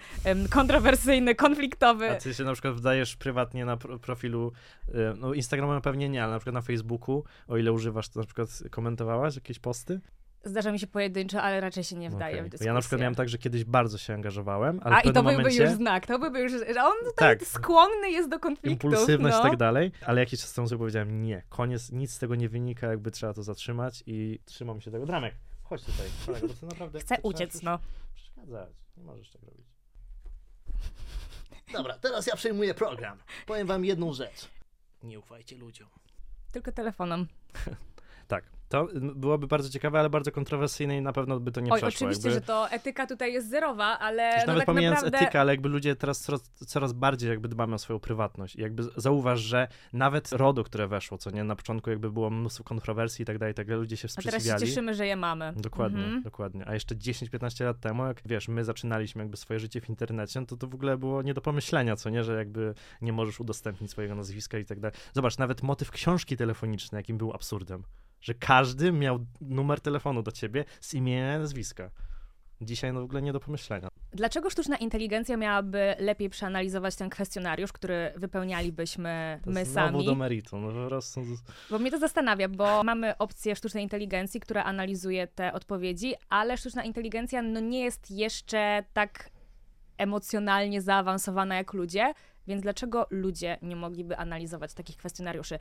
kontrowersyjny, 0.49 1.35
konfliktowy. 1.35 2.11
A 2.11 2.15
ty 2.15 2.33
się 2.33 2.43
na 2.43 2.53
przykład 2.53 2.73
wdajesz 2.73 3.15
prywatnie 3.15 3.65
na 3.65 3.77
pro- 3.77 3.99
profilu, 3.99 4.51
no 5.17 5.33
Instagrama 5.33 5.81
pewnie 5.81 6.09
nie, 6.09 6.23
ale 6.23 6.31
na 6.33 6.39
przykład 6.39 6.53
na 6.53 6.61
Facebooku, 6.61 7.23
o 7.47 7.57
ile 7.57 7.71
używasz, 7.71 8.09
to 8.09 8.19
na 8.19 8.25
przykład 8.25 8.49
komentowałaś 8.71 9.35
jakieś 9.35 9.59
posty? 9.59 9.99
Zdarza 10.43 10.71
mi 10.71 10.79
się 10.79 10.88
pojedynczo, 10.88 11.41
ale 11.41 11.62
raczej 11.62 11.84
się 11.84 11.95
nie 11.95 12.10
wdaje 12.10 12.36
Okej. 12.36 12.47
w 12.47 12.51
dyskusję. 12.51 12.67
Ja 12.67 12.73
na 12.73 12.79
przykład 12.79 13.01
miałem 13.01 13.15
tak, 13.15 13.29
że 13.29 13.38
kiedyś 13.38 13.63
bardzo 13.63 13.97
się 13.97 14.13
angażowałem, 14.13 14.79
ale 14.84 14.95
A 14.95 15.01
w 15.01 15.06
i 15.06 15.08
to 15.08 15.23
byłby 15.23 15.38
momencie... 15.38 15.63
już 15.63 15.71
znak, 15.71 16.08
to 16.08 16.19
byłby 16.19 16.39
już, 16.39 16.51
że 16.51 16.84
on 16.84 16.93
tutaj 17.06 17.38
Tak. 17.39 17.47
skłonny 17.47 18.12
jest 18.12 18.29
do 18.29 18.39
konfliktów. 18.39 18.71
impulsywność 18.71 19.38
no. 19.38 19.47
i 19.47 19.49
tak 19.49 19.58
dalej, 19.58 19.91
ale 20.06 20.19
jakiś 20.19 20.41
czas 20.41 20.53
temu 20.53 20.67
sobie 20.67 20.79
powiedziałem, 20.79 21.21
nie, 21.23 21.43
koniec, 21.49 21.91
nic 21.91 22.13
z 22.13 22.19
tego 22.19 22.36
nie 22.36 22.49
wynika, 22.49 22.88
jakby 22.88 23.12
trzeba 23.12 23.34
to 23.34 23.43
zatrzymać 23.43 24.03
i 24.06 24.39
trzymam 24.45 24.82
się 24.82 24.91
tego. 24.91 25.06
Dramek, 25.06 25.34
chodź 25.63 25.84
tutaj, 25.84 26.08
kolego, 26.25 26.47
bo 26.47 26.53
ty 26.53 26.65
naprawdę... 26.65 26.99
Chcę 27.03 27.15
uciec, 27.23 27.63
no. 27.63 27.79
Przeszkadzać, 28.15 28.69
nie 28.97 29.03
możesz 29.03 29.29
tak 29.29 29.41
robić. 29.43 29.65
Dobra, 31.73 31.97
teraz 31.97 32.27
ja 32.27 32.36
przejmuję 32.36 32.73
program. 32.73 33.17
Powiem 33.45 33.67
wam 33.67 33.86
jedną 33.86 34.13
rzecz. 34.13 34.49
Nie 35.03 35.19
ufajcie 35.19 35.58
ludziom. 35.58 35.89
Tylko 36.51 36.71
telefonem. 36.71 37.27
Tak, 38.27 38.43
to 38.73 38.88
byłoby 39.15 39.47
bardzo 39.47 39.69
ciekawe, 39.69 39.99
ale 39.99 40.09
bardzo 40.09 40.31
kontrowersyjne 40.31 40.97
i 40.97 41.01
na 41.01 41.13
pewno 41.13 41.39
by 41.39 41.51
to 41.51 41.62
nie 41.62 41.71
Oj, 41.71 41.81
przeszło. 41.81 42.07
oczywiście, 42.07 42.29
jakby... 42.29 42.41
że 42.41 42.47
to 42.47 42.69
etyka 42.69 43.07
tutaj 43.07 43.33
jest 43.33 43.49
zerowa, 43.49 43.99
ale 43.99 44.29
Już 44.36 44.41
no 44.41 44.47
nawet 44.47 44.59
tak 44.59 44.65
pomijając 44.65 44.97
naprawdę... 44.97 45.17
etykę, 45.25 45.41
ale 45.41 45.53
jakby 45.53 45.69
ludzie 45.69 45.95
teraz 45.95 46.19
coraz, 46.21 46.41
coraz 46.67 46.93
bardziej 46.93 47.29
jakby 47.29 47.47
dbamy 47.47 47.75
o 47.75 47.77
swoją 47.77 47.99
prywatność. 47.99 48.55
I 48.55 48.62
jakby 48.62 48.83
zauważ, 48.97 49.39
że 49.39 49.67
nawet 49.93 50.31
RODO, 50.31 50.63
które 50.63 50.88
weszło, 50.88 51.17
co 51.17 51.31
nie, 51.31 51.43
na 51.43 51.55
początku 51.55 51.89
jakby 51.89 52.12
było 52.12 52.29
mnóstwo 52.29 52.63
kontrowersji 52.63 53.23
i 53.23 53.25
tak 53.25 53.38
dalej, 53.38 53.51
i 53.51 53.55
tak 53.55 53.67
ludzie 53.67 53.97
się 53.97 54.07
A 54.17 54.21
teraz 54.21 54.23
się 54.23 54.29
sprzeciwiali. 54.31 54.65
cieszymy, 54.67 54.93
że 54.93 55.07
je 55.07 55.15
mamy. 55.15 55.53
Dokładnie, 55.55 56.03
Mhm. 56.03 56.23
dokładnie. 56.23 56.67
A 56.67 56.73
jeszcze 56.73 56.95
10-15 56.95 57.65
lat 57.65 57.79
temu, 57.79 58.05
jak 58.05 58.21
wiesz, 58.25 58.47
my 58.47 58.63
zaczynaliśmy 58.63 59.21
jakby 59.21 59.38
swoje 59.38 59.59
życie 59.59 59.81
w 59.81 59.89
internecie, 59.89 60.39
no 60.39 60.45
to 60.45 60.57
to 60.57 60.67
w 60.67 60.75
ogóle 60.75 60.97
było 60.97 61.21
nie 61.21 61.33
do 61.33 61.41
pomyślenia, 61.41 61.95
co 61.95 62.09
nie, 62.09 62.23
że 62.23 62.38
jakby 62.38 62.73
nie 63.01 63.13
możesz 63.13 63.39
udostępnić 63.39 63.91
swojego 63.91 64.15
nazwiska 64.15 64.57
i 64.57 64.65
tak 64.65 64.79
dalej. 64.79 64.97
Zobacz, 65.13 65.38
nawet 65.38 65.63
motyw 65.63 65.91
książki 65.91 66.38
telefonicznej, 66.38 66.99
jakim 66.99 67.17
był 67.17 67.33
absurdem, 67.33 67.83
że 68.21 68.33
każdy 68.33 68.62
miał 68.93 69.19
numer 69.41 69.82
telefonu 69.82 70.23
do 70.23 70.32
ciebie 70.32 70.65
z 70.82 70.93
imienia 70.93 71.36
i 71.36 71.39
nazwiska. 71.39 71.91
Dzisiaj 72.62 72.93
no 72.93 73.02
w 73.02 73.04
ogóle 73.04 73.21
nie 73.21 73.34
do 73.34 73.39
pomyślenia. 73.39 73.88
Dlaczego 74.12 74.49
sztuczna 74.49 74.78
inteligencja 74.78 75.38
miałaby 75.38 75.95
lepiej 75.99 76.30
przeanalizować 76.30 76.95
ten 76.95 77.10
kwestionariusz, 77.10 77.71
który 77.71 78.13
wypełnialibyśmy 78.15 79.39
To 79.43 79.52
my 79.52 79.65
znowu 79.65 79.91
sami? 79.91 80.06
do 80.06 80.15
meritum, 80.15 80.62
no 80.62 80.82
po 80.84 80.88
prostu... 80.88 81.21
Bo 81.69 81.80
mnie 81.80 81.91
to 81.91 81.99
zastanawia, 81.99 82.49
bo 82.49 82.84
mamy 82.84 83.17
opcję 83.17 83.56
sztucznej 83.56 83.84
inteligencji, 83.84 84.39
która 84.39 84.63
analizuje 84.63 85.28
te 85.28 85.54
odpowiedzi, 85.54 86.13
ale 86.30 86.58
sztuczna 86.58 86.84
inteligencja 86.84 87.41
no, 87.41 87.60
nie 87.60 87.84
jest 87.84 88.12
jeszcze 88.12 88.84
tak 88.93 89.30
emocjonalnie 89.97 90.82
zaawansowana 90.82 91.56
jak 91.56 91.73
ludzie, 91.73 92.13
więc 92.47 92.62
dlaczego 92.62 93.08
ludzie 93.10 93.58
nie 93.62 93.76
mogliby 93.76 94.17
analizować 94.17 94.73
takich 94.73 94.97
kwestionariuszy? 94.97 95.60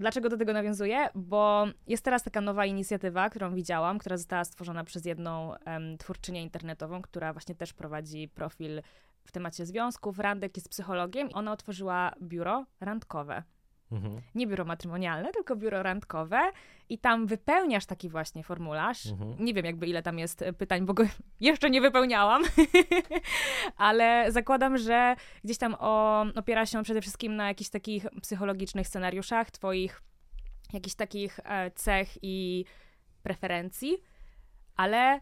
Dlaczego 0.00 0.28
do 0.28 0.36
tego 0.36 0.52
nawiązuję? 0.52 1.08
Bo 1.14 1.66
jest 1.86 2.04
teraz 2.04 2.22
taka 2.22 2.40
nowa 2.40 2.66
inicjatywa, 2.66 3.30
którą 3.30 3.54
widziałam, 3.54 3.98
która 3.98 4.16
została 4.16 4.44
stworzona 4.44 4.84
przez 4.84 5.04
jedną 5.04 5.54
em, 5.54 5.98
twórczynię 5.98 6.42
internetową, 6.42 7.02
która 7.02 7.32
właśnie 7.32 7.54
też 7.54 7.72
prowadzi 7.72 8.28
profil 8.28 8.82
w 9.24 9.32
temacie 9.32 9.66
związków, 9.66 10.18
randek, 10.18 10.56
jest 10.56 10.68
psychologiem. 10.68 11.28
Ona 11.32 11.52
otworzyła 11.52 12.12
biuro 12.22 12.66
randkowe 12.80 13.42
Mhm, 13.92 14.20
nie 14.34 14.46
biuro 14.46 14.64
matrymonialne, 14.64 15.32
tylko 15.32 15.56
biuro 15.56 15.82
randkowe 15.82 16.40
i 16.88 16.98
tam 16.98 17.26
wypełniasz 17.26 17.86
taki 17.86 18.08
właśnie 18.08 18.44
formularz. 18.44 19.06
mhm. 19.06 19.44
Nie 19.44 19.54
wiem 19.54 19.64
jakby 19.64 19.86
ile 19.86 20.02
tam 20.02 20.18
jest 20.18 20.42
e, 20.42 20.52
pytań, 20.52 20.86
bo 20.86 20.94
go 20.94 21.04
jeszcze 21.40 21.70
nie 21.70 21.80
wypełniałam, 21.80 22.42
ale 23.76 24.32
zakładam, 24.32 24.78
że 24.78 25.16
gdzieś 25.44 25.58
tam 25.58 25.76
o, 25.78 26.24
opiera 26.34 26.66
się 26.66 26.82
przede 26.82 27.00
wszystkim 27.00 27.36
na 27.36 27.48
jakichś 27.48 27.70
takich 27.70 28.06
psychologicznych 28.22 28.88
scenariuszach, 28.88 29.50
twoich 29.50 30.02
jakichś 30.72 30.94
takich 30.94 31.40
e, 31.44 31.70
cech 31.70 32.08
i 32.22 32.64
preferencji, 33.22 33.96
ale 34.76 35.20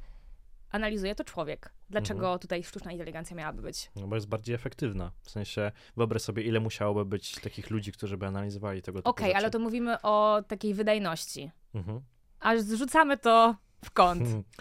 analizuje 0.71 1.15
to 1.15 1.25
człowiek. 1.25 1.78
Dlaczego 1.91 2.21
Mhm. 2.21 2.39
tutaj 2.39 2.65
sztuczna 2.65 2.93
inteligencja 2.93 3.37
miałaby 3.37 3.63
być? 3.63 3.91
No 3.97 4.07
bo 4.07 4.15
jest 4.15 4.29
bardziej 4.29 4.55
efektywna. 4.55 5.13
W 5.23 5.31
sensie, 5.31 5.73
wyobraź 5.97 6.23
sobie, 6.23 6.43
ile 6.43 6.61
musiałoby 6.61 7.05
być 7.05 7.35
takich 7.41 7.71
ludzi, 7.71 7.93
którzy 7.93 8.17
by 8.17 8.27
analizowali 8.27 8.83
tego 8.83 8.99
typu 8.99 9.11
Okej, 9.11 9.27
rzeczy. 9.27 9.37
ale 9.37 9.51
to 9.51 9.59
mówimy 9.59 10.03
o 10.03 10.43
takiej 10.49 10.75
wydajności. 10.75 11.51
Mhm. 11.75 12.01
Aż 12.41 12.61
zrzucamy 12.61 13.19
to 13.19 13.57
w 13.85 13.91
kąt. 13.91 14.23
Hmm. 14.23 14.45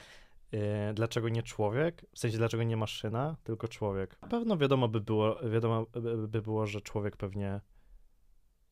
E, 0.54 0.94
Dlaczego 0.94 1.30
nie 1.30 1.44
człowiek? 1.44 2.06
W 2.16 2.20
sensie, 2.20 2.38
dlaczego 2.38 2.64
nie 2.64 2.78
maszyna, 2.78 3.36
tylko 3.44 3.68
człowiek? 3.68 4.22
Na 4.22 4.28
pewno 4.28 4.58
wiadomo 4.58 4.88
by 4.88 5.02
było, 5.02 5.50
wiadomo 5.50 5.86
by 6.28 6.42
było, 6.42 6.66
że 6.68 6.82
człowiek 6.82 7.18
pewnie, 7.18 7.62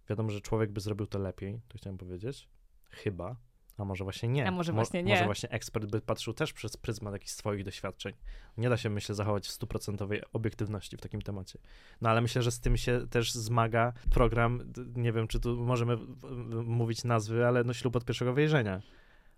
wiadomo, 0.10 0.30
że 0.30 0.42
człowiek 0.42 0.72
by 0.72 0.80
zrobił 0.82 1.08
to 1.08 1.20
lepiej, 1.20 1.62
to 1.68 1.78
chciałem 1.78 1.98
powiedzieć. 1.98 2.50
Chyba. 2.90 3.36
A 3.78 3.86
może 3.86 4.04
właśnie 4.04 4.30
nie. 4.30 4.48
A 4.48 4.52
może 4.52 4.72
Mo- 4.72 4.76
właśnie 4.76 5.04
nie. 5.04 5.14
Może 5.14 5.26
właśnie 5.26 5.50
ekspert 5.50 5.86
by 5.86 6.02
patrzył 6.02 6.34
też 6.34 6.54
przez 6.54 6.78
pryzmat 6.78 7.14
jakichś 7.14 7.32
swoich 7.32 7.64
doświadczeń. 7.64 8.14
Nie 8.58 8.70
da 8.70 8.78
się, 8.78 8.90
myślę, 8.90 9.16
zachować 9.16 9.48
w 9.48 9.52
stuprocentowej 9.52 10.22
obiektywności 10.34 10.98
w 10.98 11.02
takim 11.02 11.22
temacie. 11.22 11.60
No 12.02 12.10
ale 12.10 12.22
myślę, 12.22 12.42
że 12.42 12.52
z 12.52 12.60
tym 12.60 12.78
się 12.78 13.08
też 13.10 13.34
zmaga 13.34 13.94
program, 14.12 14.74
nie 14.96 15.12
wiem, 15.14 15.28
czy 15.28 15.40
tu 15.40 15.58
możemy 15.58 15.98
mówić 16.66 17.04
nazwy, 17.04 17.48
ale 17.48 17.64
no 17.64 17.74
ślub 17.74 17.96
od 17.96 18.06
pierwszego 18.06 18.34
wejrzenia. 18.34 18.82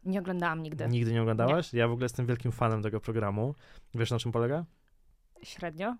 Nie 0.05 0.19
oglądałam 0.19 0.63
nigdy. 0.63 0.87
Nigdy 0.87 1.13
nie 1.13 1.21
oglądałaś? 1.21 1.73
Ja 1.73 1.87
w 1.87 1.91
ogóle 1.91 2.05
jestem 2.05 2.25
wielkim 2.25 2.51
fanem 2.51 2.83
tego 2.83 2.99
programu. 3.01 3.55
Wiesz 3.95 4.11
na 4.11 4.19
czym 4.19 4.31
polega? 4.31 4.65
Średnio. 5.43 5.95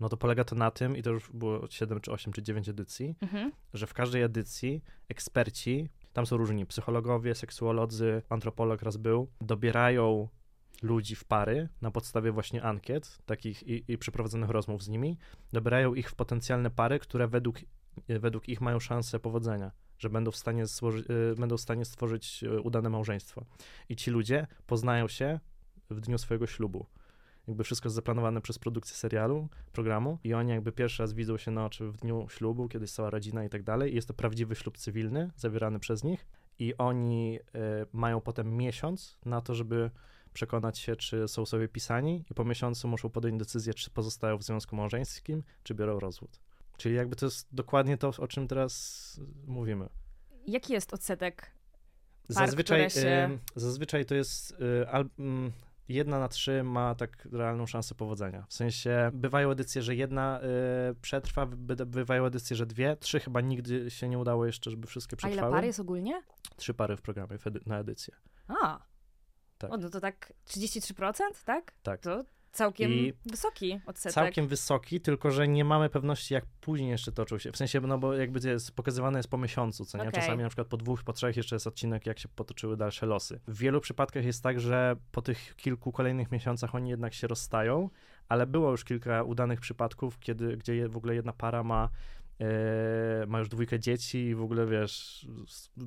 No 0.00 0.08
to 0.08 0.16
polega 0.16 0.44
to 0.44 0.56
na 0.56 0.70
tym, 0.70 0.96
i 0.96 1.02
to 1.02 1.10
już 1.10 1.30
było 1.30 1.68
7 1.70 2.00
czy 2.00 2.12
8 2.12 2.32
czy 2.32 2.42
9 2.42 2.68
edycji, 2.68 3.14
Mhm. 3.20 3.52
że 3.74 3.86
w 3.86 3.94
każdej 3.94 4.22
edycji 4.22 4.82
eksperci, 5.08 5.88
tam 6.12 6.26
są 6.26 6.36
różni 6.36 6.66
psychologowie, 6.66 7.34
seksuolodzy, 7.34 8.22
antropolog 8.28 8.82
raz 8.82 8.96
był, 8.96 9.28
dobierają 9.40 10.28
ludzi 10.82 11.14
w 11.14 11.24
pary 11.24 11.68
na 11.80 11.90
podstawie 11.90 12.32
właśnie 12.32 12.62
ankiet 12.62 13.18
takich 13.26 13.62
i, 13.62 13.92
i 13.92 13.98
przeprowadzonych 13.98 14.50
rozmów 14.50 14.82
z 14.82 14.88
nimi, 14.88 15.18
dobierają 15.52 15.94
ich 15.94 16.10
w 16.10 16.14
potencjalne 16.14 16.70
pary, 16.70 16.98
które 16.98 17.28
według, 17.28 17.56
według 18.08 18.48
ich 18.48 18.60
mają 18.60 18.80
szansę 18.80 19.20
powodzenia, 19.20 19.72
że 19.98 20.10
będą 20.10 20.30
w 20.30 20.36
stanie, 20.36 20.64
y, 20.64 21.34
będą 21.40 21.56
w 21.56 21.60
stanie 21.60 21.84
stworzyć 21.84 22.42
y, 22.42 22.60
udane 22.60 22.90
małżeństwo. 22.90 23.44
I 23.88 23.96
ci 23.96 24.10
ludzie 24.10 24.46
poznają 24.66 25.08
się 25.08 25.40
w 25.90 26.00
dniu 26.00 26.18
swojego 26.18 26.46
ślubu. 26.46 26.86
Jakby 27.48 27.64
wszystko 27.64 27.86
jest 27.86 27.94
zaplanowane 27.96 28.40
przez 28.40 28.58
produkcję 28.58 28.96
serialu, 28.96 29.48
programu 29.72 30.18
i 30.24 30.34
oni 30.34 30.50
jakby 30.50 30.72
pierwszy 30.72 31.02
raz 31.02 31.12
widzą 31.12 31.36
się 31.38 31.50
na 31.50 31.66
oczy 31.66 31.84
w 31.88 31.96
dniu 31.96 32.26
ślubu, 32.28 32.68
kiedy 32.68 32.84
jest 32.84 32.94
cała 32.94 33.10
rodzina 33.10 33.44
i 33.44 33.48
tak 33.48 33.62
dalej. 33.62 33.92
I 33.92 33.94
jest 33.94 34.08
to 34.08 34.14
prawdziwy 34.14 34.54
ślub 34.54 34.78
cywilny, 34.78 35.30
zawierany 35.36 35.78
przez 35.78 36.04
nich 36.04 36.26
i 36.58 36.74
oni 36.78 37.38
y, 37.40 37.40
mają 37.92 38.20
potem 38.20 38.56
miesiąc 38.56 39.18
na 39.24 39.40
to, 39.40 39.54
żeby 39.54 39.90
przekonać 40.32 40.78
się, 40.78 40.96
czy 40.96 41.28
są 41.28 41.46
sobie 41.46 41.68
pisani 41.68 42.24
i 42.30 42.34
po 42.34 42.44
miesiącu 42.44 42.88
muszą 42.88 43.10
podjąć 43.10 43.38
decyzję, 43.38 43.74
czy 43.74 43.90
pozostają 43.90 44.38
w 44.38 44.42
związku 44.42 44.76
małżeńskim, 44.76 45.42
czy 45.62 45.74
biorą 45.74 45.98
rozwód. 46.00 46.40
Czyli 46.76 46.94
jakby 46.94 47.16
to 47.16 47.26
jest 47.26 47.48
dokładnie 47.52 47.98
to, 47.98 48.10
o 48.18 48.28
czym 48.28 48.48
teraz 48.48 49.20
mówimy. 49.46 49.88
Jaki 50.46 50.72
jest 50.72 50.94
odsetek? 50.94 51.50
Par, 52.34 52.46
Zazwyczaj, 52.46 52.90
się- 52.90 53.38
y, 53.56 53.60
zazwyczaj 53.60 54.04
to 54.04 54.14
jest 54.14 54.50
y, 54.82 54.88
al, 54.88 55.08
mm, 55.18 55.52
jedna 55.88 56.18
na 56.18 56.28
trzy 56.28 56.62
ma 56.62 56.94
tak 56.94 57.28
realną 57.32 57.66
szansę 57.66 57.94
powodzenia. 57.94 58.44
W 58.48 58.54
sensie 58.54 59.10
bywają 59.14 59.50
edycje, 59.50 59.82
że 59.82 59.94
jedna 59.94 60.40
y, 60.90 60.94
przetrwa, 60.94 61.46
by, 61.46 61.86
bywają 61.86 62.24
edycje, 62.26 62.56
że 62.56 62.66
dwie, 62.66 62.96
trzy 62.96 63.20
chyba 63.20 63.40
nigdy 63.40 63.90
się 63.90 64.08
nie 64.08 64.18
udało 64.18 64.46
jeszcze, 64.46 64.70
żeby 64.70 64.86
wszystkie 64.86 65.16
A 65.16 65.18
ile 65.20 65.28
przetrwały. 65.30 65.52
par 65.54 65.64
jest 65.64 65.80
ogólnie? 65.80 66.22
Trzy 66.56 66.74
pary 66.74 66.96
w 66.96 67.02
programie 67.02 67.38
w 67.38 67.46
edy- 67.46 67.60
na 67.66 67.78
edycję. 67.78 68.14
A. 68.48 68.78
Tak. 69.58 69.72
O, 69.72 69.76
no 69.76 69.90
to 69.90 70.00
tak 70.00 70.32
33%, 70.46 71.22
tak? 71.44 71.72
Tak. 71.82 72.00
To 72.00 72.24
całkiem 72.52 72.90
I 72.90 73.12
wysoki 73.26 73.80
odsetek. 73.86 74.14
Całkiem 74.14 74.48
wysoki, 74.48 75.00
tylko 75.00 75.30
że 75.30 75.48
nie 75.48 75.64
mamy 75.64 75.88
pewności, 75.88 76.34
jak 76.34 76.44
później 76.60 76.90
jeszcze 76.90 77.12
toczył 77.12 77.38
się. 77.38 77.52
W 77.52 77.56
sensie, 77.56 77.80
no 77.80 77.98
bo 77.98 78.14
jakby 78.14 78.48
jest, 78.48 78.72
pokazywane 78.72 79.18
jest 79.18 79.28
po 79.28 79.38
miesiącu, 79.38 79.84
co 79.84 79.98
nie? 79.98 80.08
Okej. 80.08 80.20
Czasami 80.20 80.42
na 80.42 80.48
przykład 80.48 80.68
po 80.68 80.76
dwóch, 80.76 81.04
po 81.04 81.12
trzech 81.12 81.36
jeszcze 81.36 81.56
jest 81.56 81.66
odcinek, 81.66 82.06
jak 82.06 82.18
się 82.18 82.28
potoczyły 82.28 82.76
dalsze 82.76 83.06
losy. 83.06 83.40
W 83.46 83.58
wielu 83.58 83.80
przypadkach 83.80 84.24
jest 84.24 84.42
tak, 84.42 84.60
że 84.60 84.96
po 85.12 85.22
tych 85.22 85.56
kilku 85.56 85.92
kolejnych 85.92 86.32
miesiącach 86.32 86.74
oni 86.74 86.90
jednak 86.90 87.14
się 87.14 87.26
rozstają, 87.26 87.90
ale 88.28 88.46
było 88.46 88.70
już 88.70 88.84
kilka 88.84 89.22
udanych 89.22 89.60
przypadków, 89.60 90.18
kiedy, 90.18 90.56
gdzie 90.56 90.88
w 90.88 90.96
ogóle 90.96 91.14
jedna 91.14 91.32
para 91.32 91.62
ma 91.62 91.88
e, 92.40 93.26
ma 93.26 93.38
już 93.38 93.48
dwójkę 93.48 93.80
dzieci 93.80 94.18
i 94.18 94.34
w 94.34 94.42
ogóle, 94.42 94.66
wiesz, 94.66 95.26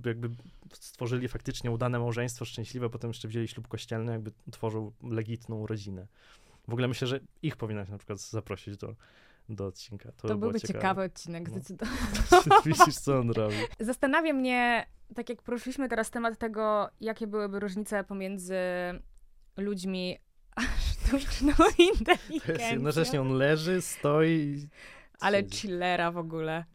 jakby 0.06 0.30
stworzyli 0.71 1.28
faktycznie 1.28 1.71
udane 1.71 1.99
małżeństwo, 1.99 2.45
szczęśliwe, 2.45 2.89
potem 2.89 3.09
jeszcze 3.09 3.28
wzięli 3.28 3.47
ślub 3.47 3.68
kościelny, 3.68 4.11
jakby 4.11 4.32
tworzą 4.51 4.91
legitną 5.03 5.68
rodzinę. 5.68 6.07
W 6.68 6.74
ogóle 6.74 6.88
myślę, 6.88 7.07
że 7.07 7.20
ich 7.41 7.55
powinnaś 7.57 7.89
na 7.89 7.97
przykład 7.97 8.20
zaprosić 8.20 8.78
do, 8.78 8.95
do 9.49 9.66
odcinka. 9.68 10.11
To, 10.11 10.28
To 10.28 10.34
by 10.34 10.39
byłby 10.39 10.59
ciekawe. 10.61 10.80
ciekawy 10.80 11.01
odcinek, 11.03 11.43
No. 11.49 11.53
zdecydowanie. 11.55 11.97
Widzisz, 12.66 12.95
co 12.95 13.18
on 13.20 13.30
robi. 13.32 13.55
Zastanawia 13.80 14.34
mnie, 14.34 14.88
tak 15.16 15.30
jak 15.30 15.41
poruszyliśmy 15.41 15.89
teraz 15.89 16.11
temat 16.11 16.38
tego, 16.38 16.89
jakie 17.01 17.28
byłyby 17.28 17.59
różnice 17.59 18.03
pomiędzy 18.03 18.55
ludźmi 19.57 20.18
a 20.55 20.61
sztuczną 20.61 21.51
inteligencją. 21.78 22.70
jednocześnie 22.72 23.22
on 23.22 23.30
leży, 23.34 23.82
stoi 23.82 24.30
i 24.32 24.68
Ale 25.20 25.43
chillera 25.49 26.11
w 26.11 26.18
ogóle. 26.18 26.66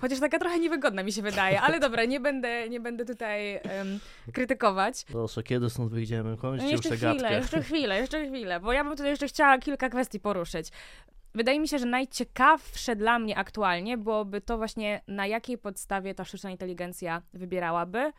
Chociaż 0.00 0.20
taka 0.20 0.38
trochę 0.38 0.58
niewygodna 0.58 1.02
mi 1.02 1.12
się 1.12 1.22
wydaje, 1.22 1.60
ale 1.60 1.80
dobra, 1.80 2.04
nie 2.04 2.20
będę, 2.20 2.68
nie 2.68 2.80
będę 2.80 3.04
tutaj 3.04 3.56
em, 3.56 4.00
krytykować. 4.32 5.04
Proszę, 5.04 5.42
kiedy 5.42 5.70
stąd 5.70 5.92
wyjdziemy? 5.92 6.30
No 6.30 6.36
Kończcie 6.36 6.72
już 6.72 6.84
jeszcze 6.84 6.98
tę 6.98 7.12
chwilę, 7.12 7.32
jeszcze 7.32 7.62
chwilę, 7.62 8.00
jeszcze 8.00 8.26
chwilę, 8.26 8.60
bo 8.60 8.72
ja 8.72 8.84
bym 8.84 8.92
tutaj 8.92 9.10
jeszcze 9.10 9.26
chciała 9.28 9.58
kilka 9.58 9.88
kwestii 9.88 10.20
poruszyć. 10.20 10.68
Wydaje 11.34 11.60
mi 11.60 11.68
się, 11.68 11.78
że 11.78 11.86
najciekawsze 11.86 12.96
dla 12.96 13.18
mnie 13.18 13.36
aktualnie 13.38 13.98
byłoby 13.98 14.40
to 14.40 14.58
właśnie, 14.58 15.00
na 15.08 15.26
jakiej 15.26 15.58
podstawie 15.58 16.14
ta 16.14 16.24
sztuczna 16.24 16.50
inteligencja 16.50 17.22
wybierałaby 17.32 18.12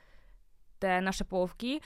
te 0.80 1.02
nasze 1.02 1.26
połówki, 1.26 1.82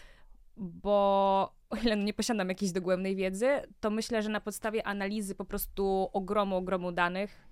bo 0.57 1.53
o 1.69 1.75
ile 1.75 1.97
nie 1.97 2.13
posiadam 2.13 2.49
jakiejś 2.49 2.71
dogłębnej 2.71 3.15
wiedzy, 3.15 3.47
to 3.79 3.89
myślę, 3.89 4.21
że 4.21 4.29
na 4.29 4.41
podstawie 4.41 4.87
analizy 4.87 5.35
po 5.35 5.45
prostu 5.45 6.09
ogromu, 6.13 6.55
ogromu 6.55 6.91
danych, 6.91 7.48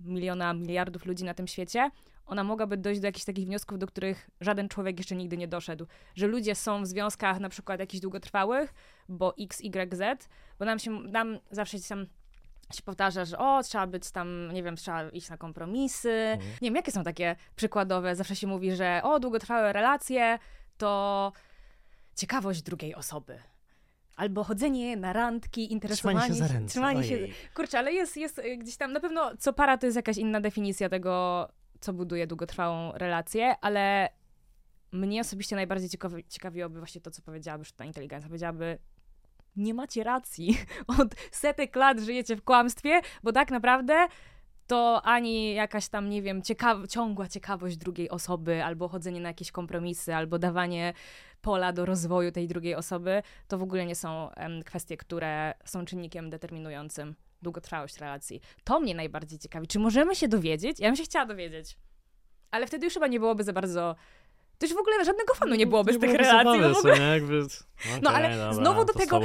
miliona, 0.00 0.54
miliardów 0.54 1.06
ludzi 1.06 1.24
na 1.24 1.34
tym 1.34 1.46
świecie, 1.46 1.90
ona 2.26 2.44
mogłaby 2.44 2.76
dojść 2.76 3.00
do 3.00 3.06
jakichś 3.06 3.24
takich 3.24 3.46
wniosków, 3.46 3.78
do 3.78 3.86
których 3.86 4.30
żaden 4.40 4.68
człowiek 4.68 4.98
jeszcze 4.98 5.16
nigdy 5.16 5.36
nie 5.36 5.48
doszedł. 5.48 5.86
Że 6.14 6.26
ludzie 6.26 6.54
są 6.54 6.82
w 6.82 6.86
związkach 6.86 7.40
na 7.40 7.48
przykład 7.48 7.80
jakichś 7.80 8.00
długotrwałych, 8.00 8.74
bo 9.08 9.34
X, 9.40 9.60
Y, 9.60 9.94
Z, 9.94 10.28
bo 10.58 10.64
nam 10.64 10.78
się, 10.78 10.90
nam 10.90 11.38
zawsze 11.50 11.76
gdzieś 11.76 11.88
tam 11.88 12.06
się 12.74 12.82
powtarza, 12.82 13.24
że 13.24 13.38
o, 13.38 13.62
trzeba 13.62 13.86
być 13.86 14.10
tam, 14.10 14.52
nie 14.52 14.62
wiem, 14.62 14.76
trzeba 14.76 15.08
iść 15.08 15.30
na 15.30 15.36
kompromisy. 15.36 16.10
Mhm. 16.10 16.50
Nie 16.62 16.68
wiem, 16.68 16.74
jakie 16.74 16.92
są 16.92 17.04
takie 17.04 17.36
przykładowe. 17.56 18.16
Zawsze 18.16 18.36
się 18.36 18.46
mówi, 18.46 18.76
że 18.76 19.00
o, 19.04 19.20
długotrwałe 19.20 19.72
relacje 19.72 20.38
to 20.76 21.32
ciekawość 22.16 22.62
drugiej 22.62 22.94
osoby. 22.94 23.38
Albo 24.16 24.44
chodzenie 24.44 24.96
na 24.96 25.12
randki, 25.12 25.72
interesowanie 25.72 26.18
Trzymanie 26.18 26.34
się 26.34 26.48
za 26.48 26.54
ręce. 26.54 26.70
Trzymanie 26.70 27.04
się. 27.04 27.18
Kurczę, 27.54 27.78
ale 27.78 27.92
jest, 27.92 28.16
jest 28.16 28.42
gdzieś 28.58 28.76
tam, 28.76 28.92
na 28.92 29.00
pewno 29.00 29.36
co 29.38 29.52
para 29.52 29.78
to 29.78 29.86
jest 29.86 29.96
jakaś 29.96 30.16
inna 30.16 30.40
definicja 30.40 30.88
tego, 30.88 31.48
co 31.80 31.92
buduje 31.92 32.26
długotrwałą 32.26 32.92
relację, 32.92 33.54
ale 33.60 34.08
mnie 34.92 35.20
osobiście 35.20 35.56
najbardziej 35.56 35.88
ciekawi, 35.88 36.24
ciekawiłoby 36.28 36.78
właśnie 36.78 37.00
to, 37.00 37.10
co 37.10 37.22
powiedziałaby 37.22 37.64
sztuczna 37.64 37.84
inteligencja. 37.84 38.28
Powiedziałaby, 38.28 38.78
nie 39.56 39.74
macie 39.74 40.04
racji. 40.04 40.58
Od 41.00 41.14
setek 41.30 41.76
lat 41.76 42.00
żyjecie 42.00 42.36
w 42.36 42.44
kłamstwie, 42.44 43.00
bo 43.22 43.32
tak 43.32 43.50
naprawdę 43.50 44.06
to 44.66 45.02
ani 45.02 45.54
jakaś 45.54 45.88
tam, 45.88 46.10
nie 46.10 46.22
wiem, 46.22 46.42
ciekaw 46.42 46.88
ciągła 46.88 47.28
ciekawość 47.28 47.76
drugiej 47.76 48.10
osoby, 48.10 48.64
albo 48.64 48.88
chodzenie 48.88 49.20
na 49.20 49.28
jakieś 49.28 49.52
kompromisy, 49.52 50.14
albo 50.14 50.38
dawanie 50.38 50.92
pola 51.42 51.72
do 51.72 51.86
rozwoju 51.86 52.32
tej 52.32 52.48
drugiej 52.48 52.74
osoby, 52.74 53.22
to 53.48 53.58
w 53.58 53.62
ogóle 53.62 53.86
nie 53.86 53.94
są 53.94 54.30
kwestie, 54.64 54.96
które 54.96 55.54
są 55.64 55.84
czynnikiem 55.84 56.30
determinującym 56.30 57.14
długotrwałość 57.42 57.98
relacji. 57.98 58.40
To 58.64 58.80
mnie 58.80 58.94
najbardziej 58.94 59.38
ciekawi. 59.38 59.66
Czy 59.66 59.78
możemy 59.78 60.14
się 60.14 60.28
dowiedzieć? 60.28 60.80
Ja 60.80 60.88
bym 60.88 60.96
się 60.96 61.04
chciała 61.04 61.26
dowiedzieć. 61.26 61.78
Ale 62.50 62.66
wtedy 62.66 62.84
już 62.86 62.94
chyba 62.94 63.06
nie 63.06 63.20
byłoby 63.20 63.44
za 63.44 63.52
bardzo... 63.52 63.96
To 64.58 64.66
już 64.66 64.74
w 64.74 64.78
ogóle 64.78 65.04
żadnego 65.04 65.34
fanu 65.34 65.54
nie 65.54 65.66
byłoby 65.66 65.92
z 65.92 65.98
tych 65.98 66.10
byłoby 66.10 66.24
relacji. 66.24 66.60
No, 66.60 66.74
w 66.74 66.76
ogóle... 66.76 66.98
nie? 66.98 67.04
Jakby, 67.06 67.40
No, 68.02 68.10
okej, 68.10 68.24
ale 68.24 68.36
dobra, 68.36 68.54
znowu 68.54 68.84
do 68.84 68.92
tego-. 68.92 69.20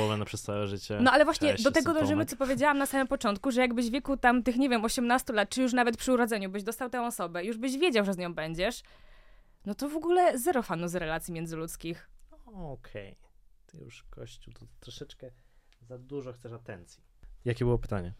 No 1.02 1.12
ale 1.12 1.26
właśnie 1.26 1.52
Cześć, 1.52 1.64
do 1.64 1.72
tego 1.72 1.94
dążymy, 1.94 2.26
co 2.26 2.36
powiedziałam 2.36 2.78
na 2.78 2.86
samym 2.86 3.08
początku, 3.08 3.52
że 3.52 3.62
jakbyś 3.62 3.90
w 3.90 3.92
wieku 3.92 4.18
tam 4.18 4.44
tych, 4.44 4.56
nie 4.58 4.70
wiem, 4.70 4.86
18 4.86 5.34
lat, 5.34 5.50
czy 5.50 5.62
już 5.62 5.74
nawet 5.74 5.98
przy 5.98 6.14
urodzeniu 6.14 6.50
byś 6.50 6.64
dostał 6.64 6.90
tę 6.90 7.02
osobę, 7.02 7.46
już 7.46 7.58
byś 7.58 7.78
wiedział, 7.78 8.06
że 8.06 8.14
z 8.14 8.18
nią 8.18 8.34
będziesz, 8.34 8.82
no 9.66 9.76
to 9.76 9.90
w 9.90 9.96
ogóle 9.96 10.40
zero 10.40 10.64
fanu 10.64 10.88
z 10.88 10.96
relacji 10.96 11.34
międzyludzkich. 11.34 12.10
Okej. 12.46 13.18
Ty 13.66 13.78
już, 13.78 14.04
Kościół, 14.04 14.54
to 14.54 14.66
troszeczkę 14.80 15.32
za 15.82 15.98
dużo 15.98 16.34
chcesz 16.34 16.52
atencji. 16.52 17.04
Jakie 17.46 17.66
było 17.66 17.78
pytanie? 17.78 18.14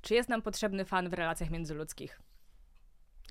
Czy 0.00 0.14
jest 0.14 0.28
nam 0.28 0.42
potrzebny 0.42 0.84
fan 0.84 1.08
w 1.08 1.12
relacjach 1.12 1.50
międzyludzkich? 1.50 2.20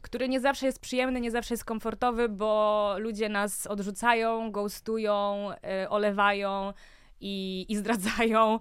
Który 0.01 0.29
nie 0.29 0.39
zawsze 0.39 0.65
jest 0.65 0.79
przyjemny, 0.79 1.21
nie 1.21 1.31
zawsze 1.31 1.53
jest 1.53 1.65
komfortowy, 1.65 2.29
bo 2.29 2.95
ludzie 2.99 3.29
nas 3.29 3.67
odrzucają, 3.67 4.51
ghostują, 4.51 5.49
y, 5.83 5.89
olewają 5.89 6.73
i, 7.19 7.65
i 7.69 7.75
zdradzają. 7.77 8.57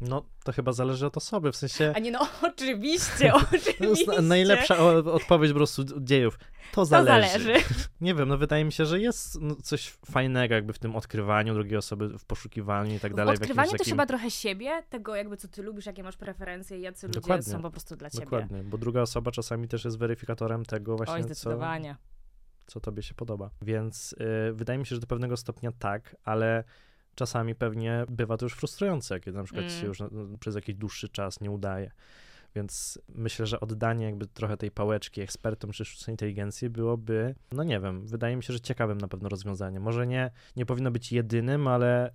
No, 0.00 0.22
to 0.44 0.52
chyba 0.52 0.72
zależy 0.72 1.06
od 1.06 1.16
osoby, 1.16 1.52
w 1.52 1.56
sensie... 1.56 1.92
A 1.96 1.98
nie 1.98 2.10
no, 2.10 2.28
oczywiście, 2.52 3.32
To 3.50 3.54
jest 3.56 3.68
oczywiście. 3.68 4.12
na- 4.12 4.20
najlepsza 4.22 4.78
odpowiedź 5.12 5.50
po 5.52 5.56
prostu 5.56 5.82
dziejów. 6.00 6.38
To 6.38 6.74
To 6.74 6.84
zależy. 6.84 7.38
zależy. 7.44 7.64
Nie 8.00 8.14
wiem, 8.14 8.28
no 8.28 8.38
wydaje 8.38 8.64
mi 8.64 8.72
się, 8.72 8.86
że 8.86 9.00
jest 9.00 9.40
no, 9.40 9.54
coś 9.62 9.88
fajnego 9.90 10.54
jakby 10.54 10.72
w 10.72 10.78
tym 10.78 10.96
odkrywaniu 10.96 11.54
drugiej 11.54 11.76
osoby, 11.76 12.18
w 12.18 12.24
poszukiwaniu 12.24 12.94
i 12.96 13.00
tak 13.00 13.12
W 13.12 13.16
dalej. 13.16 13.34
odkrywaniu 13.34 13.66
jakimś 13.66 13.78
też 13.78 13.78
takim... 13.86 13.92
chyba 13.92 14.06
trochę 14.06 14.30
siebie, 14.30 14.82
tego 14.90 15.14
jakby 15.16 15.36
co 15.36 15.48
ty 15.48 15.62
lubisz, 15.62 15.86
jakie 15.86 16.02
masz 16.02 16.16
preferencje 16.16 16.78
i 16.78 16.80
jacy 16.82 17.06
ludzie 17.06 17.20
Dokładnie. 17.20 17.52
są 17.52 17.62
po 17.62 17.70
prostu 17.70 17.96
dla 17.96 18.10
ciebie. 18.10 18.24
Dokładnie, 18.24 18.62
bo 18.62 18.78
druga 18.78 19.00
osoba 19.00 19.30
czasami 19.30 19.68
też 19.68 19.84
jest 19.84 19.98
weryfikatorem 19.98 20.64
tego 20.64 20.96
właśnie, 20.96 21.14
Oj, 21.14 21.20
co, 21.20 21.26
zdecydowanie. 21.26 21.96
co 22.66 22.80
tobie 22.80 23.02
się 23.02 23.14
podoba. 23.14 23.50
Więc 23.62 24.12
y, 24.48 24.52
wydaje 24.52 24.78
mi 24.78 24.86
się, 24.86 24.94
że 24.94 25.00
do 25.00 25.06
pewnego 25.06 25.36
stopnia 25.36 25.72
tak, 25.78 26.16
ale 26.24 26.64
czasami 27.16 27.54
pewnie 27.54 28.04
bywa 28.08 28.36
to 28.36 28.44
już 28.46 28.54
frustrujące, 28.54 29.20
kiedy 29.20 29.38
na 29.38 29.44
przykład 29.44 29.64
Mm. 29.64 29.80
się 29.80 29.86
już 29.86 29.98
przez 30.40 30.54
jakiś 30.54 30.74
dłuższy 30.74 31.08
czas 31.08 31.40
nie 31.40 31.50
udaje. 31.50 31.90
Więc 32.54 32.98
myślę, 33.08 33.46
że 33.46 33.60
oddanie 33.60 34.06
jakby 34.06 34.26
trochę 34.26 34.56
tej 34.56 34.70
pałeczki 34.70 35.20
ekspertom 35.20 35.72
czy 35.72 35.84
sztucznej 35.84 36.12
inteligencji 36.12 36.70
byłoby, 36.70 37.34
no 37.52 37.62
nie 37.64 37.80
wiem, 37.80 38.06
wydaje 38.06 38.36
mi 38.36 38.42
się, 38.42 38.52
że 38.52 38.60
ciekawym 38.60 38.98
na 38.98 39.08
pewno 39.08 39.28
rozwiązaniem. 39.28 39.82
Może 39.82 40.06
nie, 40.06 40.30
nie 40.56 40.66
powinno 40.66 40.90
być 40.90 41.12
jedynym, 41.12 41.68
ale, 41.68 42.10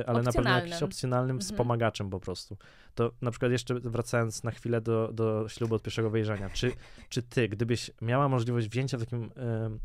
y, 0.00 0.06
ale 0.06 0.22
na 0.22 0.32
pewno 0.32 0.50
jakimś 0.50 0.82
Opcjonalnym. 0.82 1.36
Mhm. 1.36 1.40
wspomagaczem 1.40 2.10
po 2.10 2.20
prostu. 2.20 2.56
To 2.94 3.12
na 3.22 3.30
przykład 3.30 3.52
jeszcze 3.52 3.74
wracając 3.74 4.44
na 4.44 4.50
chwilę 4.50 4.80
do, 4.80 5.10
do 5.12 5.48
ślubu 5.48 5.74
od 5.74 5.82
pierwszego 5.82 6.10
wejrzenia. 6.10 6.50
Czy, 6.50 6.72
czy 7.08 7.22
ty, 7.22 7.48
gdybyś 7.48 7.90
miała 8.02 8.28
możliwość 8.28 8.68
wzięcia 8.68 8.98
w 8.98 9.00
takim, 9.00 9.24
y, 9.24 9.30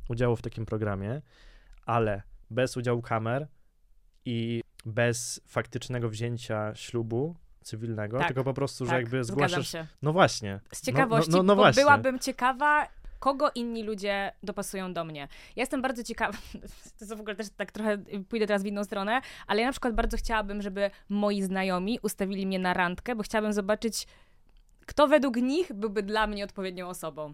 udziału 0.09 0.35
w 0.35 0.41
takim 0.41 0.65
programie, 0.65 1.21
ale 1.85 2.21
bez 2.49 2.77
udziału 2.77 3.01
kamer 3.01 3.47
i 4.25 4.61
bez 4.85 5.41
faktycznego 5.47 6.09
wzięcia 6.09 6.75
ślubu 6.75 7.35
cywilnego, 7.61 8.17
Tak, 8.17 8.27
tylko 8.27 8.43
po 8.43 8.53
prostu, 8.53 8.85
że 8.85 8.91
Tak, 8.91 9.01
jakby 9.01 9.23
zgadzam 9.23 9.47
zgłaszasz... 9.49 9.71
się. 9.71 9.87
No 10.01 10.13
właśnie. 10.13 10.59
Z 10.73 10.81
ciekawości, 10.81 11.31
no, 11.31 11.37
no, 11.37 11.43
no 11.43 11.55
bo 11.55 11.61
właśnie. 11.61 11.83
byłabym 11.83 12.19
ciekawa, 12.19 12.87
kogo 13.19 13.51
inni 13.55 13.83
ludzie 13.83 14.31
dopasują 14.43 14.93
do 14.93 15.03
mnie. 15.03 15.21
Ja 15.55 15.61
jestem 15.61 15.81
bardzo 15.81 16.03
ciekawa, 16.03 16.37
to 17.09 17.15
w 17.15 17.19
ogóle 17.19 17.35
też 17.35 17.47
tak 17.57 17.71
trochę 17.71 17.97
pójdę 18.29 18.47
teraz 18.47 18.63
w 18.63 18.65
inną 18.65 18.83
stronę, 18.83 19.21
ale 19.47 19.61
ja 19.61 19.67
na 19.67 19.71
przykład 19.71 19.93
bardzo 19.93 20.17
chciałabym, 20.17 20.61
żeby 20.61 20.91
moi 21.09 21.41
znajomi 21.41 21.99
ustawili 22.01 22.47
mnie 22.47 22.59
na 22.59 22.73
randkę, 22.73 23.15
bo 23.15 23.23
chciałabym 23.23 23.53
zobaczyć, 23.53 24.07
kto 24.85 25.07
według 25.07 25.35
nich 25.35 25.73
byłby 25.73 26.03
dla 26.03 26.27
mnie 26.27 26.43
odpowiednią 26.43 26.87
osobą. 26.87 27.33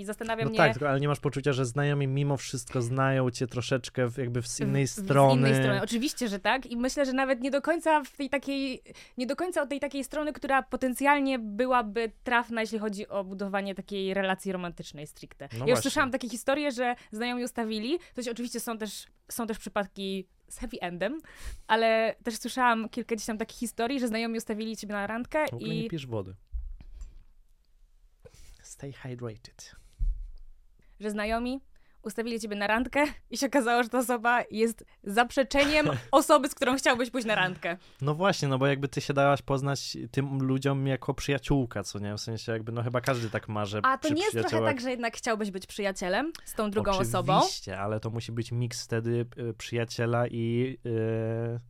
I 0.00 0.04
zastanawia 0.04 0.44
No 0.44 0.50
mnie... 0.50 0.58
tak, 0.58 0.82
ale 0.82 1.00
nie 1.00 1.08
masz 1.08 1.20
poczucia, 1.20 1.52
że 1.52 1.64
znajomi 1.64 2.06
mimo 2.06 2.36
wszystko 2.36 2.82
znają 2.82 3.30
cię 3.30 3.46
troszeczkę 3.46 4.08
jakby 4.16 4.42
z 4.42 4.60
innej 4.60 4.86
w- 4.86 4.90
strony. 4.90 5.34
Z 5.34 5.38
innej 5.38 5.62
strony, 5.62 5.82
oczywiście, 5.82 6.28
że 6.28 6.38
tak. 6.38 6.66
I 6.66 6.76
myślę, 6.76 7.06
że 7.06 7.12
nawet 7.12 7.40
nie 7.40 7.50
do 7.50 7.62
końca 7.62 8.04
w 8.04 8.16
tej 8.16 8.30
takiej, 8.30 8.82
nie 9.18 9.26
do 9.26 9.36
końca 9.36 9.62
od 9.62 9.68
tej 9.68 9.80
takiej 9.80 10.04
strony, 10.04 10.32
która 10.32 10.62
potencjalnie 10.62 11.38
byłaby 11.38 12.12
trafna, 12.24 12.60
jeśli 12.60 12.78
chodzi 12.78 13.08
o 13.08 13.24
budowanie 13.24 13.74
takiej 13.74 14.14
relacji 14.14 14.52
romantycznej 14.52 15.06
stricte. 15.06 15.48
ja 15.52 15.58
już 15.58 15.66
właśnie. 15.66 15.82
słyszałam 15.82 16.10
takie 16.10 16.28
historie, 16.28 16.72
że 16.72 16.94
znajomi 17.12 17.44
ustawili, 17.44 17.98
to 18.14 18.22
się 18.22 18.30
oczywiście 18.30 18.60
są 18.60 18.78
też, 18.78 19.06
są 19.30 19.46
też 19.46 19.58
przypadki 19.58 20.26
z 20.48 20.58
happy 20.58 20.80
endem, 20.80 21.18
ale 21.66 22.14
też 22.24 22.36
słyszałam 22.36 22.88
kilka 22.88 23.14
gdzieś 23.14 23.26
tam 23.26 23.38
takich 23.38 23.58
historii, 23.58 24.00
że 24.00 24.08
znajomi 24.08 24.38
ustawili 24.38 24.76
ciebie 24.76 24.92
na 24.94 25.06
randkę 25.06 25.46
W 25.46 25.54
ogóle 25.54 25.74
i 25.74 25.82
nie 25.82 25.88
pijesz 25.88 26.06
wody. 26.06 26.34
Stay 28.62 28.92
hydrated. 28.92 29.79
Że 31.00 31.10
znajomi 31.10 31.60
ustawili 32.02 32.40
ciebie 32.40 32.56
na 32.56 32.66
randkę 32.66 33.04
i 33.30 33.36
się 33.38 33.46
okazało, 33.46 33.82
że 33.82 33.88
ta 33.88 33.98
osoba 33.98 34.42
jest 34.50 34.84
zaprzeczeniem 35.04 35.86
osoby, 36.12 36.48
z 36.48 36.54
którą 36.54 36.76
chciałbyś 36.76 37.10
pójść 37.10 37.26
na 37.26 37.34
randkę. 37.34 37.76
No 38.00 38.14
właśnie, 38.14 38.48
no 38.48 38.58
bo 38.58 38.66
jakby 38.66 38.88
ty 38.88 39.00
się 39.00 39.14
dałaś 39.14 39.42
poznać 39.42 39.96
tym 40.10 40.38
ludziom 40.42 40.86
jako 40.86 41.14
przyjaciółka, 41.14 41.82
co 41.82 41.98
nie? 41.98 42.14
W 42.14 42.20
sensie 42.20 42.52
jakby, 42.52 42.72
no 42.72 42.82
chyba 42.82 43.00
każdy 43.00 43.30
tak 43.30 43.48
ma, 43.48 43.64
że 43.64 43.80
A 43.82 43.98
to 43.98 44.08
nie 44.08 44.22
jest 44.22 44.48
trochę 44.48 44.64
tak, 44.64 44.80
że 44.80 44.90
jednak 44.90 45.16
chciałbyś 45.16 45.50
być 45.50 45.66
przyjacielem 45.66 46.32
z 46.44 46.54
tą 46.54 46.70
drugą 46.70 46.90
Oczywiście, 46.90 47.18
osobą? 47.18 47.82
ale 47.84 48.00
to 48.00 48.10
musi 48.10 48.32
być 48.32 48.52
miks 48.52 48.84
wtedy 48.84 49.26
y, 49.38 49.54
przyjaciela 49.54 50.26
i, 50.26 50.76
y, 50.86 51.60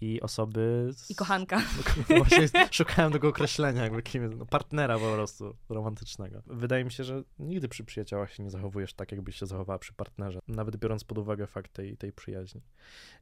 i 0.00 0.20
osoby... 0.20 0.88
Z... 0.92 1.10
I 1.10 1.14
kochanka. 1.14 1.62
No, 2.10 2.16
właśnie 2.16 2.48
szukałem 2.70 3.12
tego 3.12 3.28
określenia, 3.28 3.82
jakby 3.82 4.02
kim 4.02 4.22
jest, 4.22 4.34
no, 4.36 4.46
partnera 4.46 4.98
po 4.98 5.12
prostu 5.12 5.56
romantycznego. 5.68 6.42
Wydaje 6.46 6.84
mi 6.84 6.92
się, 6.92 7.04
że 7.04 7.22
nigdy 7.38 7.68
przy 7.68 7.84
przyjaciołach 7.84 8.32
się 8.32 8.42
nie 8.42 8.50
zachowujesz 8.50 8.94
tak, 8.94 9.12
jakbyś 9.12 9.36
się 9.36 9.46
zachowała 9.46 9.78
przy 9.78 9.92
partnerze, 9.92 10.38
nawet 10.48 10.76
biorąc 10.76 11.04
pod 11.04 11.18
uwagę 11.18 11.46
fakt 11.46 11.72
tej, 11.72 11.96
tej 11.96 12.12
przyjaźni. 12.12 12.62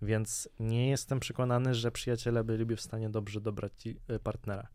Więc 0.02 0.48
nie 0.60 0.90
jestem 0.90 1.20
przekonany, 1.20 1.74
że 1.74 1.92
przyjaciele 1.92 2.44
byliby 2.44 2.76
w 2.76 2.80
stanie 2.80 3.10
dobrze 3.10 3.40
dobrać 3.40 3.72
ci 3.76 3.96
y, 4.10 4.18
partnera. 4.18 4.68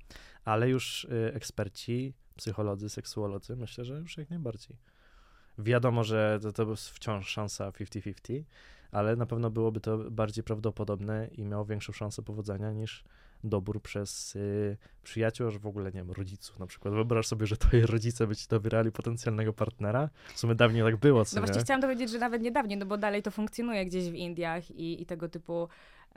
Ale 0.45 0.69
już 0.69 1.03
y, 1.03 1.31
eksperci, 1.33 2.13
psycholodzy, 2.35 2.89
seksuolodzy, 2.89 3.55
myślę, 3.55 3.85
że 3.85 3.93
już 3.93 4.17
jak 4.17 4.29
najbardziej. 4.29 4.77
Wiadomo, 5.59 6.03
że 6.03 6.39
to, 6.41 6.51
to 6.53 6.69
jest 6.69 6.89
wciąż 6.89 7.27
szansa 7.27 7.69
50-50, 7.69 8.43
ale 8.91 9.15
na 9.15 9.25
pewno 9.25 9.49
byłoby 9.49 9.79
to 9.79 9.97
bardziej 10.11 10.43
prawdopodobne 10.43 11.27
i 11.37 11.45
miało 11.45 11.65
większą 11.65 11.93
szansę 11.93 12.21
powodzenia 12.21 12.71
niż 12.71 13.03
dobór 13.43 13.81
przez 13.81 14.35
y, 14.35 14.77
przyjaciół, 15.03 15.47
aż 15.47 15.57
w 15.57 15.67
ogóle, 15.67 15.85
nie 15.85 15.91
wiem, 15.99 16.11
rodziców 16.11 16.59
na 16.59 16.67
przykład. 16.67 16.93
Wyobraź 16.93 17.27
sobie, 17.27 17.47
że 17.47 17.57
twoi 17.57 17.81
rodzice 17.81 18.27
by 18.27 18.35
ci 18.35 18.47
dobierali 18.47 18.91
potencjalnego 18.91 19.53
partnera. 19.53 20.09
W 20.33 20.39
sumie 20.39 20.55
dawniej 20.55 20.83
tak 20.83 20.97
było, 20.97 21.25
co 21.25 21.35
No 21.35 21.41
nie? 21.41 21.45
właśnie 21.45 21.63
chciałam 21.63 21.81
powiedzieć, 21.81 22.09
że 22.09 22.17
nawet 22.19 22.41
niedawniej, 22.41 22.77
no 22.77 22.85
bo 22.85 22.97
dalej 22.97 23.23
to 23.23 23.31
funkcjonuje 23.31 23.85
gdzieś 23.85 24.09
w 24.09 24.13
Indiach 24.13 24.71
i, 24.71 25.01
i 25.01 25.05
tego 25.05 25.29
typu 25.29 25.67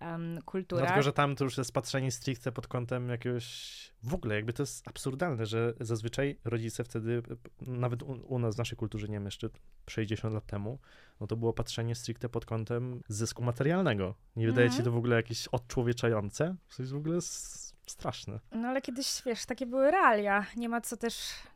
um, 0.00 0.34
No, 0.34 0.42
kulturach. 0.42 0.86
tylko, 0.88 1.02
że 1.02 1.12
tam 1.12 1.36
to 1.36 1.44
już 1.44 1.58
jest 1.58 1.72
patrzenie 1.72 2.10
stricte 2.12 2.52
pod 2.52 2.66
kątem 2.66 3.08
jakiegoś... 3.08 3.70
W 4.02 4.14
ogóle 4.14 4.34
jakby 4.34 4.52
to 4.52 4.62
jest 4.62 4.88
absurdalne, 4.88 5.46
że 5.46 5.74
zazwyczaj 5.80 6.38
rodzice 6.44 6.84
wtedy, 6.84 7.22
nawet 7.60 8.02
u, 8.02 8.06
u 8.06 8.38
nas 8.38 8.54
w 8.54 8.58
naszej 8.58 8.78
kulturze, 8.78 9.06
nie 9.08 9.14
wiem, 9.14 9.24
jeszcze 9.24 9.48
60 9.90 10.34
lat 10.34 10.46
temu, 10.46 10.78
no 11.20 11.26
to 11.26 11.36
było 11.36 11.52
patrzenie 11.52 11.94
stricte 11.94 12.28
pod 12.28 12.44
kątem 12.46 13.00
zysku 13.08 13.42
materialnego. 13.42 14.14
Nie 14.36 14.46
wydaje 14.46 14.68
ci 14.68 14.72
Mhm. 14.76 14.84
to 14.84 14.90
w 14.90 14.96
ogóle 14.96 15.16
jakieś 15.16 15.48
odczłowieczające? 15.48 16.56
To 16.76 16.82
jest 16.82 16.92
w 16.92 16.96
ogóle 16.96 17.16
s- 17.16 17.69
straszne. 17.90 18.40
No 18.52 18.68
ale 18.68 18.80
kiedyś, 18.80 19.22
wiesz, 19.26 19.46
takie 19.46 19.66
były 19.66 19.90
realia. 19.90 20.46
Nie 20.56 20.68
ma 20.68 20.80
co 20.80 20.96
też 20.96 21.14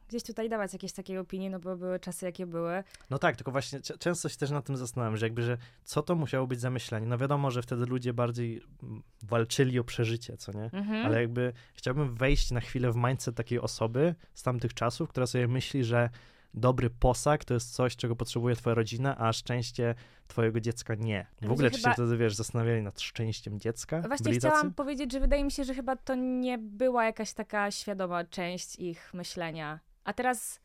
gdzieś 0.08 0.22
tutaj 0.22 0.48
dawać 0.48 0.72
jakieś 0.72 0.92
takiej 0.92 1.18
opinii, 1.18 1.50
no 1.50 1.60
bo 1.60 1.76
były 1.76 2.00
czasy, 2.00 2.26
jakie 2.26 2.46
były. 2.46 2.84
No 3.10 3.18
tak, 3.18 3.36
tylko 3.36 3.52
właśnie 3.52 3.80
często 3.80 4.28
się 4.28 4.36
też 4.36 4.50
nad 4.50 4.64
tym 4.64 4.76
zastanawiam, 4.76 5.16
że 5.16 5.26
jakby, 5.26 5.42
że 5.42 5.58
co 5.84 6.02
to 6.02 6.14
musiało 6.14 6.46
być 6.46 6.60
za 6.60 6.70
myślenie? 6.70 7.06
No 7.06 7.18
wiadomo, 7.18 7.50
że 7.50 7.62
wtedy 7.62 7.86
ludzie 7.86 8.12
bardziej 8.12 8.62
walczyli 9.22 9.78
o 9.78 9.84
przeżycie, 9.84 10.36
co 10.36 10.52
nie? 10.52 10.70
Mhm. 10.72 11.06
Ale 11.06 11.20
jakby 11.20 11.52
chciałbym 11.74 12.14
wejść 12.14 12.50
na 12.50 12.60
chwilę 12.60 12.92
w 12.92 12.96
mindset 12.96 13.36
takiej 13.36 13.60
osoby 13.60 14.14
z 14.34 14.42
tamtych 14.42 14.74
czasów, 14.74 15.08
która 15.08 15.26
sobie 15.26 15.48
myśli, 15.48 15.84
że 15.84 16.10
dobry 16.54 16.90
posag 16.90 17.44
to 17.44 17.54
jest 17.54 17.74
coś, 17.74 17.96
czego 17.96 18.16
potrzebuje 18.16 18.56
twoja 18.56 18.74
rodzina, 18.74 19.18
a 19.18 19.32
szczęście 19.32 19.94
twojego 20.26 20.60
dziecka 20.60 20.94
nie. 20.94 21.26
W 21.38 21.42
Ludzie 21.42 21.52
ogóle 21.52 21.70
czy 21.70 21.76
chyba- 21.76 21.88
się 21.90 21.94
wtedy, 21.94 22.16
wiesz, 22.16 22.34
zastanawiali 22.34 22.82
nad 22.82 23.00
szczęściem 23.00 23.60
dziecka? 23.60 24.00
Właśnie 24.00 24.24
Byli 24.24 24.38
chciałam 24.38 24.62
tacy? 24.62 24.74
powiedzieć, 24.74 25.12
że 25.12 25.20
wydaje 25.20 25.44
mi 25.44 25.50
się, 25.50 25.64
że 25.64 25.74
chyba 25.74 25.96
to 25.96 26.14
nie 26.14 26.58
była 26.58 27.04
jakaś 27.04 27.32
taka 27.32 27.70
świadoma 27.70 28.24
część 28.24 28.76
ich 28.76 29.14
myślenia. 29.14 29.80
A 30.04 30.12
teraz 30.12 30.60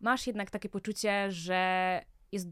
masz 0.00 0.26
jednak 0.26 0.50
takie 0.50 0.68
poczucie, 0.68 1.30
że 1.30 2.00
jest, 2.32 2.48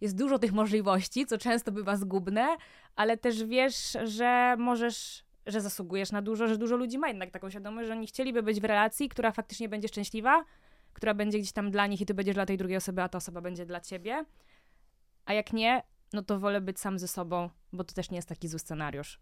jest 0.00 0.16
dużo 0.18 0.38
tych 0.38 0.52
możliwości, 0.52 1.26
co 1.26 1.38
często 1.38 1.72
bywa 1.72 1.96
zgubne, 1.96 2.56
ale 2.96 3.16
też 3.16 3.44
wiesz, 3.44 3.96
że 4.04 4.56
możesz, 4.58 5.24
że 5.46 5.60
zasługujesz 5.60 6.12
na 6.12 6.22
dużo, 6.22 6.48
że 6.48 6.58
dużo 6.58 6.76
ludzi 6.76 6.98
ma 6.98 7.08
jednak 7.08 7.30
taką 7.30 7.50
świadomość, 7.50 7.86
że 7.88 7.92
oni 7.92 8.06
chcieliby 8.06 8.42
być 8.42 8.60
w 8.60 8.64
relacji, 8.64 9.08
która 9.08 9.32
faktycznie 9.32 9.68
będzie 9.68 9.88
szczęśliwa, 9.88 10.44
która 10.94 11.14
będzie 11.14 11.38
gdzieś 11.38 11.52
tam 11.52 11.70
dla 11.70 11.86
nich 11.86 12.00
i 12.00 12.06
ty 12.06 12.14
będziesz 12.14 12.34
dla 12.34 12.46
tej 12.46 12.58
drugiej 12.58 12.76
osoby, 12.76 13.02
a 13.02 13.08
ta 13.08 13.18
osoba 13.18 13.40
będzie 13.40 13.66
dla 13.66 13.80
ciebie. 13.80 14.24
A 15.24 15.32
jak 15.32 15.52
nie, 15.52 15.82
no 16.12 16.22
to 16.22 16.38
wolę 16.38 16.60
być 16.60 16.80
sam 16.80 16.98
ze 16.98 17.08
sobą, 17.08 17.50
bo 17.72 17.84
to 17.84 17.94
też 17.94 18.10
nie 18.10 18.16
jest 18.16 18.28
taki 18.28 18.48
zły 18.48 18.58
scenariusz. 18.58 19.20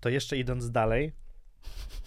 To 0.00 0.08
jeszcze 0.08 0.36
idąc 0.36 0.70
dalej, 0.70 1.12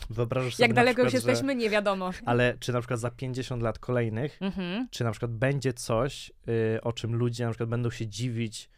wyobrażasz 0.09 0.55
sobie 0.55 0.67
Jak 0.67 0.73
daleko 0.75 1.01
już 1.01 1.11
przykład, 1.11 1.23
że- 1.23 1.29
jesteśmy, 1.31 1.55
nie 1.55 1.69
wiadomo. 1.69 2.09
Ale 2.25 2.57
czy 2.59 2.73
na 2.73 2.79
przykład 2.81 2.99
za 2.99 3.11
50 3.11 3.63
lat 3.63 3.79
kolejnych 3.79 4.37
Mhm. 4.41 4.87
czy 4.91 5.03
na 5.03 5.11
przykład 5.11 5.31
będzie 5.31 5.73
coś, 5.73 6.31
y, 6.75 6.81
o 6.81 6.93
czym 6.93 7.15
ludzie 7.15 7.45
na 7.45 7.51
przykład 7.51 7.69
będą 7.69 7.89
się 7.89 8.07
dziwić 8.07 8.69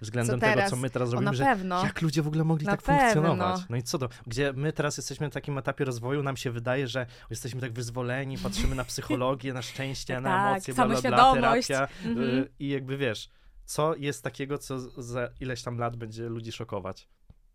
względem 0.00 0.40
Co 0.40 0.46
tego, 0.46 0.70
co 0.70 0.76
my 0.76 0.90
teraz 0.90 1.12
robimy, 1.12 1.34
że 1.34 1.44
pewno. 1.44 1.84
jak 1.84 2.02
ludzie 2.02 2.22
w 2.22 2.28
ogóle 2.28 2.44
mogli 2.44 2.66
Na 2.66 2.72
tak 2.72 2.82
funkcjonować. 2.82 3.52
pewno. 3.52 3.66
No 3.70 3.76
i 3.76 3.82
co 3.82 3.98
to? 3.98 4.08
Gdzie 4.26 4.52
my 4.52 4.72
teraz 4.72 4.96
jesteśmy 4.96 5.26
na 5.26 5.30
takim 5.30 5.58
etapie 5.58 5.84
rozwoju, 5.84 6.22
nam 6.22 6.36
się 6.36 6.50
wydaje, 6.50 6.88
że 6.88 7.06
jesteśmy 7.30 7.60
tak 7.60 7.72
wyzwoleni, 7.72 8.38
patrzymy 8.38 8.74
na 8.74 8.84
psychologię, 8.84 9.52
na 9.52 9.62
szczęście, 9.62 10.20
na 10.20 10.30
Tak, 10.54 10.68
emocje, 10.68 10.74
bla, 10.74 10.86
bla, 10.86 11.00
bla, 11.32 11.34
terapia 11.34 11.88
Mhm. 12.04 12.28
y, 12.38 12.48
i 12.58 12.68
jakby 12.68 12.96
wiesz, 12.96 13.28
co 13.64 13.94
jest 13.96 14.24
takiego, 14.24 14.58
co 14.58 14.78
za 15.02 15.28
ileś 15.40 15.62
tam 15.62 15.78
lat 15.78 15.96
będzie 15.96 16.28
ludzi 16.28 16.52
szokować. 16.52 17.08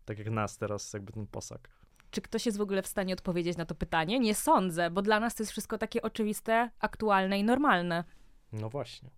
Tak 0.04 0.18
jak 0.18 0.30
nas 0.30 0.58
teraz, 0.58 0.92
jakby 0.92 1.12
ten 1.12 1.26
posag. 1.26 1.68
Czy 2.10 2.20
ktoś 2.20 2.46
jest 2.46 2.58
w 2.58 2.60
ogóle 2.60 2.82
w 2.82 2.86
stanie 2.86 3.12
odpowiedzieć 3.14 3.56
na 3.56 3.66
to 3.66 3.74
pytanie? 3.74 4.18
Nie 4.18 4.34
sądzę, 4.34 4.90
bo 4.90 5.02
dla 5.02 5.20
nas 5.20 5.34
to 5.34 5.42
jest 5.42 5.52
wszystko 5.52 5.78
takie 5.78 6.02
oczywiste, 6.02 6.70
aktualne 6.80 7.38
i 7.38 7.44
normalne. 7.44 8.04
No 8.52 8.68
właśnie. 8.70 9.10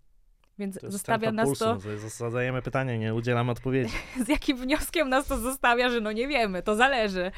Więc 0.58 0.78
zostawia 0.82 1.32
nas 1.32 1.46
pulsu. 1.46 1.64
to, 1.64 1.74
No 2.02 2.08
Zadajemy 2.08 2.62
pytanie, 2.62 2.98
nie 2.98 3.14
udzielamy 3.14 3.50
odpowiedzi. 3.50 3.94
z 4.26 4.28
jakim 4.28 4.56
wnioskiem 4.56 5.08
nas 5.08 5.26
to 5.26 5.38
zostawia, 5.38 5.90
że 5.90 6.00
no 6.00 6.12
nie 6.12 6.28
wiemy, 6.28 6.62
to 6.62 6.76
zależy. 6.76 7.30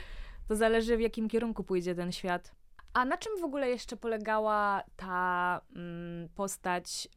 To 0.48 0.56
zależy 0.56 0.96
w 0.96 1.00
jakim 1.00 1.28
kierunku 1.28 1.64
pójdzie 1.64 1.94
ten 1.94 2.12
świat. 2.12 2.54
A 2.92 3.04
na 3.04 3.16
czym 3.16 3.32
w 3.40 3.44
ogóle 3.44 3.68
jeszcze 3.68 3.96
polegała 3.96 4.82
ta 4.96 5.60
mm, 5.76 6.28
postać, 6.28 7.08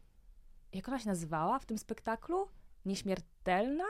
jak 0.74 0.88
ona 0.88 1.00
się 1.00 1.10
nazywała 1.10 1.60
w 1.60 1.66
tym 1.66 1.78
spektaklu? 1.78 2.48
Nieśmiertelna? 2.86 3.84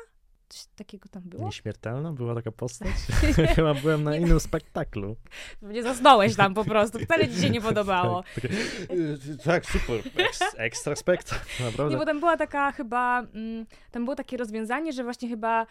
Coś 0.53 0.65
takiego 0.75 1.09
tam 1.09 1.23
było? 1.23 1.45
Nieśmiertelna 1.45 2.11
była 2.11 2.35
taka 2.35 2.51
postać? 2.51 2.89
Chyba 3.55 3.73
byłem 3.73 4.03
na 4.03 4.15
innym 4.15 4.39
spektaklu. 4.39 5.15
Nie 5.61 5.83
zasnąłeś 5.83 6.35
tam 6.35 6.53
po 6.53 6.65
prostu, 6.65 6.99
wcale 7.05 7.29
ci 7.29 7.41
się 7.41 7.49
nie 7.49 7.61
podobało. 7.61 8.23
Tak, 8.23 8.43
takie, 8.43 8.53
y, 8.93 9.37
tak 9.43 9.65
super. 9.65 10.01
Eks, 10.15 10.39
ekstra 10.57 10.95
spektakl, 10.95 11.63
naprawdę. 11.63 11.93
Nie, 11.93 11.97
bo 11.99 12.05
tam 12.05 12.19
była 12.19 12.37
taka 12.37 12.71
chyba, 12.71 13.19
mm, 13.19 13.65
tam 13.91 14.03
było 14.03 14.15
takie 14.15 14.37
rozwiązanie, 14.37 14.93
że 14.93 15.03
właśnie 15.03 15.29
chyba, 15.29 15.65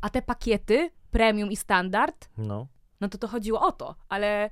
a 0.00 0.10
te 0.10 0.22
pakiety, 0.22 0.90
premium 1.10 1.50
i 1.50 1.56
standard, 1.56 2.28
No. 2.36 2.66
no 3.00 3.08
to 3.08 3.18
to 3.18 3.28
chodziło 3.28 3.66
o 3.66 3.72
to, 3.72 3.94
ale, 4.08 4.50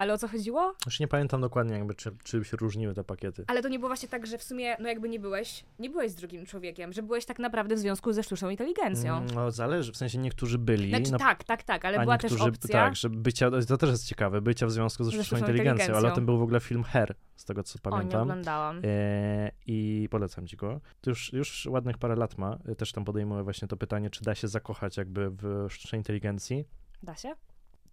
ale 0.00 0.12
o 0.14 0.18
co 0.18 0.28
chodziło? 0.28 0.74
Już 0.86 1.00
nie 1.00 1.08
pamiętam 1.08 1.40
dokładnie 1.40 1.74
jakby, 1.74 1.94
czy, 1.94 2.16
czy 2.24 2.44
się 2.44 2.56
różniły 2.56 2.94
te 2.94 3.04
pakiety. 3.04 3.44
Ale 3.46 3.62
to 3.62 3.68
nie 3.68 3.78
było 3.78 3.88
właśnie 3.88 4.08
tak, 4.08 4.26
że 4.26 4.38
w 4.38 4.42
sumie, 4.42 4.76
no 4.80 4.88
jakby 4.88 5.08
nie 5.08 5.20
byłeś, 5.20 5.64
nie 5.78 5.90
byłeś 5.90 6.10
z 6.12 6.14
drugim 6.14 6.46
człowiekiem, 6.46 6.92
że 6.92 7.02
byłeś 7.02 7.24
tak 7.24 7.38
naprawdę 7.38 7.74
w 7.74 7.78
związku 7.78 8.12
ze 8.12 8.22
sztuczną 8.22 8.50
inteligencją. 8.50 9.16
Mm, 9.16 9.34
No 9.34 9.50
zależy, 9.50 9.92
w 9.92 9.96
sensie 9.96 10.18
niektórzy 10.18 10.58
byli. 10.58 10.88
Znaczy 10.88 11.12
na- 11.12 11.18
tak, 11.18 11.44
tak, 11.44 11.62
tak, 11.62 11.84
ale 11.84 12.00
była 12.00 12.18
też 12.18 12.32
opcja. 12.32 12.72
Tak, 12.72 12.96
że 12.96 13.10
bycia, 13.10 13.50
to 13.68 13.76
też 13.78 13.90
jest 13.90 14.06
ciekawe, 14.06 14.40
bycia 14.40 14.66
w 14.66 14.70
związku 14.70 15.04
ze 15.04 15.10
Ze 15.10 15.14
sztuczną 15.16 15.26
sztuczną 15.38 15.46
inteligencją, 15.48 15.84
ale 15.84 15.86
o 15.86 15.96
inteligencją. 15.96 16.14
tym 16.14 16.26
był 16.26 16.38
w 16.38 16.42
ogóle 16.42 16.60
film 16.60 16.84
Her, 16.84 17.14
z 17.36 17.44
tego 17.44 17.62
co 17.62 17.78
o, 17.82 17.88
nie 17.88 17.90
pamiętam. 17.92 18.22
oglądałam. 18.22 18.80
E, 18.84 19.50
I 19.66 20.08
polecam 20.10 20.46
ci 20.46 20.56
go. 20.56 20.80
To 21.00 21.10
już, 21.10 21.32
już 21.32 21.66
ładnych 21.66 21.98
parę 21.98 22.16
lat 22.16 22.38
ma. 22.38 22.58
Też 22.78 22.92
tam 22.92 23.04
podejmuje 23.04 23.42
właśnie 23.42 23.68
to 23.68 23.76
pytanie, 23.76 24.10
czy 24.10 24.24
da 24.24 24.34
się 24.34 24.48
zakochać 24.48 24.96
jakby 24.96 25.30
w 25.30 25.66
sztucznej 25.70 26.00
inteligencji. 26.00 26.64
Da 27.02 27.16
się? 27.16 27.34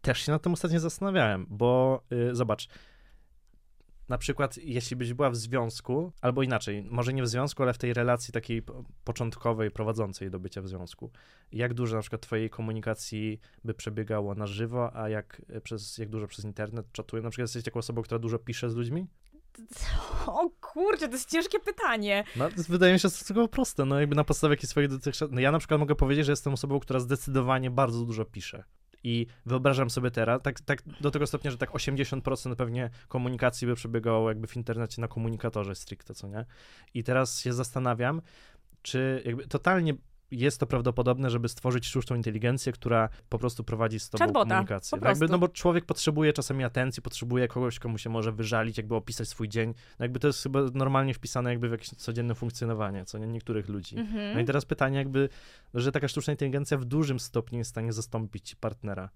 Też 0.08 0.26
się 0.26 0.32
nad 0.32 0.42
tym 0.42 0.54
ostatnio 0.54 0.80
zastanawiałem, 0.80 1.46
bo 1.50 2.02
y, 2.12 2.36
zobacz, 2.36 2.68
na 4.10 4.18
przykład 4.18 4.58
jeśli 4.58 4.96
byś 4.96 5.14
była 5.14 5.30
w 5.30 5.36
związku, 5.36 6.12
albo 6.22 6.44
inaczej, 6.44 6.84
może 6.84 7.14
nie 7.14 7.24
w 7.24 7.28
związku, 7.28 7.64
ale 7.64 7.74
w 7.74 7.78
tej 7.78 7.94
relacji 7.94 8.32
takiej 8.32 8.62
po- 8.62 8.84
początkowej, 9.04 9.72
prowadzącej 9.72 10.30
do 10.30 10.40
bycia 10.40 10.62
w 10.62 10.68
związku, 10.68 11.12
jak 11.52 11.74
dużo 11.74 11.96
na 11.96 12.02
przykład 12.02 12.22
twojej 12.22 12.50
komunikacji 12.50 13.40
by 13.64 13.74
przebiegało 13.74 14.36
na 14.36 14.48
żywo, 14.48 14.96
a 14.96 15.10
jak, 15.10 15.42
y, 15.56 15.62
przez, 15.62 15.98
jak 15.98 16.10
dużo 16.10 16.28
przez 16.28 16.46
internet 16.46 16.92
czatuje? 16.92 17.24
Na 17.24 17.30
przykład 17.30 17.44
jesteś 17.44 17.64
taką 17.64 17.80
osobą, 17.80 18.02
która 18.02 18.20
dużo 18.20 18.40
pisze 18.40 18.70
z 18.70 18.76
ludźmi? 18.76 19.08
O 20.28 20.50
kurczę, 20.62 21.08
to 21.08 21.14
jest 21.14 21.30
ciężkie 21.30 21.60
pytanie. 21.60 22.24
No, 22.36 22.50
wydaje 22.70 22.94
mi 22.94 23.00
się 23.00 23.10
to 23.10 23.26
tylko 23.26 23.48
proste, 23.48 23.86
no 23.86 24.00
jakby 24.00 24.16
na 24.16 24.24
podstawie 24.24 24.54
jakichś 24.54 24.70
swoich 24.70 24.88
dotychczas... 24.88 25.30
No 25.32 25.40
ja 25.40 25.52
na 25.52 25.60
przykład 25.60 25.80
mogę 25.80 25.96
powiedzieć, 25.96 26.26
że 26.26 26.32
jestem 26.32 26.54
osobą, 26.54 26.80
która 26.80 27.00
zdecydowanie 27.00 27.72
bardzo 27.72 28.06
dużo 28.06 28.26
pisze. 28.26 28.64
I 29.04 29.28
wyobrażam 29.46 29.90
sobie 29.90 30.12
teraz, 30.12 30.42
tak, 30.42 30.60
tak 30.60 30.84
do 31.02 31.12
tego 31.12 31.28
stopnia, 31.28 31.52
że 31.52 31.58
tak 31.58 31.72
80% 31.72 32.56
pewnie 32.56 32.90
komunikacji 33.08 33.68
by 33.68 33.76
przebiegało 33.76 34.30
jakby 34.30 34.48
w 34.48 34.56
internecie 34.56 35.02
na 35.02 35.08
komunikatorze 35.08 35.76
stricte, 35.76 36.14
co 36.14 36.28
nie? 36.28 36.46
I 36.94 37.04
teraz 37.04 37.40
się 37.40 37.54
zastanawiam, 37.54 38.22
czy 38.82 39.22
jakby 39.26 39.48
totalnie 39.48 39.94
jest 40.32 40.60
to 40.60 40.68
prawdopodobne, 40.68 41.30
żeby 41.30 41.50
stworzyć 41.50 41.86
sztuczną 41.86 42.16
inteligencję, 42.16 42.72
która 42.72 43.10
po 43.30 43.40
prostu 43.40 43.64
prowadzi 43.64 44.00
z 44.00 44.10
tobą 44.10 44.26
Chatbota, 44.26 44.50
komunikację. 44.50 44.98
No 45.02 45.08
Jakby, 45.08 45.28
no 45.28 45.38
bo 45.38 45.48
człowiek 45.48 45.86
potrzebuje 45.86 46.34
czasami 46.34 46.64
atencji, 46.64 47.04
potrzebuje 47.04 47.48
kogoś, 47.48 47.80
komu 47.80 47.98
się 47.98 48.10
może 48.10 48.32
wyżalić, 48.32 48.78
jakby 48.78 48.96
opisać 48.96 49.28
swój 49.28 49.50
dzień. 49.50 49.74
No 50.00 50.06
jakby 50.06 50.20
to 50.20 50.28
jest 50.28 50.44
chyba 50.44 50.60
normalnie 50.74 51.14
wpisane 51.14 51.50
jakby 51.50 51.70
w 51.70 51.72
jakieś 51.72 51.90
codzienne 51.90 52.36
funkcjonowanie, 52.36 53.06
co 53.06 53.18
nie 53.18 53.28
niektórych 53.28 53.70
ludzi. 53.70 53.98
Mhm. 54.00 54.34
No 54.34 54.40
i 54.40 54.46
teraz 54.46 54.66
pytanie 54.66 54.98
jakby, 54.98 55.30
że 55.74 55.92
taka 55.92 56.08
sztuczna 56.08 56.34
inteligencja 56.34 56.78
w 56.78 56.86
dużym 56.86 57.20
stopniu 57.20 57.58
jest 57.58 57.70
w 57.70 57.74
stanie 57.74 57.94
zastąpić 57.94 58.56
partnera. 58.56 59.10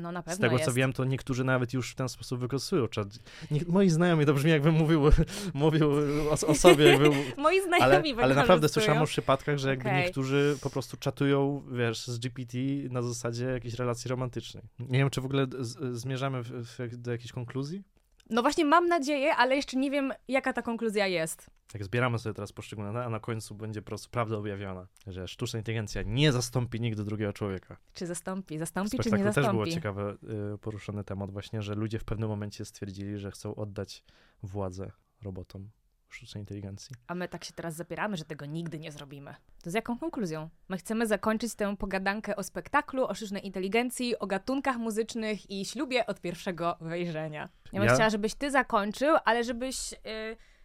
No 0.00 0.12
na 0.12 0.22
pewno 0.22 0.36
Z 0.36 0.40
tego 0.40 0.52
jest. 0.52 0.64
co 0.64 0.72
wiem, 0.72 0.92
to 0.92 1.04
niektórzy 1.04 1.44
nawet 1.44 1.72
już 1.72 1.90
w 1.90 1.94
ten 1.94 2.08
sposób 2.08 2.40
wykorzystują 2.40 2.88
czat. 2.88 3.08
Nie, 3.50 3.60
moi 3.68 3.88
znajomi, 3.88 4.26
to 4.26 4.34
brzmi 4.34 4.50
jakbym 4.50 4.74
mówił, 4.74 5.02
mówił 5.54 5.90
o, 6.30 6.46
o 6.46 6.54
sobie, 6.54 6.84
jakby, 6.84 7.10
Moi 7.38 7.60
znajomi 7.62 8.12
ale, 8.12 8.22
ale 8.24 8.34
naprawdę 8.34 8.68
słyszałem 8.68 9.02
o 9.02 9.06
przypadkach, 9.06 9.58
że 9.58 9.68
jakby 9.68 9.88
Okej. 9.88 10.02
niektórzy 10.02 10.56
po 10.62 10.70
prostu 10.70 10.96
czatują, 10.96 11.62
wiesz, 11.72 12.06
z 12.06 12.18
GPT 12.18 12.58
na 12.90 13.02
zasadzie 13.02 13.44
jakiejś 13.44 13.74
relacji 13.74 14.08
romantycznej. 14.08 14.62
Nie 14.78 14.98
wiem, 14.98 15.10
czy 15.10 15.20
w 15.20 15.24
ogóle 15.24 15.46
z, 15.60 15.98
zmierzamy 15.98 16.42
w, 16.42 16.48
w, 16.48 16.96
do 16.96 17.12
jakiejś 17.12 17.32
konkluzji? 17.32 17.82
No 18.30 18.42
właśnie 18.42 18.64
mam 18.64 18.88
nadzieję, 18.88 19.36
ale 19.36 19.56
jeszcze 19.56 19.76
nie 19.76 19.90
wiem, 19.90 20.12
jaka 20.28 20.52
ta 20.52 20.62
konkluzja 20.62 21.06
jest. 21.06 21.50
Jak 21.74 21.84
zbieramy 21.84 22.18
sobie 22.18 22.34
teraz 22.34 22.52
poszczególne, 22.52 23.04
a 23.04 23.08
na 23.08 23.20
końcu 23.20 23.54
będzie 23.54 23.82
po 23.82 23.86
prostu 23.86 24.10
prawda 24.10 24.36
objawiona, 24.36 24.86
że 25.06 25.28
sztuczna 25.28 25.58
inteligencja 25.58 26.02
nie 26.02 26.32
zastąpi 26.32 26.80
nigdy 26.80 27.04
drugiego 27.04 27.32
człowieka. 27.32 27.76
Czy 27.94 28.06
zastąpi? 28.06 28.58
Zastąpi, 28.58 28.90
czy 28.90 28.96
nie 28.96 29.02
spektaklu 29.02 29.42
też 29.42 29.50
było 29.50 29.64
zastąpi? 29.64 29.74
ciekawe 29.74 30.16
y, 30.54 30.58
poruszony 30.58 31.04
temat 31.04 31.30
właśnie, 31.30 31.62
że 31.62 31.74
ludzie 31.74 31.98
w 31.98 32.04
pewnym 32.04 32.28
momencie 32.28 32.64
stwierdzili, 32.64 33.18
że 33.18 33.30
chcą 33.30 33.54
oddać 33.54 34.04
władzę 34.42 34.92
robotom 35.22 35.70
sztucznej 36.10 36.42
inteligencji. 36.42 36.96
A 37.06 37.14
my 37.14 37.28
tak 37.28 37.44
się 37.44 37.52
teraz 37.52 37.74
zapieramy, 37.74 38.16
że 38.16 38.24
tego 38.24 38.46
nigdy 38.46 38.78
nie 38.78 38.92
zrobimy. 38.92 39.34
To 39.62 39.70
z 39.70 39.74
jaką 39.74 39.98
konkluzją? 39.98 40.48
My 40.68 40.76
chcemy 40.78 41.06
zakończyć 41.06 41.54
tę 41.54 41.76
pogadankę 41.76 42.36
o 42.36 42.42
spektaklu, 42.42 43.04
o 43.06 43.14
sztucznej 43.14 43.46
inteligencji, 43.46 44.18
o 44.18 44.26
gatunkach 44.26 44.76
muzycznych 44.76 45.50
i 45.50 45.64
ślubie 45.64 46.06
od 46.06 46.20
pierwszego 46.20 46.76
wejrzenia. 46.80 47.48
Ja 47.72 47.80
bym 47.80 47.88
Ja- 47.88 47.94
chciała, 47.94 48.10
żebyś 48.10 48.34
ty 48.34 48.50
zakończył, 48.50 49.16
ale 49.24 49.44
żebyś 49.44 49.92
y, 49.92 49.96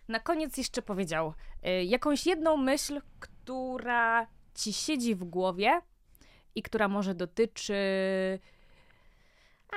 na 0.08 0.20
koniec 0.20 0.58
jeszcze 0.58 0.82
powiedział 0.82 1.34
y, 1.68 1.84
jakąś 1.84 2.26
jedną 2.26 2.58
myśl, 2.58 3.02
która 3.20 4.28
ci 4.56 4.74
siedzi 4.74 5.16
w 5.16 5.24
głowie 5.24 5.82
i 6.56 6.62
która 6.64 6.88
może 6.88 7.16
dotyczy, 7.16 7.76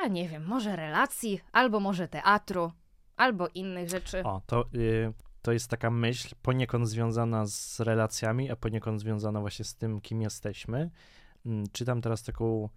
a 0.05 0.09
nie 0.09 0.29
wiem, 0.29 0.45
może 0.47 0.77
relacji, 0.77 1.41
albo 1.53 1.81
może 1.81 2.09
teatru, 2.09 2.73
albo 3.17 3.49
innych 3.49 3.89
rzeczy. 3.89 4.23
O, 4.25 4.43
to, 4.47 4.65
y, 4.75 5.13
to 5.49 5.53
jest 5.53 5.71
taka 5.71 5.91
myśl 5.91 6.35
poniekąd 6.43 6.89
związana 6.89 7.47
z 7.47 7.81
relacjami, 7.81 8.51
a 8.51 8.57
poniekąd 8.57 9.01
związana 9.01 9.41
właśnie 9.41 9.65
z 9.65 9.75
tym, 9.75 10.01
kim 10.01 10.23
jesteśmy. 10.23 10.91
Mm, 11.47 11.65
Czytam 11.73 12.01
teraz 12.01 12.23
taką 12.23 12.69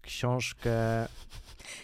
książkę, 0.00 0.70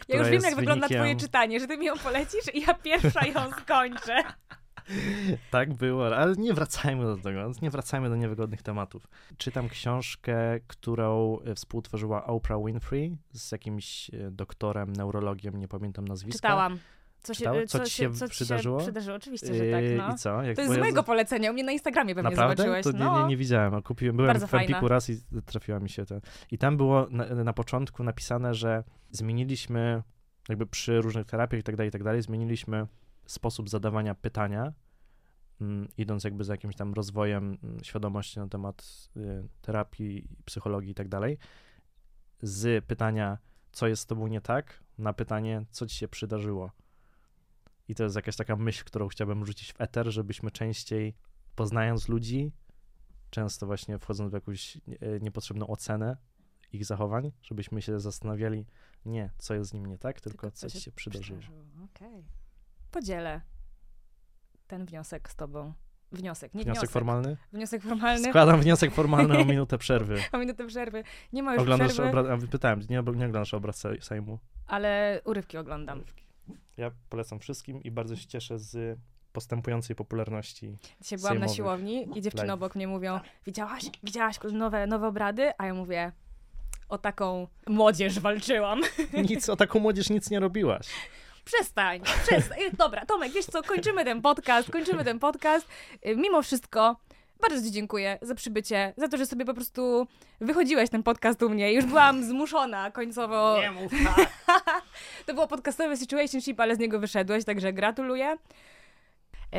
Ja 0.09 0.19
już 0.19 0.29
wiem, 0.29 0.43
jak 0.43 0.57
wygląda 0.57 0.89
wynikiem... 0.89 0.99
twoje 0.99 1.17
czytanie, 1.17 1.61
że 1.61 1.67
ty 1.67 1.79
mi 1.79 1.87
ją 1.87 1.99
polecisz 1.99 2.55
i 2.55 2.61
ja 2.61 2.75
pierwsza 2.75 3.27
ją 3.27 3.51
skończę. 3.51 4.23
Tak 5.51 5.75
było, 5.75 6.17
ale 6.17 6.35
nie 6.37 6.55
wracajmy 6.55 7.05
do 7.05 7.17
tego, 7.17 7.51
nie 7.63 7.71
wracajmy 7.71 8.09
do 8.09 8.17
niewygodnych 8.17 8.63
tematów. 8.63 9.09
Czytam 9.37 9.69
książkę, 9.69 10.61
którą 10.67 11.39
e, 11.41 11.55
współtworzyła 11.55 12.27
Oprah 12.27 12.59
Winfrey 12.67 13.17
z 13.33 13.53
jakimś 13.53 14.11
e, 14.11 14.31
doktorem, 14.31 14.93
neurologiem, 14.93 15.57
nie 15.57 15.69
pamiętam 15.69 16.09
nazwiska. 16.09 16.49
Czytałam. 16.49 16.79
Co, 17.29 17.35
się, 17.35 17.39
Czytałeś? 17.39 17.71
Co 17.71 17.79
co, 17.79 17.85
ci 17.85 17.91
się, 17.91 18.03
się 18.03 18.13
co 18.13 18.29
przydarzyło? 18.29 18.79
Się 18.79 18.85
przydarzyło, 18.85 19.17
oczywiście, 19.17 19.55
że 19.55 19.71
tak, 19.71 19.85
Yy, 19.85 19.97
no. 19.97 20.15
I 20.15 20.15
co? 20.15 20.43
Jak, 20.43 20.57
To 20.57 20.63
jest 20.63 20.75
z 20.75 20.79
mojego 20.79 21.03
polecenia, 21.03 21.51
u 21.51 21.55
mnie 21.55 21.65
na 21.65 21.73
Instagramie 21.73 22.15
pewnie 22.15 22.31
Naprawdę? 22.31 22.63
zobaczyłeś. 22.63 22.85
To 22.85 22.93
nie, 22.93 22.99
no. 22.99 23.23
nie, 23.23 23.29
nie 23.29 23.37
widziałem, 23.37 23.75
a 23.75 23.83
kupiłem, 23.83 24.17
byłem 24.17 24.29
Bardzo 24.33 24.47
w 24.47 24.55
Empiku 24.55 24.89
raz 24.89 25.11
i 25.11 25.21
trafiła 25.47 25.81
mi 25.81 25.91
się 25.91 26.05
to. 26.05 26.21
I 26.51 26.59
tam 26.59 26.77
było 26.77 27.07
na, 27.11 27.25
na 27.25 27.53
początku 27.53 28.05
napisane, 28.05 28.55
że 28.55 28.85
zmieniliśmy, 29.11 30.03
jakby 30.49 30.67
przy 30.67 31.01
różnych 31.01 31.27
terapiach 31.27 31.61
i 31.61 31.63
tak 31.63 31.77
dalej, 31.77 31.89
i 31.89 31.93
tak 31.93 32.03
dalej, 32.03 32.23
zmieniliśmy 32.23 32.87
sposób 33.27 33.69
zadawania 33.69 34.15
pytania, 34.15 34.73
mm, 35.61 35.89
idąc 35.99 36.25
jakby 36.25 36.45
za 36.45 36.53
jakimś 36.53 36.77
tam 36.77 36.95
rozwojem 36.95 37.59
mm, 37.63 37.85
świadomości 37.85 38.39
na 38.39 38.49
temat 38.49 39.09
y, 39.17 39.49
terapii, 39.63 40.29
psychologii 40.45 40.91
i 40.91 40.95
tak 40.95 41.09
dalej, 41.09 41.39
z 42.43 42.85
pytania, 42.85 43.39
co 43.73 43.87
jest 43.87 44.03
z 44.03 44.07
tobą 44.07 44.27
nie 44.27 44.41
tak, 44.41 44.85
na 44.99 45.13
pytanie, 45.13 45.65
co 45.71 45.87
ci 45.87 45.97
się 45.97 46.09
przydarzyło. 46.09 46.71
I 47.89 47.95
to 47.95 48.03
jest 48.05 48.17
jakaś 48.17 48.37
taka 48.37 48.57
myśl, 48.57 48.85
którą 48.85 49.09
chciałbym 49.09 49.47
rzucić 49.47 49.73
w 49.73 49.81
eter, 49.81 50.11
żebyśmy 50.13 50.51
częściej, 50.51 51.15
poznając 51.55 52.09
ludzi, 52.09 52.53
często 53.31 53.67
właśnie 53.67 53.99
wchodząc 53.99 54.31
w 54.31 54.35
jakąś 54.35 54.77
e, 54.77 54.81
niepotrzebną 55.21 55.67
ocenę 55.67 56.17
ich 56.73 56.85
zachowań, 56.85 57.33
żebyśmy 57.43 57.83
się 57.83 58.01
zastanawiali, 58.01 58.67
nie, 59.05 59.31
co 59.39 59.55
jest 59.55 59.71
z 59.71 59.73
nim 59.73 59.87
nie 59.87 59.99
tak, 59.99 60.21
tylko, 60.21 60.51
co 60.51 60.71
ci 60.71 60.81
się 60.81 60.93
przydarzyło. 60.93 61.41
Okej. 61.85 62.25
Podzielę 62.91 63.41
ten 64.67 64.87
wniosek 64.87 65.31
z 65.31 65.37
tobą. 65.37 65.73
Wniosek, 66.13 66.55
nie 66.55 66.65
Wniosek 66.65 66.81
wniosek. 66.81 66.91
formalny? 66.91 67.37
Wniosek 67.53 67.83
formalny. 67.83 68.29
Składam 68.29 68.61
wniosek 68.61 68.95
formalny 68.95 69.39
o 69.39 69.45
minutę 69.55 69.79
przerwy. 69.79 70.19
O 70.33 70.39
minutę 70.39 70.67
przerwy. 70.67 71.05
Nie 71.33 71.43
ma 71.43 71.53
już 71.55 71.63
Oglądasz 71.63 71.93
przerwy, 71.93 72.19
obraz, 72.19 72.43
a 72.45 72.47
pytałem, 72.47 72.81
nie, 72.81 72.87
nie 72.89 73.01
oglądasz 73.01 73.55
obraz 73.55 73.77
Sej- 73.85 74.03
Sejmu? 74.03 74.39
ale 74.67 75.21
urywki 75.25 75.59
oglądam. 75.59 76.05
Ja 76.79 76.91
polecam 77.09 77.39
wszystkim 77.39 77.83
i 77.83 77.91
bardzo 77.91 78.17
się 78.17 78.27
cieszę 78.27 78.59
z 78.59 78.99
postępującej 79.33 79.97
popularności. 79.97 80.77
Dzisiaj 81.01 81.19
byłam 81.19 81.39
na 81.39 81.49
siłowni 81.49 82.09
i 82.19 82.23
dziewczyny 82.23 82.47
live. 82.47 82.55
obok 82.55 82.75
mnie 82.75 82.89
mówią, 82.89 83.21
widziałaś, 83.47 83.85
widziałaś 84.03 84.39
nowe, 84.53 84.87
nowe 84.87 85.07
obrady? 85.07 85.53
A 85.59 85.67
ja 85.67 85.75
mówię, 85.75 86.13
o 86.89 86.99
taką 86.99 87.47
młodzież 87.67 88.21
walczyłam. 88.21 88.81
Nic, 89.29 89.49
o 89.49 89.57
taką 89.57 89.79
młodzież 89.81 90.11
nic 90.11 90.31
nie 90.31 90.41
robiłaś. 90.41 90.89
Przestań, 91.45 92.01
przestań. 92.23 92.59
Dobra, 92.79 93.07
Tomek, 93.07 93.33
wiesz 93.33 93.47
co, 93.47 93.63
kończymy 93.63 94.05
ten 94.05 94.23
podcast, 94.23 94.71
kończymy 94.71 95.05
ten 95.05 95.19
podcast. 95.19 95.69
Y, 96.07 96.17
Mimo 96.17 96.43
wszystko, 96.43 96.97
bardzo 97.41 97.63
Ci 97.67 97.73
dziękuję 97.73 98.19
za 98.23 98.35
przybycie, 98.35 98.95
za 98.97 99.09
to, 99.09 99.17
że 99.17 99.27
sobie 99.27 99.45
po 99.45 99.55
prostu 99.55 100.07
wychodziłeś 100.41 100.91
ten 100.91 101.03
podcast 101.03 101.43
u 101.43 101.49
mnie. 101.51 101.73
Już 101.73 101.85
byłam 101.87 102.25
zmuszona 102.31 102.91
końcowo. 102.91 103.61
Nie 103.61 103.71
mów 103.71 103.93
tak. 104.17 104.31
To 105.27 105.35
było 105.35 105.49
podcastowe 105.49 105.97
situationship, 105.97 106.61
ale 106.61 106.77
z 106.77 106.79
niego 106.79 107.01
wyszedłeś, 107.01 107.45
także 107.45 107.73
gratuluję. 107.73 108.37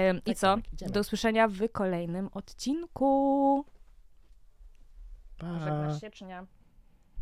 Ym, 0.10 0.18
I 0.18 0.22
Tak, 0.22 0.38
co? 0.38 0.58
Idziemy. 0.74 0.92
Do 0.92 1.00
usłyszenia 1.00 1.48
w 1.48 1.70
kolejnym 1.72 2.30
odcinku. 2.34 3.66
Pa. 5.38 5.60
Żegnasz 5.60 6.02
się 6.02 6.12
czy 6.12 6.26
nie? 6.26 6.44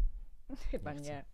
Chyba 0.72 0.94
Nie 0.94 1.02
nie. 1.02 1.26